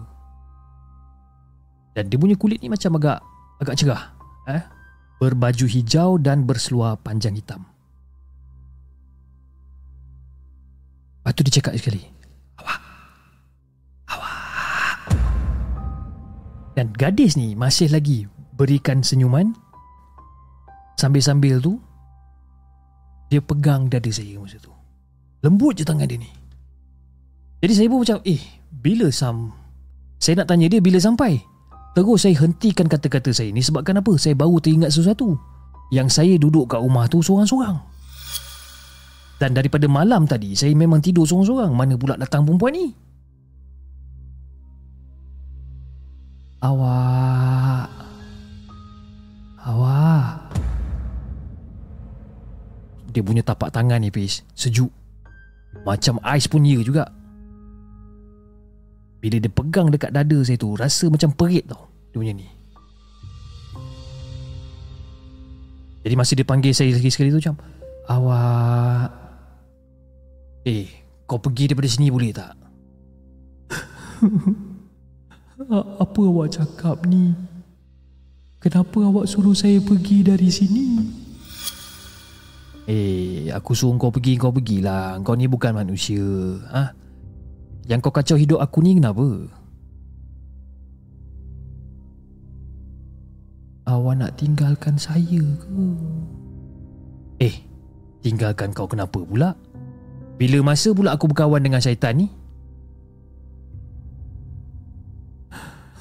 Dan 1.92 2.08
dia 2.08 2.16
punya 2.16 2.40
kulit 2.40 2.64
ni 2.64 2.72
macam 2.72 2.96
agak 2.96 3.20
agak 3.60 3.76
cerah, 3.76 4.16
ah. 4.48 4.56
Ha, 4.56 4.64
berbaju 5.20 5.68
hijau 5.68 6.16
dan 6.16 6.48
berseluar 6.48 6.96
panjang 7.04 7.36
hitam. 7.36 7.68
Lepas 11.20 11.36
tu 11.36 11.42
dia 11.44 11.54
cakap 11.60 11.74
sekali. 11.76 12.00
Awak. 12.64 12.80
Awak. 14.16 14.98
Dan 16.80 16.94
gadis 16.94 17.34
ni 17.34 17.58
masih 17.58 17.90
lagi 17.90 18.30
Berikan 18.56 19.02
senyuman. 19.02 19.58
Sambil-sambil 21.02 21.58
tu 21.58 21.82
Dia 23.34 23.42
pegang 23.42 23.90
dada 23.90 24.08
saya 24.14 24.38
masa 24.38 24.62
tu. 24.62 24.70
Lembut 25.42 25.76
je 25.76 25.84
tangan 25.84 26.06
dia 26.06 26.22
ni 26.22 26.45
Jadi 27.66 27.82
saya 27.82 27.90
pun 27.90 28.06
macam 28.06 28.22
Eh 28.30 28.38
bila 28.70 29.10
Sam 29.10 29.50
Saya 30.22 30.46
nak 30.46 30.54
tanya 30.54 30.70
dia 30.70 30.78
bila 30.78 31.02
sampai? 31.02 31.42
Terus 31.98 32.22
saya 32.22 32.38
hentikan 32.38 32.86
kata-kata 32.86 33.34
saya 33.34 33.50
ni 33.50 33.66
Sebabkan 33.66 34.06
apa? 34.06 34.14
Saya 34.22 34.38
baru 34.38 34.62
teringat 34.62 34.94
sesuatu. 34.94 35.34
Yang 35.90 36.14
saya 36.14 36.38
duduk 36.38 36.70
kat 36.70 36.78
rumah 36.78 37.10
tu 37.10 37.26
seorang-seorang. 37.26 37.82
Dan 39.42 39.58
daripada 39.58 39.90
malam 39.90 40.30
tadi 40.30 40.54
Saya 40.54 40.78
memang 40.78 41.02
tidur 41.02 41.26
seorang-seorang. 41.26 41.74
Mana 41.74 41.98
pula 41.98 42.14
datang 42.22 42.46
perempuan 42.46 42.78
ni? 42.78 42.94
Awak. 46.62 47.90
Awak. 49.66 50.34
Dia 53.10 53.26
punya 53.26 53.42
tapak 53.42 53.74
tangan 53.74 54.06
ni 54.06 54.14
Pis 54.14 54.46
Sejuk. 54.54 54.94
Macam 55.82 56.22
ais 56.22 56.46
pun 56.46 56.62
ya 56.62 56.78
juga 56.86 57.15
Bila 59.26 59.42
dia 59.42 59.50
pegang 59.50 59.90
dekat 59.90 60.14
dada 60.14 60.38
saya 60.46 60.54
tu 60.54 60.78
Rasa 60.78 61.10
macam 61.10 61.34
perit 61.34 61.66
tau 61.66 61.90
Dia 62.14 62.22
punya 62.22 62.38
ni 62.38 62.46
Jadi 66.06 66.14
masih 66.14 66.38
dia 66.38 66.46
panggil 66.46 66.78
saya 66.78 66.94
lagi 66.94 67.10
sekali 67.10 67.34
tu 67.34 67.42
macam 67.42 67.58
Awak 68.06 69.26
Eh, 70.66 70.90
kau 71.30 71.38
pergi 71.38 71.70
daripada 71.70 71.90
sini 71.90 72.10
boleh 72.10 72.34
tak? 72.34 72.58
Apa 76.02 76.22
awak 76.26 76.58
cakap 76.58 77.06
ni? 77.06 77.38
Kenapa 78.58 78.98
awak 79.06 79.30
suruh 79.30 79.54
saya 79.54 79.78
pergi 79.78 80.26
dari 80.26 80.50
sini? 80.50 81.06
Eh, 82.90 83.54
aku 83.54 83.78
suruh 83.78 83.94
kau 84.02 84.10
pergi, 84.10 84.42
kau 84.42 84.50
pergilah. 84.50 85.22
Kau 85.22 85.38
ni 85.38 85.46
bukan 85.46 85.78
manusia. 85.78 86.26
Ha? 86.74 87.05
Yang 87.86 88.10
kau 88.10 88.14
kacau 88.18 88.38
hidup 88.38 88.58
aku 88.58 88.82
ni 88.82 88.98
kenapa? 88.98 89.46
Awak 93.86 94.14
nak 94.18 94.34
tinggalkan 94.42 94.98
saya 94.98 95.46
ke? 95.62 95.86
Eh, 97.46 97.62
tinggalkan 98.26 98.74
kau 98.74 98.90
kenapa 98.90 99.22
pula? 99.22 99.54
Bila 100.42 100.66
masa 100.66 100.90
pula 100.98 101.14
aku 101.14 101.30
berkawan 101.30 101.62
dengan 101.62 101.78
syaitan 101.78 102.18
ni? 102.18 102.28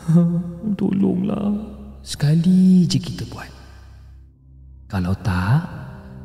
Tolonglah. 0.81 1.53
Sekali 2.01 2.89
je 2.89 2.97
kita 2.97 3.29
buat. 3.29 3.53
Kalau 4.89 5.13
tak, 5.21 5.69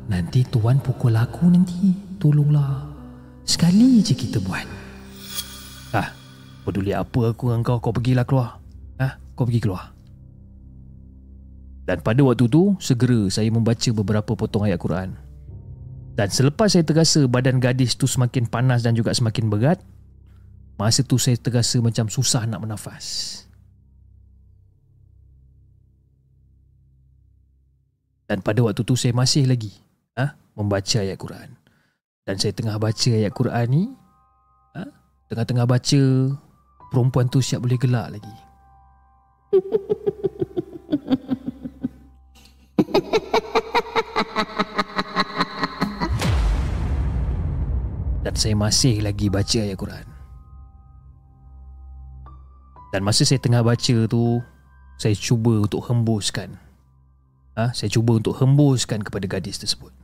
nanti 0.08 0.40
tuan 0.48 0.80
pukul 0.80 1.12
aku 1.12 1.52
nanti. 1.52 1.92
Tolonglah. 2.16 2.88
Sekali 3.44 4.00
je 4.00 4.16
kita 4.16 4.40
buat. 4.40 4.89
Ah, 5.90 6.14
peduli 6.62 6.94
apa 6.94 7.34
aku 7.34 7.50
dengan 7.50 7.66
kau, 7.66 7.82
kau 7.82 7.90
pergilah 7.90 8.22
keluar. 8.22 8.62
Ah, 9.02 9.18
kau 9.34 9.42
pergi 9.42 9.62
keluar. 9.62 9.90
Dan 11.82 11.98
pada 12.06 12.22
waktu 12.22 12.46
tu, 12.46 12.78
segera 12.78 13.26
saya 13.26 13.50
membaca 13.50 13.90
beberapa 13.90 14.38
potong 14.38 14.62
ayat 14.62 14.78
Quran. 14.78 15.18
Dan 16.14 16.30
selepas 16.30 16.70
saya 16.70 16.86
terasa 16.86 17.26
badan 17.26 17.58
gadis 17.58 17.98
tu 17.98 18.06
semakin 18.06 18.46
panas 18.46 18.86
dan 18.86 18.94
juga 18.94 19.10
semakin 19.10 19.50
berat, 19.50 19.82
masa 20.78 21.02
tu 21.02 21.18
saya 21.18 21.34
terasa 21.34 21.82
macam 21.82 22.06
susah 22.06 22.46
nak 22.46 22.62
bernafas. 22.62 23.42
Dan 28.30 28.46
pada 28.46 28.62
waktu 28.62 28.86
tu 28.86 28.94
saya 28.94 29.10
masih 29.10 29.42
lagi 29.50 29.74
ha, 30.14 30.38
membaca 30.54 31.02
ayat 31.02 31.18
Quran. 31.18 31.50
Dan 32.22 32.38
saya 32.38 32.54
tengah 32.54 32.78
baca 32.78 33.10
ayat 33.10 33.34
Quran 33.34 33.66
ni, 33.66 33.82
tengah-tengah 35.30 35.62
baca, 35.62 36.02
perempuan 36.90 37.30
tu 37.30 37.38
siap 37.38 37.62
boleh 37.62 37.78
gelak 37.78 38.18
lagi. 38.18 38.34
dan 48.26 48.34
saya 48.34 48.58
masih 48.58 48.98
lagi 49.06 49.30
baca 49.30 49.58
ayat 49.62 49.78
Quran. 49.78 50.06
Dan 52.90 53.06
masa 53.06 53.22
saya 53.22 53.38
tengah 53.38 53.62
baca 53.62 53.96
tu, 54.10 54.42
saya 54.98 55.14
cuba 55.14 55.62
untuk 55.62 55.86
hembuskan. 55.86 56.58
Ha, 57.54 57.70
saya 57.70 57.86
cuba 57.86 58.18
untuk 58.18 58.34
hembuskan 58.34 59.06
kepada 59.06 59.30
gadis 59.30 59.62
tersebut. 59.62 59.94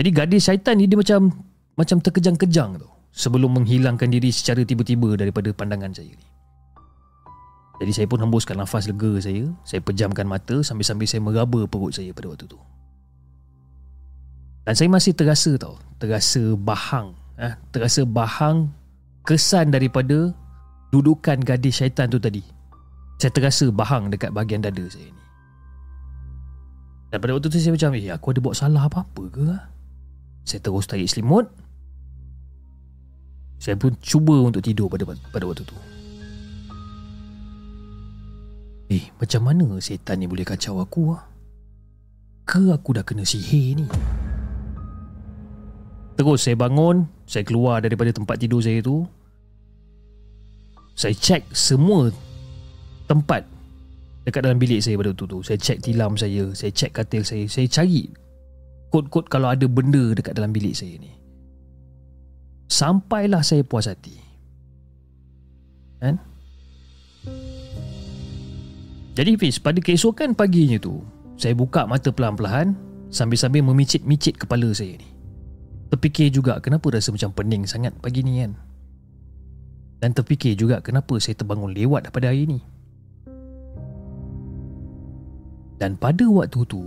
Jadi 0.00 0.10
gadis 0.16 0.48
syaitan 0.48 0.80
ni 0.80 0.88
dia 0.88 0.96
macam 0.96 1.44
macam 1.76 2.00
terkejang-kejang 2.00 2.80
tu 2.80 2.95
sebelum 3.16 3.56
menghilangkan 3.56 4.12
diri 4.12 4.28
secara 4.28 4.60
tiba-tiba 4.60 5.16
daripada 5.16 5.48
pandangan 5.56 5.96
saya 5.96 6.12
ni. 6.12 6.26
Jadi 7.80 7.92
saya 7.92 8.06
pun 8.08 8.20
hembuskan 8.20 8.60
nafas 8.60 8.88
lega 8.88 9.16
saya, 9.20 9.48
saya 9.64 9.80
pejamkan 9.80 10.28
mata 10.28 10.60
sambil-sambil 10.60 11.08
saya 11.08 11.24
meraba 11.24 11.64
perut 11.64 11.96
saya 11.96 12.12
pada 12.12 12.32
waktu 12.32 12.48
tu. 12.48 12.60
Dan 14.66 14.74
saya 14.74 14.90
masih 14.90 15.14
terasa 15.14 15.54
tau 15.54 15.78
Terasa 16.02 16.42
bahang 16.58 17.14
eh, 17.38 17.54
Terasa 17.70 18.02
bahang 18.02 18.74
Kesan 19.22 19.70
daripada 19.70 20.34
Dudukan 20.90 21.38
gadis 21.38 21.78
syaitan 21.78 22.10
tu 22.10 22.18
tadi 22.18 22.42
Saya 23.22 23.30
terasa 23.30 23.70
bahang 23.70 24.10
dekat 24.10 24.34
bahagian 24.34 24.66
dada 24.66 24.82
saya 24.90 25.06
ni 25.06 25.22
Dan 27.14 27.22
pada 27.22 27.38
waktu 27.38 27.46
tu 27.46 27.62
saya 27.62 27.78
macam 27.78 27.94
Eh 27.94 28.10
aku 28.10 28.34
ada 28.34 28.40
buat 28.42 28.58
salah 28.58 28.90
apa-apa 28.90 29.22
ke 29.30 29.46
Saya 30.42 30.58
terus 30.58 30.90
tarik 30.90 31.06
selimut 31.06 31.46
Saya 33.56 33.74
pun 33.80 33.96
cuba 33.98 34.36
untuk 34.36 34.60
tidur 34.60 34.86
pada 34.92 35.08
pada 35.08 35.44
waktu 35.48 35.64
tu. 35.64 35.76
Eh 38.86 39.10
macam 39.18 39.40
mana 39.50 39.66
setan 39.82 40.22
ni 40.22 40.30
boleh 40.30 40.46
kacau 40.46 40.78
aku 40.78 41.16
ah? 41.16 41.26
Ke 42.46 42.70
aku 42.70 42.94
dah 42.94 43.02
kena 43.02 43.26
sihir 43.26 43.82
ni? 43.82 43.86
Terus 46.16 46.46
saya 46.46 46.56
bangun 46.56 47.10
Saya 47.26 47.42
keluar 47.42 47.82
daripada 47.82 48.14
tempat 48.14 48.38
tidur 48.38 48.62
saya 48.62 48.78
tu. 48.78 49.02
Saya 50.94 51.12
cek 51.12 51.50
semua 51.50 52.14
Tempat 53.10 53.42
Dekat 54.22 54.46
dalam 54.46 54.62
bilik 54.62 54.78
saya 54.78 54.94
pada 54.94 55.10
waktu 55.10 55.26
tu. 55.26 55.38
Saya 55.42 55.58
cek 55.58 55.82
tilam 55.82 56.14
saya 56.14 56.54
Saya 56.54 56.70
cek 56.70 56.94
katil 56.94 57.26
saya. 57.26 57.44
Saya 57.50 57.66
cari 57.66 58.06
Kod-kod 58.94 59.26
kalau 59.26 59.50
ada 59.50 59.66
benda 59.66 60.14
dekat 60.14 60.38
dalam 60.38 60.54
bilik 60.54 60.78
saya 60.78 60.94
ni 61.02 61.15
Sampailah 62.66 63.46
saya 63.46 63.62
puas 63.62 63.86
hati. 63.86 64.18
Kan? 66.02 66.18
Jadi 69.16 69.32
Fiz 69.40 69.56
Pada 69.56 69.80
keesokan 69.80 70.36
paginya 70.36 70.76
tu 70.76 71.00
Saya 71.40 71.56
buka 71.56 71.88
mata 71.88 72.12
pelan-pelan 72.12 72.76
Sambil-sambil 73.08 73.64
memicit-micit 73.64 74.36
kepala 74.36 74.68
saya 74.76 74.98
ni. 74.98 75.08
Terfikir 75.88 76.28
juga 76.34 76.58
kenapa 76.58 76.90
rasa 76.90 77.14
macam 77.14 77.30
pening 77.32 77.64
sangat 77.64 77.94
pagi 78.02 78.20
ni 78.20 78.42
kan? 78.42 78.58
Dan 80.02 80.10
terfikir 80.12 80.58
juga 80.58 80.82
kenapa 80.82 81.16
saya 81.22 81.38
terbangun 81.38 81.72
lewat 81.72 82.10
pada 82.10 82.28
hari 82.28 82.50
ni. 82.50 82.60
Dan 85.76 85.96
pada 85.96 86.24
waktu 86.28 86.64
tu 86.66 86.82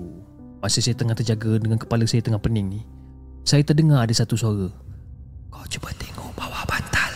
Masa 0.59 0.83
saya 0.83 0.97
tengah 0.97 1.15
terjaga 1.15 1.61
dengan 1.61 1.79
kepala 1.79 2.03
saya 2.03 2.25
tengah 2.25 2.41
pening 2.41 2.67
ni 2.67 2.81
Saya 3.45 3.61
terdengar 3.61 4.03
ada 4.03 4.11
satu 4.11 4.33
suara 4.35 4.73
Kau 5.49 5.65
cuba 5.65 5.89
tengok 5.97 6.29
bawah 6.37 6.63
bantal. 6.69 7.11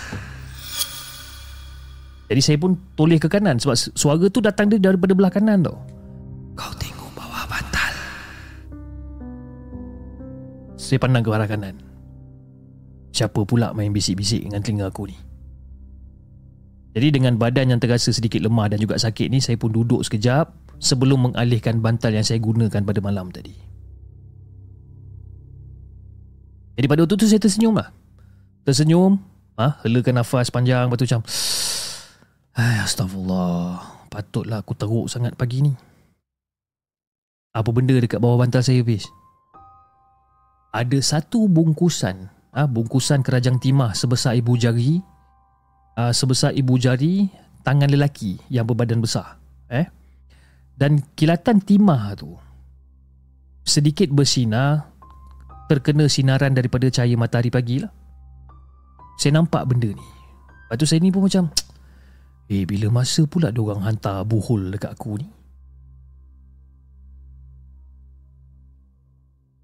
Jadi 2.33 2.41
saya 2.41 2.57
pun 2.57 2.73
toleh 2.97 3.21
ke 3.21 3.29
kanan 3.29 3.61
Sebab 3.61 3.77
suara 3.93 4.25
tu 4.25 4.41
datang 4.41 4.65
dia 4.65 4.81
daripada 4.81 5.13
belah 5.13 5.29
kanan 5.29 5.61
tau. 5.61 5.77
Kau 6.57 6.73
tengok 6.77 7.09
bawah 7.13 7.45
bantal. 7.45 7.93
Saya 10.77 10.97
pandang 10.97 11.21
ke 11.21 11.29
arah 11.29 11.49
kanan. 11.49 11.75
Siapa 13.13 13.45
pula 13.45 13.69
main 13.77 13.93
bisik-bisik 13.93 14.49
dengan 14.49 14.65
telinga 14.65 14.89
aku 14.89 15.05
ni? 15.13 15.17
Jadi 16.93 17.21
dengan 17.21 17.37
badan 17.37 17.73
yang 17.73 17.81
terasa 17.81 18.13
sedikit 18.13 18.41
lemah 18.41 18.69
dan 18.69 18.77
juga 18.77 19.01
sakit 19.01 19.25
ni 19.33 19.41
Saya 19.41 19.57
pun 19.57 19.73
duduk 19.73 20.05
sekejap 20.05 20.53
sebelum 20.77 21.29
mengalihkan 21.29 21.81
bantal 21.81 22.13
yang 22.13 22.25
saya 22.25 22.37
gunakan 22.43 22.81
pada 22.83 22.99
malam 22.99 23.31
tadi. 23.31 23.55
Jadi 26.73 26.85
pada 26.89 27.05
waktu 27.05 27.15
tu 27.15 27.29
saya 27.29 27.39
tersenyum 27.39 27.77
lah. 27.77 27.93
Tersenyum, 28.63 29.19
ha, 29.59 29.79
helakan 29.83 30.23
nafas 30.23 30.47
panjang, 30.47 30.87
lepas 30.87 30.97
tu 30.99 31.05
macam, 31.07 31.23
Astagfirullah, 32.55 33.81
patutlah 34.07 34.63
aku 34.63 34.73
teruk 34.75 35.07
sangat 35.11 35.35
pagi 35.35 35.63
ni. 35.63 35.73
Apa 37.53 37.69
benda 37.69 37.93
dekat 37.93 38.17
bawah 38.23 38.39
bantal 38.39 38.65
saya, 38.65 38.81
Fiz? 38.81 39.05
Ada 40.73 40.97
satu 41.03 41.45
bungkusan, 41.45 42.31
ha, 42.55 42.65
bungkusan 42.65 43.21
kerajang 43.21 43.61
timah 43.61 43.93
sebesar 43.93 44.39
ibu 44.39 44.57
jari, 44.57 45.03
ha, 45.99 46.09
sebesar 46.09 46.55
ibu 46.55 46.79
jari 46.79 47.29
tangan 47.61 47.91
lelaki 47.91 48.41
yang 48.49 48.65
berbadan 48.65 49.03
besar. 49.03 49.37
Eh? 49.69 49.85
dan 50.73 51.01
kilatan 51.13 51.61
timah 51.61 52.17
tu 52.17 52.33
sedikit 53.63 54.09
bersinar 54.09 54.89
terkena 55.69 56.09
sinaran 56.09 56.51
daripada 56.51 56.89
cahaya 56.89 57.15
matahari 57.15 57.53
pagi 57.53 57.77
lah 57.79 57.93
saya 59.19 59.39
nampak 59.39 59.63
benda 59.69 59.91
ni 59.91 60.07
lepas 60.67 60.75
tu 60.77 60.85
saya 60.87 60.99
ni 61.01 61.13
pun 61.13 61.25
macam 61.25 61.49
eh 62.51 62.63
bila 62.67 62.89
masa 62.89 63.23
pula 63.25 63.53
orang 63.53 63.83
hantar 63.85 64.21
buhul 64.27 64.73
dekat 64.73 64.93
aku 64.93 65.21
ni 65.21 65.27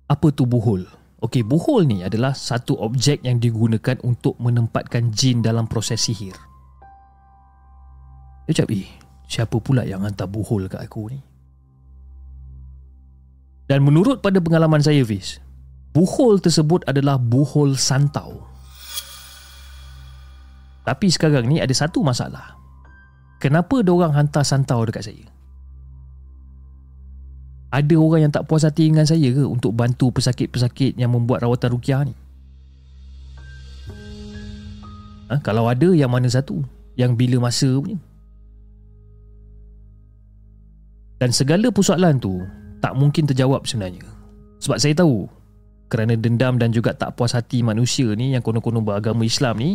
apa 0.09 0.27
tu 0.33 0.45
buhul 0.49 0.85
Okey, 1.19 1.43
buhul 1.43 1.83
ni 1.83 1.99
adalah 1.99 2.31
satu 2.31 2.79
objek 2.79 3.19
yang 3.27 3.43
digunakan 3.43 3.99
untuk 4.07 4.39
menempatkan 4.39 5.11
jin 5.11 5.43
dalam 5.43 5.67
proses 5.67 5.99
sihir. 5.99 6.31
Dia 8.47 8.63
cakap, 8.63 8.71
eh, 8.71 8.87
Siapa 9.29 9.61
pula 9.61 9.85
yang 9.85 10.01
hantar 10.01 10.25
buhul 10.25 10.65
kat 10.65 10.81
aku 10.81 11.13
ni? 11.13 11.21
Dan 13.69 13.85
menurut 13.85 14.25
pada 14.25 14.41
pengalaman 14.41 14.81
saya 14.81 15.05
Fiz 15.05 15.37
Buhol 15.93 16.41
tersebut 16.41 16.81
adalah 16.89 17.21
buhol 17.21 17.77
santau 17.77 18.48
Tapi 20.89 21.05
sekarang 21.13 21.45
ni 21.45 21.61
ada 21.61 21.69
satu 21.69 22.01
masalah 22.01 22.57
Kenapa 23.37 23.79
orang 23.85 24.11
hantar 24.11 24.41
santau 24.41 24.83
dekat 24.83 25.05
saya? 25.05 25.23
Ada 27.69 27.93
orang 27.95 28.25
yang 28.25 28.33
tak 28.33 28.49
puas 28.49 28.65
hati 28.65 28.89
dengan 28.89 29.05
saya 29.05 29.29
ke 29.29 29.45
Untuk 29.45 29.77
bantu 29.77 30.09
pesakit-pesakit 30.09 30.97
yang 30.97 31.13
membuat 31.13 31.45
rawatan 31.45 31.77
rukiah 31.77 32.01
ni? 32.03 32.17
Ha? 35.29 35.37
Kalau 35.45 35.69
ada 35.69 35.93
yang 35.93 36.09
mana 36.09 36.25
satu? 36.27 36.65
Yang 36.97 37.11
bila 37.15 37.47
masa 37.47 37.69
punya? 37.69 38.01
Dan 41.21 41.29
segala 41.31 41.69
persoalan 41.69 42.17
tu 42.17 42.43
tak 42.81 42.95
mungkin 42.97 43.27
terjawab 43.29 43.63
sebenarnya. 43.67 44.03
Sebab 44.59 44.79
saya 44.81 44.95
tahu 44.97 45.27
kerana 45.87 46.15
dendam 46.15 46.59
dan 46.59 46.73
juga 46.75 46.95
tak 46.95 47.15
puas 47.15 47.35
hati 47.35 47.63
manusia 47.63 48.07
ni 48.15 48.35
yang 48.35 48.43
konon-konon 48.43 48.83
beragama 48.83 49.23
Islam 49.23 49.55
ni 49.59 49.71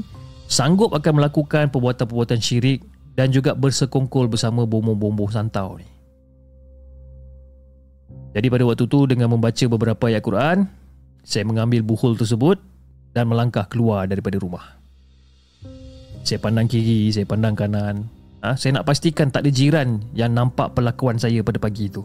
sanggup 0.51 0.93
akan 0.93 1.23
melakukan 1.23 1.69
perbuatan-perbuatan 1.73 2.41
syirik 2.41 2.85
dan 3.15 3.31
juga 3.31 3.55
bersekongkol 3.55 4.27
bersama 4.27 4.67
bomoh-bomoh 4.67 5.31
santau 5.31 5.79
ni. 5.79 5.89
Jadi 8.35 8.51
pada 8.51 8.67
waktu 8.67 8.85
tu 8.91 9.07
dengan 9.07 9.31
membaca 9.31 9.65
beberapa 9.71 10.11
ayat 10.11 10.23
Quran, 10.27 10.67
saya 11.23 11.47
mengambil 11.47 11.87
buhul 11.87 12.19
tersebut 12.19 12.59
dan 13.15 13.31
melangkah 13.31 13.65
keluar 13.71 14.11
daripada 14.11 14.35
rumah. 14.43 14.75
Saya 16.27 16.43
pandang 16.43 16.67
kiri, 16.67 17.15
saya 17.15 17.29
pandang 17.29 17.55
kanan, 17.55 18.11
ha, 18.45 18.53
Saya 18.53 18.81
nak 18.81 18.85
pastikan 18.85 19.33
tak 19.33 19.49
ada 19.49 19.51
jiran 19.53 20.05
Yang 20.13 20.31
nampak 20.37 20.77
perlakuan 20.77 21.17
saya 21.17 21.41
pada 21.41 21.57
pagi 21.57 21.89
itu 21.89 22.05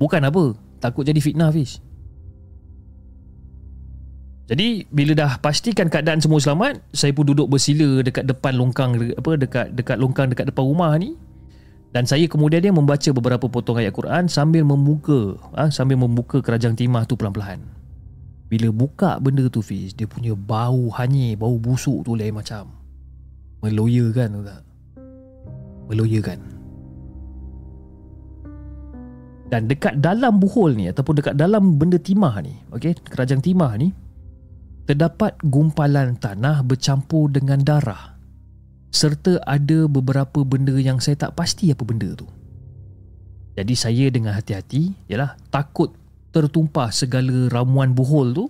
Bukan 0.00 0.24
apa 0.24 0.56
Takut 0.80 1.04
jadi 1.04 1.20
fitnah 1.20 1.52
Fiz 1.52 1.80
jadi 4.46 4.86
bila 4.94 5.12
dah 5.18 5.42
pastikan 5.42 5.90
keadaan 5.90 6.22
semua 6.22 6.38
selamat, 6.38 6.78
saya 6.94 7.10
pun 7.10 7.26
duduk 7.26 7.50
bersila 7.50 7.98
dekat 7.98 8.30
depan 8.30 8.54
longkang 8.54 8.94
apa 9.18 9.34
dekat 9.34 9.74
dekat 9.74 9.98
longkang 9.98 10.30
dekat 10.30 10.54
depan 10.54 10.62
rumah 10.62 10.94
ni. 10.94 11.18
Dan 11.90 12.06
saya 12.06 12.30
kemudian 12.30 12.62
dia 12.62 12.70
membaca 12.70 13.10
beberapa 13.10 13.50
potong 13.50 13.82
ayat 13.82 13.90
Quran 13.90 14.30
sambil 14.30 14.62
membuka 14.62 15.34
ha, 15.58 15.72
sambil 15.72 15.98
membuka 15.98 16.38
kerajang 16.38 16.78
timah 16.78 17.02
tu 17.08 17.18
pelan-pelan. 17.18 17.58
Bila 18.46 18.70
buka 18.70 19.18
benda 19.18 19.50
tu 19.50 19.58
Fiz, 19.58 19.90
dia 19.90 20.06
punya 20.06 20.38
bau 20.38 20.94
hanyir, 20.94 21.34
bau 21.34 21.58
busuk 21.58 22.06
tu 22.06 22.14
lain 22.14 22.30
macam. 22.30 22.70
Meloya 23.66 24.14
kan 24.14 24.30
tu 24.30 24.42
tak? 24.46 24.62
meloyakan. 25.86 26.38
Dan 29.46 29.70
dekat 29.70 30.02
dalam 30.02 30.42
buhol 30.42 30.74
ni 30.74 30.90
ataupun 30.90 31.22
dekat 31.22 31.34
dalam 31.38 31.78
benda 31.78 32.02
timah 32.02 32.42
ni, 32.42 32.54
okey, 32.74 32.98
kerajaan 33.06 33.38
timah 33.38 33.78
ni 33.78 33.94
terdapat 34.86 35.34
gumpalan 35.42 36.14
tanah 36.14 36.62
bercampur 36.62 37.28
dengan 37.28 37.58
darah 37.60 38.16
serta 38.96 39.42
ada 39.44 39.84
beberapa 39.90 40.40
benda 40.46 40.72
yang 40.80 41.02
saya 41.04 41.28
tak 41.28 41.36
pasti 41.36 41.68
apa 41.68 41.84
benda 41.84 42.16
tu. 42.16 42.24
Jadi 43.56 43.74
saya 43.76 44.08
dengan 44.08 44.32
hati-hati, 44.32 44.96
yalah, 45.08 45.36
takut 45.52 45.92
tertumpah 46.32 46.88
segala 46.92 47.48
ramuan 47.52 47.92
buhol 47.92 48.32
tu 48.32 48.46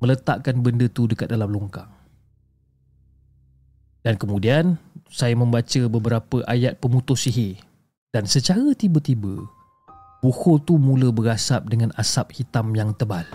meletakkan 0.00 0.60
benda 0.60 0.88
tu 0.92 1.08
dekat 1.08 1.28
dalam 1.32 1.48
longkang. 1.48 1.88
Dan 4.04 4.20
kemudian 4.20 4.76
saya 5.08 5.32
membaca 5.34 5.80
beberapa 5.88 6.44
ayat 6.46 6.78
pemutus 6.78 7.26
sihir 7.26 7.58
dan 8.14 8.24
secara 8.24 8.72
tiba-tiba 8.72 9.44
buku 10.24 10.62
tu 10.62 10.78
mula 10.80 11.10
berasap 11.10 11.68
dengan 11.68 11.92
asap 11.98 12.40
hitam 12.40 12.72
yang 12.72 12.94
tebal. 12.96 13.26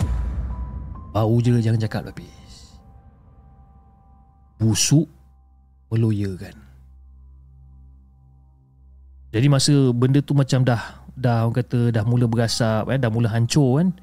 Bau 1.12 1.44
je 1.44 1.60
jangan 1.60 1.80
cakap 1.80 2.08
habis. 2.08 2.80
Busuk 4.56 5.12
meloyakan. 5.92 6.56
Jadi 9.32 9.48
masa 9.48 9.74
benda 9.92 10.20
tu 10.24 10.32
macam 10.32 10.64
dah 10.64 11.04
dah 11.16 11.48
orang 11.48 11.56
kata 11.60 11.92
dah 11.92 12.04
mula 12.08 12.28
berasap 12.28 12.88
eh, 12.92 13.00
dah 13.00 13.12
mula 13.12 13.32
hancur 13.32 13.80
kan 13.80 13.96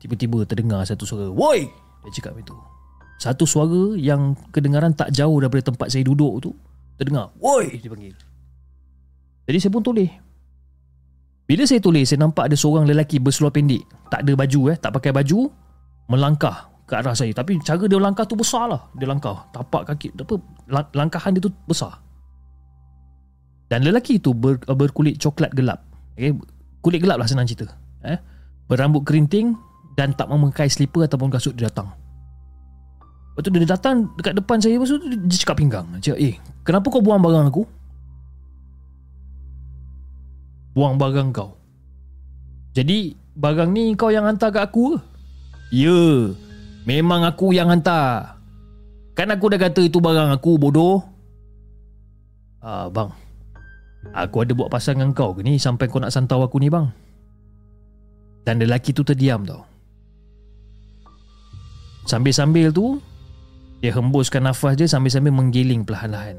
tiba-tiba 0.00 0.44
terdengar 0.44 0.84
satu 0.84 1.08
suara 1.08 1.28
woi! 1.32 1.68
Dia 2.04 2.20
cakap 2.20 2.36
itu. 2.36 2.52
Satu 3.16 3.48
suara 3.48 3.96
yang 3.96 4.36
kedengaran 4.52 4.92
tak 4.92 5.08
jauh 5.14 5.40
daripada 5.40 5.72
tempat 5.72 5.88
saya 5.88 6.02
duduk 6.02 6.42
tu 6.42 6.50
Terdengar 6.98 7.30
Woi! 7.38 7.78
Dia 7.78 7.88
panggil. 7.88 8.14
Jadi 9.46 9.58
saya 9.62 9.70
pun 9.70 9.82
toleh 9.86 10.10
Bila 11.46 11.62
saya 11.62 11.78
toleh 11.78 12.02
Saya 12.02 12.26
nampak 12.26 12.50
ada 12.50 12.56
seorang 12.58 12.84
lelaki 12.84 13.22
Berseluar 13.22 13.54
pendek. 13.54 13.86
Tak 14.10 14.26
ada 14.26 14.32
baju 14.34 14.60
eh 14.74 14.76
Tak 14.76 14.90
pakai 14.98 15.14
baju 15.14 15.46
Melangkah 16.08 16.68
ke 16.84 16.92
arah 17.00 17.16
saya. 17.16 17.32
Tapi 17.32 17.60
cara 17.64 17.84
dia 17.88 17.96
langkah 17.96 18.28
tu 18.28 18.36
besar 18.36 18.68
lah 18.68 18.82
Dia 18.96 19.08
langkah. 19.08 19.48
Tapak 19.50 19.88
kaki 19.88 20.12
apa 20.20 20.36
Langkahan 20.92 21.32
dia 21.36 21.42
tu 21.44 21.52
besar. 21.64 22.00
Dan 23.72 23.82
lelaki 23.82 24.20
tu 24.20 24.36
ber, 24.36 24.60
Berkulit 24.60 25.16
coklat 25.16 25.52
gelap. 25.56 25.80
Okay? 26.14 26.36
Kulit 26.84 27.00
gelap 27.00 27.16
lah 27.16 27.28
senang 27.28 27.48
cerita. 27.48 27.72
Eh? 28.04 28.20
Berambut 28.68 29.04
kerinting 29.04 29.56
Dan 29.96 30.12
tak 30.12 30.28
memakai 30.28 30.68
slipper 30.68 31.08
Ataupun 31.08 31.32
kasut 31.32 31.56
dia 31.56 31.72
datang. 31.72 31.92
Lepas 33.34 33.42
tu 33.42 33.50
dia 33.50 33.66
datang 33.66 33.94
dekat 34.14 34.34
depan 34.38 34.62
saya 34.62 34.78
Lepas 34.78 34.94
tu 34.94 34.98
dia 35.02 35.38
cakap 35.42 35.58
pinggang. 35.58 35.86
Dia 35.98 36.12
cakap 36.12 36.18
eh 36.22 36.34
kenapa 36.62 36.86
kau 36.86 37.02
buang 37.02 37.18
barang 37.18 37.50
aku? 37.50 37.66
Buang 40.74 40.94
barang 40.94 41.34
kau. 41.34 41.58
Jadi 42.74 43.14
barang 43.34 43.70
ni 43.74 43.94
kau 43.98 44.14
yang 44.14 44.26
hantar 44.26 44.54
kat 44.54 44.62
aku 44.62 44.94
ke? 44.94 44.98
Ya 45.74 46.30
Memang 46.86 47.26
aku 47.26 47.50
yang 47.50 47.66
hantar 47.66 48.34
Kan 49.14 49.30
aku 49.30 49.46
dah 49.54 49.58
kata 49.62 49.86
itu 49.86 50.02
barang 50.02 50.34
aku 50.34 50.58
bodoh. 50.58 50.98
Ah, 52.58 52.90
bang. 52.90 53.14
Aku 54.10 54.42
ada 54.42 54.52
buat 54.52 54.68
pasal 54.68 54.98
dengan 54.98 55.14
kau 55.14 55.32
ke 55.32 55.46
ni 55.46 55.56
sampai 55.56 55.86
kau 55.86 56.02
nak 56.02 56.10
santau 56.10 56.42
aku 56.42 56.58
ni 56.58 56.66
bang. 56.66 56.90
Dan 58.42 58.60
lelaki 58.60 58.90
tu 58.90 59.06
terdiam 59.06 59.46
tau. 59.46 59.62
Sambil-sambil 62.04 62.74
tu 62.74 63.00
dia 63.80 63.94
hembuskan 63.94 64.44
nafas 64.44 64.76
dia 64.76 64.90
sambil-sambil 64.90 65.32
menggiling 65.32 65.86
perlahan-lahan. 65.86 66.36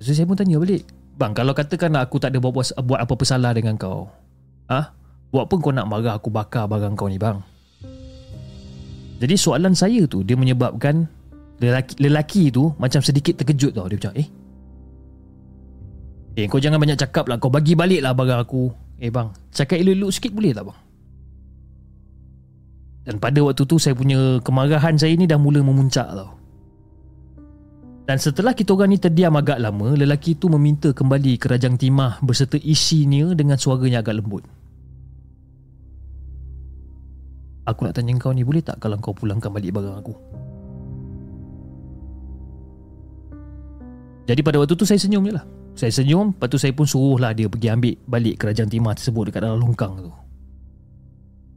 So 0.00 0.14
saya 0.14 0.24
pun 0.24 0.38
tanya 0.38 0.56
balik. 0.62 0.86
Bang, 1.18 1.36
kalau 1.36 1.52
katakan 1.52 1.92
aku 1.98 2.16
tak 2.16 2.32
ada 2.32 2.40
buat, 2.40 2.72
buat, 2.72 3.00
apa-apa 3.04 3.24
salah 3.26 3.52
dengan 3.52 3.76
kau. 3.76 4.08
Ha? 4.72 5.01
Buat 5.32 5.48
apa 5.48 5.54
kau 5.56 5.72
nak 5.72 5.88
marah 5.88 6.20
aku 6.20 6.28
bakar 6.28 6.68
barang 6.68 6.92
kau 6.92 7.08
ni 7.08 7.16
bang? 7.16 7.40
Jadi 9.16 9.32
soalan 9.32 9.72
saya 9.72 10.04
tu 10.04 10.20
dia 10.20 10.36
menyebabkan 10.36 11.08
lelaki, 11.56 11.94
lelaki 11.96 12.42
tu 12.52 12.68
macam 12.76 13.00
sedikit 13.00 13.40
terkejut 13.40 13.72
tau. 13.72 13.88
Dia 13.88 13.96
macam 13.96 14.12
eh? 14.20 14.28
Eh 16.36 16.44
kau 16.52 16.60
jangan 16.60 16.76
banyak 16.76 17.00
cakap 17.00 17.32
lah. 17.32 17.40
Kau 17.40 17.48
bagi 17.48 17.72
balik 17.72 18.04
lah 18.04 18.12
barang 18.12 18.44
aku. 18.44 18.68
Eh 19.00 19.08
bang, 19.08 19.32
cakap 19.56 19.80
elok-elok 19.80 20.12
sikit 20.12 20.36
boleh 20.36 20.52
tak 20.52 20.68
bang? 20.68 20.78
Dan 23.02 23.16
pada 23.18 23.40
waktu 23.40 23.64
tu 23.64 23.80
saya 23.80 23.96
punya 23.96 24.38
kemarahan 24.44 25.00
saya 25.00 25.16
ni 25.16 25.24
dah 25.24 25.40
mula 25.40 25.64
memuncak 25.64 26.12
tau. 26.12 26.38
Dan 28.04 28.20
setelah 28.20 28.52
kita 28.52 28.76
orang 28.76 28.92
ni 28.92 28.98
terdiam 29.00 29.32
agak 29.38 29.56
lama, 29.56 29.96
lelaki 29.96 30.36
tu 30.36 30.52
meminta 30.52 30.92
kembali 30.92 31.40
kerajang 31.40 31.80
timah 31.80 32.20
berserta 32.20 32.60
isinya 32.60 33.32
dengan 33.32 33.56
suaranya 33.56 34.04
agak 34.04 34.20
lembut. 34.20 34.44
Aku 37.62 37.86
nak 37.86 37.94
tanya 37.94 38.18
kau 38.18 38.34
ni 38.34 38.42
boleh 38.42 38.58
tak 38.58 38.82
kalau 38.82 38.98
kau 38.98 39.14
pulangkan 39.14 39.54
balik 39.54 39.70
barang 39.70 39.96
aku? 40.02 40.14
Jadi 44.26 44.40
pada 44.42 44.58
waktu 44.58 44.74
tu 44.74 44.86
saya 44.86 44.98
senyum 44.98 45.22
je 45.26 45.32
lah. 45.34 45.46
Saya 45.72 45.90
senyum, 45.94 46.36
lepas 46.36 46.46
tu 46.52 46.58
saya 46.60 46.74
pun 46.74 46.84
suruh 46.84 47.16
lah 47.22 47.32
dia 47.32 47.48
pergi 47.48 47.72
ambil 47.72 47.94
balik 48.06 48.34
kerajaan 48.44 48.68
timah 48.68 48.94
tersebut 48.98 49.30
dekat 49.30 49.46
dalam 49.46 49.62
longkang 49.62 49.98
tu. 49.98 50.12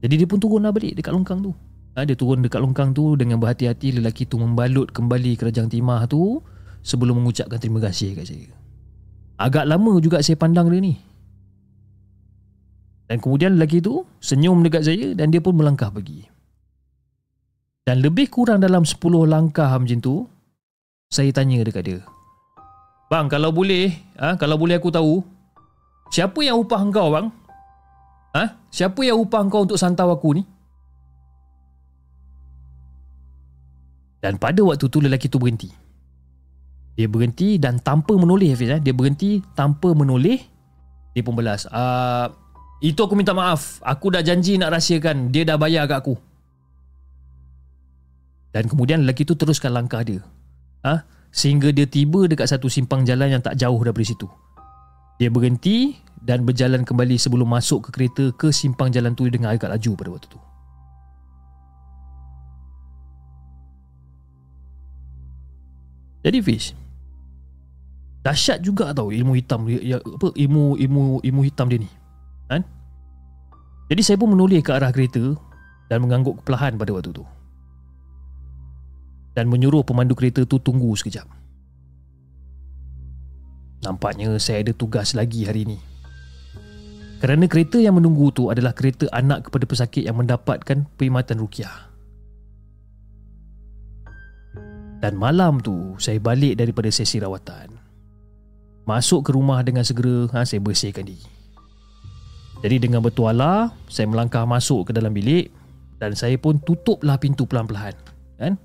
Jadi 0.06 0.14
dia 0.22 0.28
pun 0.30 0.38
turun 0.38 0.62
lah 0.62 0.72
balik 0.72 0.93
dekat 0.93 1.12
longkang 1.12 1.41
tu. 1.41 1.51
Ha, 1.95 2.03
dia 2.03 2.14
turun 2.14 2.43
dekat 2.43 2.60
longkang 2.60 2.91
tu 2.91 3.16
dengan 3.16 3.39
berhati-hati 3.39 3.97
lelaki 3.97 4.28
tu 4.28 4.36
membalut 4.38 4.91
kembali 4.91 5.39
kerajaan 5.39 5.72
timah 5.72 6.06
tu 6.06 6.43
sebelum 6.86 7.24
mengucapkan 7.24 7.58
terima 7.58 7.82
kasih 7.82 8.14
kat 8.14 8.26
saya. 8.30 8.51
Agak 9.41 9.66
lama 9.68 9.97
juga 9.99 10.22
saya 10.22 10.38
pandang 10.38 10.70
dia 10.70 10.80
ni. 10.80 10.95
Dan 13.06 13.22
kemudian 13.22 13.58
lelaki 13.58 13.82
tu 13.86 14.01
senyum 14.18 14.66
dekat 14.66 14.86
saya 14.86 15.14
dan 15.14 15.30
dia 15.30 15.41
pun 15.41 15.53
melangkah 15.53 15.93
pergi. 15.93 16.26
Dan 17.86 18.01
lebih 18.01 18.34
kurang 18.34 18.66
dalam 18.66 18.82
10 18.82 18.97
langkah 19.30 19.70
macam 19.78 19.99
tu, 20.01 20.26
saya 21.14 21.30
tanya 21.30 21.62
dekat 21.62 21.86
dia. 21.86 21.99
Bang, 23.14 23.30
kalau 23.30 23.53
boleh, 23.53 23.93
ha, 24.18 24.34
kalau 24.41 24.58
boleh 24.58 24.82
aku 24.82 24.89
tahu, 24.89 25.22
siapa 26.10 26.41
yang 26.41 26.58
upah 26.58 26.82
engkau 26.82 27.14
bang? 27.14 27.28
Ha? 28.34 28.43
Siapa 28.74 28.99
yang 29.06 29.22
upah 29.22 29.41
engkau 29.45 29.70
untuk 29.70 29.78
santau 29.78 30.10
aku 30.10 30.41
ni? 30.41 30.43
Dan 34.18 34.41
pada 34.41 34.66
waktu 34.66 34.89
tu 34.89 34.97
lelaki 34.97 35.30
tu 35.30 35.38
berhenti. 35.38 35.70
Dia 36.97 37.06
berhenti 37.06 37.62
dan 37.62 37.78
tanpa 37.78 38.18
menoleh 38.18 38.58
Hafiz. 38.58 38.74
Eh? 38.74 38.82
Dia 38.82 38.97
berhenti 38.97 39.38
tanpa 39.53 39.93
menoleh. 39.93 40.41
Dia 41.14 41.22
pun 41.22 41.38
belas. 41.38 41.70
Uh, 41.70 42.34
itu 42.84 43.00
aku 43.00 43.16
minta 43.16 43.32
maaf. 43.32 43.80
Aku 43.80 44.12
dah 44.12 44.20
janji 44.20 44.60
nak 44.60 44.76
rahsiakan. 44.76 45.32
Dia 45.32 45.48
dah 45.48 45.56
bayar 45.56 45.88
kat 45.88 46.04
aku. 46.04 46.16
Dan 48.52 48.72
kemudian 48.72 49.04
lelaki 49.04 49.28
tu 49.28 49.36
teruskan 49.36 49.76
langkah 49.76 50.04
dia. 50.04 50.24
Ha? 50.84 51.04
Sehingga 51.32 51.72
dia 51.76 51.88
tiba 51.88 52.28
dekat 52.28 52.48
satu 52.48 52.72
simpang 52.72 53.04
jalan 53.04 53.40
yang 53.40 53.44
tak 53.44 53.60
jauh 53.60 53.80
daripada 53.80 54.08
situ. 54.08 54.28
Dia 55.20 55.32
berhenti 55.32 55.96
dan 56.24 56.44
berjalan 56.44 56.84
kembali 56.84 57.16
sebelum 57.20 57.48
masuk 57.48 57.88
ke 57.88 57.90
kereta 57.92 58.26
ke 58.36 58.52
simpang 58.52 58.92
jalan 58.92 59.16
tu 59.16 59.28
dengan 59.28 59.52
agak 59.56 59.72
laju 59.72 59.92
pada 59.96 60.10
waktu 60.16 60.28
tu. 60.32 60.40
Jadi 66.26 66.40
Fish 66.42 66.74
Dahsyat 68.26 68.66
juga 68.66 68.90
tau 68.98 69.14
ilmu 69.14 69.38
hitam 69.38 69.70
ya, 69.70 70.02
apa 70.02 70.34
ilmu 70.34 70.74
ilmu 70.82 71.22
ilmu 71.22 71.42
hitam 71.46 71.70
dia 71.70 71.78
ni 71.78 71.90
kan? 72.50 72.62
Jadi 73.86 74.02
saya 74.02 74.18
pun 74.18 74.34
menoleh 74.34 74.66
ke 74.66 74.74
arah 74.74 74.89
kereta 74.89 75.38
dan 75.89 76.02
mengangguk 76.02 76.41
perlahan 76.41 76.74
pada 76.78 76.91
waktu 76.93 77.14
tu. 77.14 77.26
Dan 79.36 79.52
menyuruh 79.52 79.84
pemandu 79.84 80.16
kereta 80.18 80.48
tu 80.48 80.58
tunggu 80.58 80.96
sekejap. 80.96 81.28
Nampaknya 83.86 84.34
saya 84.41 84.66
ada 84.66 84.74
tugas 84.74 85.14
lagi 85.14 85.46
hari 85.46 85.68
ini. 85.68 85.78
Kerana 87.22 87.46
kereta 87.46 87.78
yang 87.78 87.98
menunggu 87.98 88.34
tu 88.34 88.50
adalah 88.50 88.74
kereta 88.74 89.06
anak 89.14 89.50
kepada 89.50 89.66
pesakit 89.70 90.04
yang 90.08 90.18
mendapatkan 90.18 90.89
perkhidmatan 90.98 91.38
rukiah. 91.38 91.93
Dan 95.04 95.22
malam 95.22 95.62
tu 95.62 95.93
saya 96.02 96.18
balik 96.18 96.58
daripada 96.58 96.89
sesi 96.89 97.22
rawatan. 97.22 97.78
Masuk 98.89 99.30
ke 99.30 99.30
rumah 99.34 99.62
dengan 99.62 99.86
segera 99.86 100.30
ha, 100.34 100.46
saya 100.46 100.62
bersihkan 100.62 101.06
diri. 101.06 101.35
Jadi 102.64 102.76
dengan 102.80 103.03
bertuala, 103.03 103.76
saya 103.91 104.08
melangkah 104.08 104.47
masuk 104.47 104.89
ke 104.89 104.91
dalam 104.95 105.12
bilik 105.12 105.51
dan 105.99 106.16
saya 106.16 106.38
pun 106.39 106.60
tutuplah 106.60 107.20
pintu 107.20 107.43
pelan-pelan. 107.47 107.95
Kan? 108.39 108.56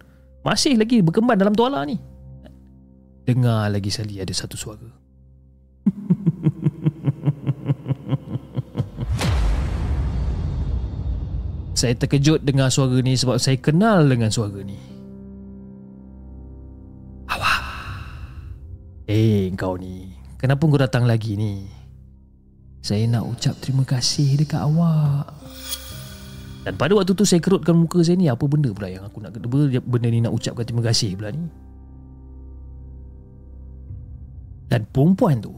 Masih 0.46 0.76
lagi 0.78 1.02
berkembang 1.02 1.38
dalam 1.38 1.54
tuala 1.54 1.84
ni. 1.86 1.98
Dengar 3.26 3.70
lagi 3.70 3.90
sekali 3.92 4.18
ada 4.22 4.32
satu 4.32 4.56
suara. 4.56 4.88
saya 11.80 11.96
terkejut 11.96 12.44
dengar 12.44 12.68
suara 12.68 13.00
ni 13.00 13.16
sebab 13.16 13.40
saya 13.40 13.56
kenal 13.56 14.04
dengan 14.04 14.28
suara 14.28 14.60
ni. 14.60 14.76
Awak. 17.30 17.60
Eh, 19.08 19.48
kau 19.56 19.80
ni. 19.80 20.12
Kenapa 20.36 20.60
kau 20.64 20.76
datang 20.80 21.08
lagi 21.08 21.36
ni? 21.40 21.79
Saya 22.80 23.04
nak 23.08 23.28
ucap 23.28 23.54
terima 23.60 23.84
kasih 23.84 24.40
dekat 24.40 24.64
awak. 24.64 25.28
Dan 26.64 26.76
pada 26.76 26.92
waktu 26.92 27.12
tu 27.16 27.24
saya 27.24 27.40
kerutkan 27.40 27.76
muka 27.76 28.04
saya 28.04 28.20
ni 28.20 28.28
apa 28.28 28.44
benda 28.44 28.68
pula 28.72 28.92
yang 28.92 29.04
aku 29.04 29.20
nak 29.24 29.32
benda 29.84 30.08
ni 30.08 30.20
nak 30.20 30.32
ucapkan 30.36 30.64
terima 30.64 30.84
kasih 30.84 31.16
pula 31.16 31.32
ni. 31.32 31.44
Dan 34.68 34.86
perempuan 34.92 35.40
tu, 35.40 35.56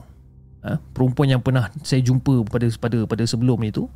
ha, 0.64 0.78
perempuan 0.94 1.36
yang 1.36 1.42
pernah 1.42 1.68
saya 1.82 2.00
jumpa 2.00 2.46
pada 2.48 2.70
pada 2.78 2.98
pada 3.04 3.22
sebelum 3.26 3.60
ni 3.60 3.74
tu 3.74 3.90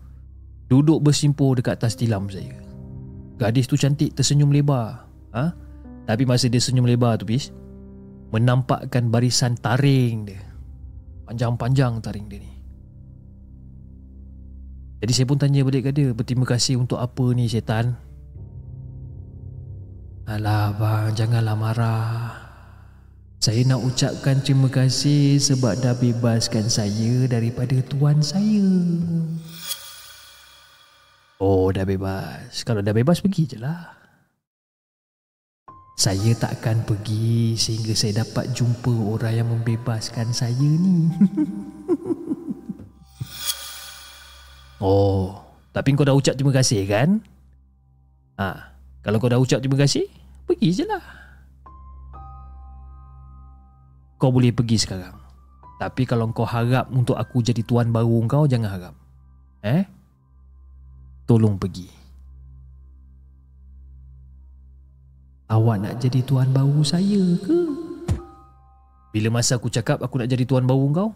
duduk 0.66 0.99
bersimpul 0.99 1.55
dekat 1.55 1.79
atas 1.79 1.95
tilam 1.95 2.27
saya. 2.27 2.53
Gadis 3.39 3.70
tu 3.70 3.79
cantik 3.79 4.16
tersenyum 4.16 4.51
lebar. 4.51 5.07
Ha? 5.31 5.55
Tapi 6.07 6.22
masa 6.27 6.51
dia 6.51 6.62
senyum 6.62 6.87
lebar 6.89 7.18
tu 7.18 7.27
bis 7.27 7.51
menampakkan 8.35 9.07
barisan 9.12 9.55
taring 9.59 10.27
dia. 10.27 10.43
Panjang-panjang 11.27 12.03
taring 12.03 12.27
dia 12.27 12.39
ni. 12.43 12.56
Jadi 15.07 15.23
saya 15.23 15.31
pun 15.31 15.39
tanya 15.39 15.63
balik 15.63 15.87
kat 15.87 15.95
dia 15.95 16.11
Berterima 16.11 16.43
kasih 16.43 16.83
untuk 16.83 16.99
apa 16.99 17.31
ni 17.31 17.47
syaitan? 17.47 17.95
Alah 20.27 20.75
bang 20.75 21.15
janganlah 21.15 21.55
marah. 21.55 22.35
Saya 23.39 23.63
nak 23.71 23.87
ucapkan 23.87 24.43
terima 24.43 24.67
kasih 24.67 25.39
Sebab 25.39 25.79
dah 25.79 25.95
bebaskan 25.95 26.67
saya 26.67 27.31
daripada 27.31 27.79
tuan 27.87 28.19
saya. 28.19 28.67
Oh 31.39 31.71
dah 31.71 31.87
bebas. 31.87 32.67
Kalau 32.67 32.83
dah 32.83 32.91
bebas 32.91 33.23
pergi 33.23 33.55
je 33.55 33.63
lah. 33.63 33.95
Saya 35.95 36.35
tak 36.35 36.59
akan 36.59 36.83
pergi 36.83 37.55
sehingga 37.55 37.95
saya 37.95 38.27
dapat 38.27 38.51
jumpa 38.51 38.91
orang 38.91 39.39
yang 39.39 39.55
membebaskan 39.55 40.35
saya 40.35 40.67
ni. 40.67 41.15
Oh, 44.77 45.41
tapi 45.72 45.97
kau 45.97 46.05
dah 46.05 46.12
ucap 46.12 46.37
terima 46.37 46.53
kasih 46.53 46.85
kan? 46.85 47.24
Ha, 48.37 48.77
kalau 49.01 49.16
kau 49.16 49.33
dah 49.33 49.41
ucap 49.41 49.64
terima 49.64 49.81
kasih, 49.81 50.05
pergi 50.45 50.68
je 50.72 50.85
lah. 50.85 51.05
Kau 54.20 54.33
boleh 54.33 54.53
pergi 54.53 54.77
sekarang. 54.81 55.16
Tapi 55.77 56.09
kalau 56.09 56.29
kau 56.33 56.49
harap 56.49 56.89
untuk 56.89 57.16
aku 57.16 57.45
jadi 57.45 57.61
tuan 57.64 57.93
baru 57.93 58.24
kau, 58.29 58.45
jangan 58.49 58.72
harap. 58.72 58.95
Eh? 59.64 59.85
Tolong 61.29 61.57
pergi. 61.61 61.89
Awak 65.47 65.77
nak 65.79 65.95
jadi 66.01 66.20
tuan 66.24 66.51
baru 66.53 66.81
saya 66.83 67.22
ke? 67.45 67.61
Bila 69.12 69.41
masa 69.41 69.57
aku 69.57 69.72
cakap 69.72 70.05
aku 70.05 70.20
nak 70.20 70.29
jadi 70.29 70.45
tuan 70.45 70.68
baru 70.68 70.87
kau, 70.93 71.11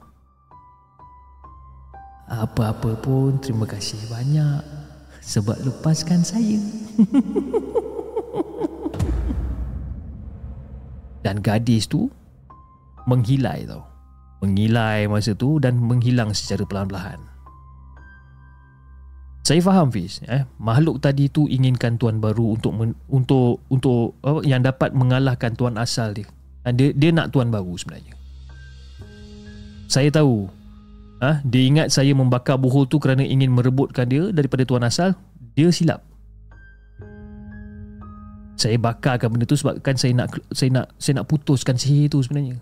apa-apa 2.31 2.95
pun 3.03 3.43
terima 3.43 3.67
kasih 3.67 3.99
banyak 4.07 4.63
sebab 5.19 5.59
lepaskan 5.67 6.23
saya. 6.23 6.63
Dan 11.21 11.45
gadis 11.45 11.85
tu 11.85 12.09
Menghilai 13.05 13.69
tau 13.69 13.85
Menghilai 14.41 15.05
masa 15.05 15.37
tu 15.37 15.61
Dan 15.61 15.77
menghilang 15.77 16.33
secara 16.33 16.65
perlahan-lahan 16.65 17.31
saya 19.41 19.67
faham 19.67 19.91
Fiz 19.91 20.23
eh 20.31 20.47
makhluk 20.63 21.03
tadi 21.03 21.27
tu 21.27 21.51
inginkan 21.51 21.99
tuan 21.99 22.23
baru 22.23 22.55
untuk 22.55 22.71
men, 22.71 22.95
untuk 23.11 23.65
untuk 23.67 24.15
apa 24.23 24.47
yang 24.47 24.63
dapat 24.63 24.95
mengalahkan 24.95 25.57
tuan 25.59 25.75
asal 25.75 26.15
dia. 26.15 26.29
dia 26.71 26.93
dia 26.95 27.11
nak 27.11 27.35
tuan 27.35 27.51
baru 27.51 27.75
sebenarnya. 27.75 28.15
Saya 29.91 30.13
tahu 30.13 30.47
ah 31.21 31.39
dia 31.45 31.63
ingat 31.69 31.93
saya 31.93 32.17
membakar 32.17 32.57
buhul 32.57 32.89
tu 32.89 32.97
kerana 32.97 33.23
ingin 33.23 33.53
merebutkan 33.53 34.09
dia 34.09 34.33
daripada 34.33 34.65
tuan 34.65 34.83
asal, 34.83 35.15
dia 35.55 35.69
silap. 35.69 36.01
Saya 38.61 38.77
bakarkan 38.77 39.33
benda 39.33 39.49
tu 39.49 39.57
sebabkan 39.57 39.97
saya 39.97 40.13
nak 40.13 40.37
saya 40.53 40.69
nak 40.69 40.93
saya 41.01 41.21
nak 41.21 41.33
putuskan 41.33 41.81
sihir 41.81 42.13
tu 42.13 42.21
sebenarnya. 42.21 42.61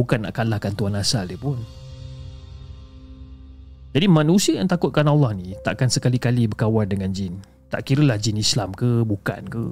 Bukan 0.00 0.24
nak 0.24 0.32
kalahkan 0.32 0.72
tuan 0.72 0.96
asal 0.96 1.28
dia 1.28 1.36
pun. 1.36 1.60
Jadi 3.94 4.10
manusia 4.10 4.58
yang 4.58 4.66
takutkan 4.66 5.06
Allah 5.06 5.36
ni 5.36 5.54
takkan 5.60 5.92
sekali-kali 5.92 6.50
berkawan 6.50 6.88
dengan 6.88 7.12
jin. 7.12 7.38
Tak 7.68 7.84
kira 7.86 8.02
lah 8.02 8.18
jin 8.18 8.40
Islam 8.40 8.72
ke 8.72 9.04
bukan 9.06 9.44
ke. 9.46 9.66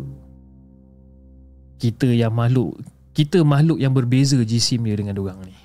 Kita 1.82 2.06
yang 2.06 2.30
makhluk, 2.30 2.78
kita 3.16 3.42
makhluk 3.42 3.82
yang 3.82 3.90
berbeza 3.90 4.38
jisim 4.46 4.86
dia 4.86 4.94
dengan 4.94 5.18
orang 5.18 5.42
ni. 5.42 5.56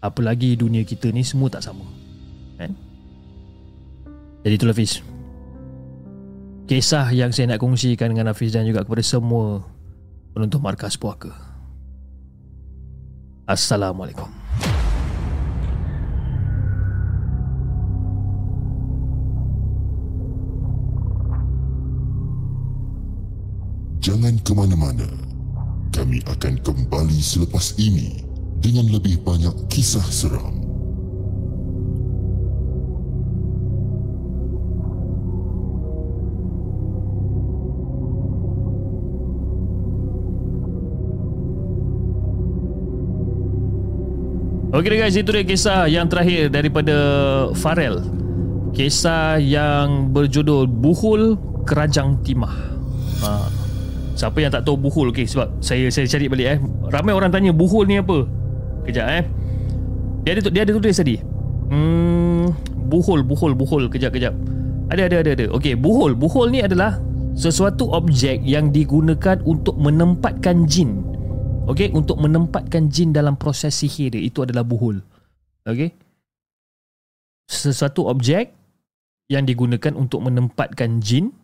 Apalagi 0.00 0.54
dunia 0.60 0.84
kita 0.84 1.08
ni 1.08 1.24
semua 1.24 1.48
tak 1.48 1.64
sama. 1.64 1.84
Kan? 2.60 2.76
Jadi 4.44 4.54
itulah 4.54 4.76
Hafiz. 4.76 5.00
Kisah 6.66 7.06
yang 7.14 7.30
saya 7.30 7.54
nak 7.54 7.62
kongsikan 7.62 8.10
dengan 8.10 8.30
Hafiz 8.34 8.50
dan 8.50 8.66
juga 8.66 8.82
kepada 8.82 9.02
semua 9.02 9.62
penonton 10.34 10.58
markas 10.58 10.98
puaka. 10.98 11.30
Assalamualaikum. 13.46 14.26
Jangan 24.02 24.34
ke 24.42 24.52
mana-mana. 24.54 25.06
Kami 25.94 26.22
akan 26.26 26.54
kembali 26.62 27.18
selepas 27.18 27.74
ini 27.78 28.25
dengan 28.66 28.90
lebih 28.90 29.22
banyak 29.22 29.54
kisah 29.70 30.02
seram. 30.10 30.58
Okey 44.74 44.98
guys, 44.98 45.14
itu 45.14 45.30
dia 45.30 45.46
kisah 45.46 45.86
yang 45.86 46.10
terakhir 46.10 46.50
daripada 46.50 46.96
Farel. 47.54 48.02
Kisah 48.74 49.38
yang 49.38 50.10
berjudul 50.10 50.66
Buhul 50.66 51.38
Kerajang 51.62 52.18
Timah. 52.26 52.52
Ha. 53.22 53.30
Siapa 54.18 54.42
yang 54.42 54.50
tak 54.52 54.66
tahu 54.68 54.80
buhul 54.80 55.12
okey 55.12 55.28
sebab 55.28 55.60
saya 55.60 55.92
saya 55.92 56.08
cari 56.08 56.28
balik 56.28 56.46
eh. 56.56 56.58
Ramai 56.88 57.12
orang 57.12 57.28
tanya 57.28 57.52
buhul 57.52 57.88
ni 57.88 58.00
apa? 58.00 58.24
Kejap 58.86 59.06
eh. 59.10 59.24
Dia 60.22 60.38
ada 60.38 60.40
dia 60.50 60.62
ada 60.62 60.72
tulis 60.72 60.96
tadi. 60.96 61.18
Hmm 61.66 62.06
buhul 62.86 63.26
buhul 63.26 63.52
buhul 63.58 63.90
kejap 63.90 64.14
kejap. 64.14 64.32
Ada 64.86 65.10
ada 65.10 65.16
ada 65.26 65.30
ada. 65.34 65.46
Okey, 65.50 65.74
buhul. 65.74 66.14
Buhul 66.14 66.54
ni 66.54 66.62
adalah 66.62 67.02
sesuatu 67.34 67.90
objek 67.90 68.38
yang 68.46 68.70
digunakan 68.70 69.42
untuk 69.42 69.74
menempatkan 69.82 70.70
jin. 70.70 71.02
Okey, 71.66 71.90
untuk 71.90 72.22
menempatkan 72.22 72.86
jin 72.86 73.10
dalam 73.10 73.34
proses 73.34 73.74
sihir 73.74 74.14
dia. 74.14 74.22
Itu 74.22 74.46
adalah 74.46 74.62
buhul. 74.62 75.02
Okey. 75.66 75.90
Sesuatu 77.50 78.06
objek 78.06 78.54
yang 79.26 79.42
digunakan 79.42 79.90
untuk 79.98 80.22
menempatkan 80.22 81.02
jin 81.02 81.34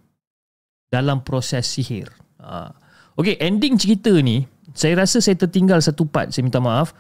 dalam 0.87 1.27
proses 1.27 1.67
sihir. 1.67 2.07
Ha. 2.39 2.71
Okay, 3.19 3.35
ending 3.43 3.75
cerita 3.75 4.15
ni, 4.23 4.47
saya 4.71 5.03
rasa 5.03 5.19
saya 5.19 5.35
tertinggal 5.35 5.83
satu 5.83 6.07
part, 6.07 6.31
saya 6.31 6.47
minta 6.47 6.63
maaf. 6.63 6.95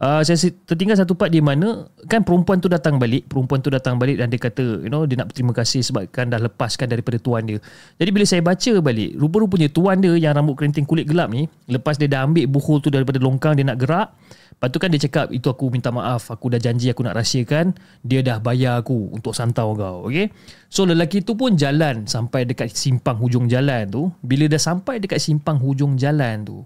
Uh, 0.00 0.24
saya 0.24 0.48
tertinggal 0.64 0.96
satu 0.96 1.12
part 1.12 1.28
di 1.28 1.44
mana 1.44 1.84
kan 2.08 2.24
perempuan 2.24 2.56
tu 2.56 2.72
datang 2.72 2.96
balik 2.96 3.28
perempuan 3.28 3.60
tu 3.60 3.68
datang 3.68 4.00
balik 4.00 4.16
dan 4.16 4.32
dia 4.32 4.40
kata 4.40 4.80
you 4.80 4.88
know 4.88 5.04
dia 5.04 5.20
nak 5.20 5.28
berterima 5.28 5.52
kasih 5.52 5.84
sebab 5.84 6.08
kan 6.08 6.32
dah 6.32 6.40
lepaskan 6.40 6.88
daripada 6.88 7.20
tuan 7.20 7.44
dia. 7.44 7.60
Jadi 8.00 8.08
bila 8.08 8.24
saya 8.24 8.40
baca 8.40 8.80
balik 8.80 9.12
rupa-rupanya 9.20 9.68
tuan 9.68 10.00
dia 10.00 10.16
yang 10.16 10.32
rambut 10.32 10.56
kerinting 10.56 10.88
kulit 10.88 11.04
gelap 11.04 11.28
ni 11.28 11.52
lepas 11.68 12.00
dia 12.00 12.08
dah 12.08 12.24
ambil 12.24 12.48
buhul 12.48 12.80
tu 12.80 12.88
daripada 12.88 13.20
longkang 13.20 13.60
dia 13.60 13.68
nak 13.68 13.76
gerak. 13.76 14.08
Lepas 14.56 14.68
tu 14.72 14.78
kan 14.80 14.88
dia 14.88 15.00
cakap 15.04 15.26
itu 15.36 15.52
aku 15.52 15.68
minta 15.68 15.92
maaf 15.92 16.32
aku 16.32 16.48
dah 16.48 16.60
janji 16.64 16.88
aku 16.88 17.04
nak 17.04 17.20
rahsiakan 17.20 17.76
dia 18.00 18.24
dah 18.24 18.40
bayar 18.40 18.80
aku 18.80 19.12
untuk 19.12 19.36
santau 19.36 19.76
kau. 19.76 20.08
Okay? 20.08 20.32
so 20.72 20.88
lelaki 20.88 21.20
tu 21.20 21.36
pun 21.36 21.60
jalan 21.60 22.08
sampai 22.08 22.48
dekat 22.48 22.72
simpang 22.72 23.20
hujung 23.20 23.52
jalan 23.52 23.84
tu. 23.92 24.08
Bila 24.24 24.48
dah 24.48 24.56
sampai 24.56 24.96
dekat 24.96 25.20
simpang 25.20 25.60
hujung 25.60 26.00
jalan 26.00 26.40
tu 26.48 26.64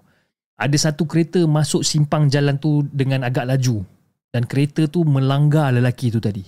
ada 0.55 0.77
satu 0.79 1.05
kereta 1.05 1.43
masuk 1.45 1.83
simpang 1.83 2.31
jalan 2.31 2.59
tu 2.59 2.87
dengan 2.95 3.27
agak 3.27 3.49
laju 3.49 3.83
dan 4.31 4.47
kereta 4.47 4.87
tu 4.87 5.03
melanggar 5.03 5.75
lelaki 5.75 6.11
tu 6.15 6.23
tadi 6.23 6.43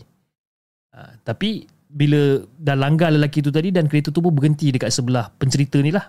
ha, 0.94 1.14
tapi 1.26 1.66
bila 1.86 2.42
dah 2.58 2.76
langgar 2.78 3.14
lelaki 3.14 3.42
tu 3.42 3.50
tadi 3.50 3.70
dan 3.74 3.86
kereta 3.90 4.10
tu 4.10 4.22
pun 4.22 4.34
berhenti 4.34 4.70
dekat 4.70 4.90
sebelah 4.94 5.30
pencerita 5.38 5.78
ni 5.82 5.90
lah 5.90 6.06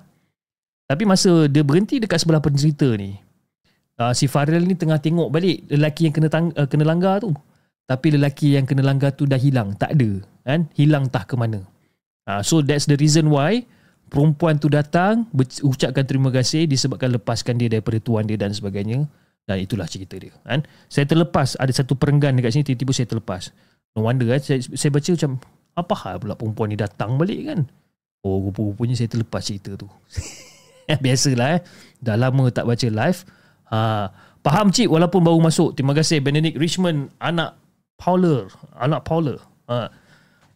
tapi 0.88 1.04
masa 1.06 1.50
dia 1.50 1.66
berhenti 1.66 1.98
dekat 1.98 2.22
sebelah 2.22 2.42
pencerita 2.42 2.88
ni 2.98 3.28
uh, 4.02 4.14
si 4.14 4.30
Farel 4.30 4.64
ni 4.64 4.78
tengah 4.78 5.02
tengok 5.02 5.30
balik 5.34 5.66
lelaki 5.68 6.10
yang 6.10 6.16
kena 6.16 6.30
tang, 6.30 6.54
uh, 6.54 6.70
kena 6.70 6.86
langgar 6.88 7.22
tu. 7.22 7.34
Tapi 7.88 8.20
lelaki 8.20 8.60
yang 8.60 8.68
kena 8.68 8.84
langgar 8.84 9.16
tu 9.16 9.24
dah 9.24 9.40
hilang, 9.40 9.72
tak 9.80 9.96
ada, 9.96 10.20
kan? 10.44 10.68
Hilang 10.76 11.08
tah 11.08 11.24
ke 11.24 11.40
mana. 11.40 11.64
Uh, 12.28 12.44
so 12.44 12.60
that's 12.60 12.84
the 12.84 13.00
reason 13.00 13.32
why 13.32 13.64
perempuan 14.08 14.58
tu 14.58 14.72
datang 14.72 15.28
ucapkan 15.64 16.04
terima 16.04 16.32
kasih 16.32 16.66
disebabkan 16.66 17.14
lepaskan 17.16 17.60
dia 17.60 17.68
daripada 17.68 18.00
tuan 18.02 18.26
dia 18.28 18.40
dan 18.40 18.52
sebagainya. 18.52 19.08
Dan 19.48 19.64
itulah 19.64 19.88
cerita 19.88 20.20
dia, 20.20 20.36
kan? 20.44 20.68
Saya 20.92 21.08
terlepas 21.08 21.56
ada 21.56 21.72
satu 21.72 21.96
perenggan 21.96 22.36
dekat 22.36 22.52
sini 22.52 22.68
tiba-tiba 22.68 22.92
saya 22.92 23.08
terlepas. 23.08 23.56
No 23.96 24.04
wonder 24.04 24.28
kan 24.28 24.44
saya, 24.44 24.60
saya 24.60 24.92
baca 24.92 25.08
macam 25.08 25.32
apa 25.78 25.94
hal 26.04 26.16
pula 26.20 26.36
perempuan 26.36 26.68
ni 26.68 26.76
datang 26.76 27.16
balik 27.16 27.48
kan? 27.48 27.60
Oh, 28.28 28.44
rupa-rupanya 28.44 29.00
saya 29.00 29.08
terlepas 29.08 29.40
cerita 29.40 29.80
tu. 29.80 29.88
Biasalah 31.04 31.48
eh. 31.56 31.62
Dah 32.04 32.20
lama 32.20 32.52
tak 32.52 32.68
baca 32.68 32.88
live. 32.92 33.20
Ha, 33.72 34.12
faham 34.44 34.68
cik 34.68 34.92
walaupun 34.92 35.24
baru 35.24 35.40
masuk. 35.40 35.80
Terima 35.80 35.96
kasih 35.96 36.20
Benedict 36.20 36.60
Richmond 36.60 37.08
anak 37.24 37.56
Paula, 37.96 38.52
anak 38.76 39.08
Paula. 39.08 39.40
Ha, 39.72 39.88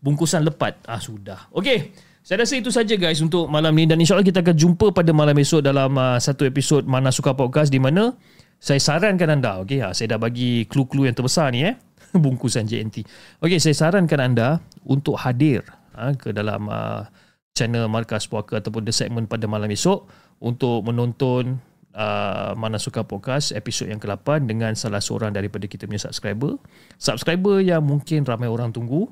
bungkusan 0.03 0.43
lepat. 0.43 0.83
Ah 0.83 0.99
sudah. 0.99 1.47
Okey. 1.55 2.10
Saya 2.21 2.45
rasa 2.45 2.53
itu 2.53 2.69
saja 2.69 2.93
guys 3.01 3.17
untuk 3.17 3.49
malam 3.49 3.73
ni 3.73 3.89
dan 3.89 3.97
insyaallah 3.97 4.21
kita 4.21 4.45
akan 4.45 4.53
jumpa 4.53 4.93
pada 4.93 5.09
malam 5.09 5.33
esok 5.33 5.65
dalam 5.65 5.89
uh, 5.97 6.21
satu 6.21 6.45
episod 6.45 6.85
Mana 6.85 7.09
Suka 7.09 7.33
Podcast 7.33 7.73
di 7.73 7.81
mana 7.81 8.13
saya 8.61 8.77
sarankan 8.77 9.41
anda, 9.41 9.57
okey, 9.65 9.81
ha, 9.81 9.89
saya 9.89 10.13
dah 10.13 10.19
bagi 10.21 10.69
clue-clue 10.69 11.09
yang 11.09 11.17
terbesar 11.17 11.49
ni 11.49 11.65
eh, 11.65 11.73
bungkusan 12.13 12.69
JNT. 12.69 13.09
Okey, 13.41 13.57
saya 13.57 13.73
sarankan 13.73 14.21
anda 14.21 14.61
untuk 14.85 15.17
hadir 15.17 15.65
ha, 15.97 16.13
ke 16.13 16.29
dalam 16.29 16.69
uh, 16.69 17.09
channel 17.57 17.89
Markas 17.89 18.29
Puaka 18.29 18.61
ataupun 18.61 18.85
The 18.85 18.93
Segment 18.93 19.25
pada 19.25 19.49
malam 19.49 19.73
esok 19.73 20.05
untuk 20.45 20.85
menonton 20.85 21.57
uh, 21.97 22.53
Mana 22.53 22.77
Suka 22.77 23.01
Podcast 23.01 23.49
episod 23.57 23.89
yang 23.89 23.97
ke-8 23.97 24.45
dengan 24.45 24.77
salah 24.77 25.01
seorang 25.01 25.33
daripada 25.33 25.65
kita 25.65 25.89
punya 25.89 26.05
subscriber. 26.05 26.61
Subscriber 27.01 27.65
yang 27.65 27.81
mungkin 27.81 28.29
ramai 28.29 28.45
orang 28.45 28.69
tunggu 28.69 29.09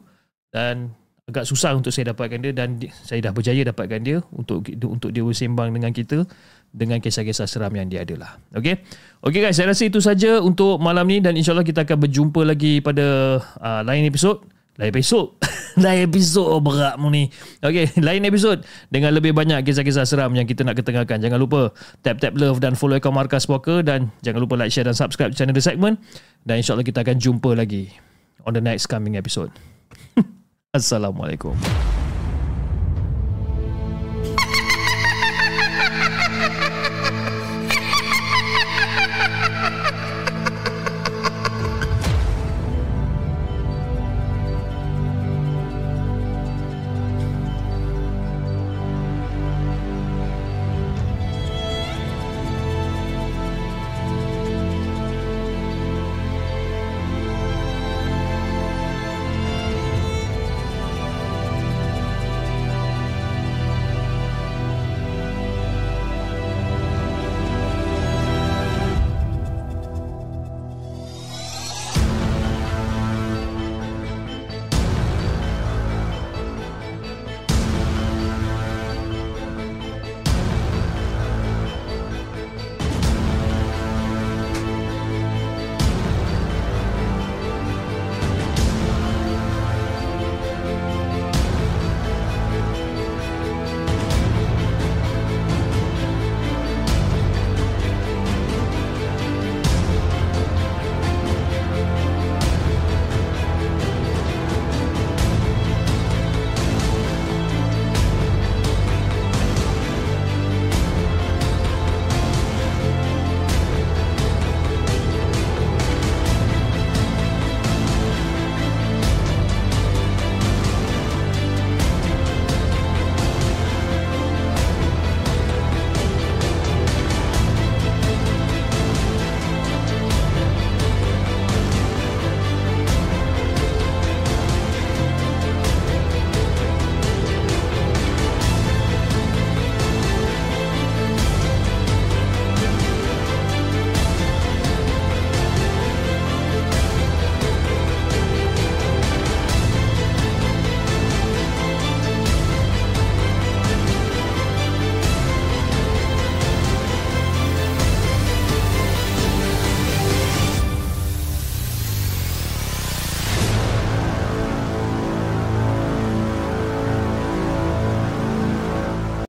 dan 0.54 0.94
agak 1.30 1.46
susah 1.46 1.78
untuk 1.78 1.94
saya 1.94 2.12
dapatkan 2.12 2.42
dia 2.42 2.52
dan 2.52 2.82
saya 3.06 3.22
dah 3.22 3.32
berjaya 3.32 3.62
dapatkan 3.62 4.02
dia 4.02 4.18
untuk 4.34 4.66
untuk 4.90 5.14
dia 5.14 5.22
bersembang 5.22 5.70
dengan 5.70 5.94
kita 5.94 6.26
dengan 6.70 7.02
kisah-kisah 7.02 7.50
seram 7.50 7.74
yang 7.74 7.90
dia 7.90 8.06
ada 8.06 8.16
lah. 8.18 8.32
Okay? 8.54 8.82
Okay 9.22 9.40
guys, 9.42 9.58
saya 9.58 9.74
rasa 9.74 9.90
itu 9.90 10.02
saja 10.02 10.42
untuk 10.42 10.78
malam 10.78 11.06
ni 11.10 11.22
dan 11.22 11.34
insyaAllah 11.34 11.66
kita 11.66 11.86
akan 11.86 11.98
berjumpa 12.06 12.42
lagi 12.46 12.82
pada 12.82 13.40
uh, 13.42 13.82
lain 13.86 14.06
episod. 14.06 14.42
Lain 14.80 14.96
episod. 14.96 15.36
lain 15.84 16.08
episod 16.08 16.46
oh, 16.46 16.62
berat 16.62 16.96
mu 16.96 17.12
ni. 17.12 17.28
Okay, 17.60 17.90
lain 18.08 18.24
episod 18.24 18.64
dengan 18.88 19.12
lebih 19.12 19.34
banyak 19.34 19.66
kisah-kisah 19.66 20.06
seram 20.06 20.32
yang 20.38 20.46
kita 20.46 20.62
nak 20.64 20.78
ketengahkan. 20.78 21.20
Jangan 21.20 21.40
lupa 21.42 21.74
tap-tap 22.06 22.38
love 22.38 22.62
dan 22.62 22.78
follow 22.78 22.96
akaun 22.96 23.18
Markas 23.18 23.50
Walker 23.50 23.82
dan 23.82 24.14
jangan 24.22 24.46
lupa 24.46 24.56
like, 24.56 24.72
share 24.72 24.88
dan 24.88 24.96
subscribe 24.96 25.34
channel 25.34 25.58
The 25.58 25.64
Segment. 25.66 26.00
Dan 26.46 26.62
insyaAllah 26.62 26.86
kita 26.86 27.02
akan 27.02 27.18
jumpa 27.18 27.58
lagi 27.58 27.92
on 28.46 28.56
the 28.56 28.64
next 28.64 28.88
coming 28.88 29.20
episode. 29.20 29.52
Assalamualaikum. 30.70 31.58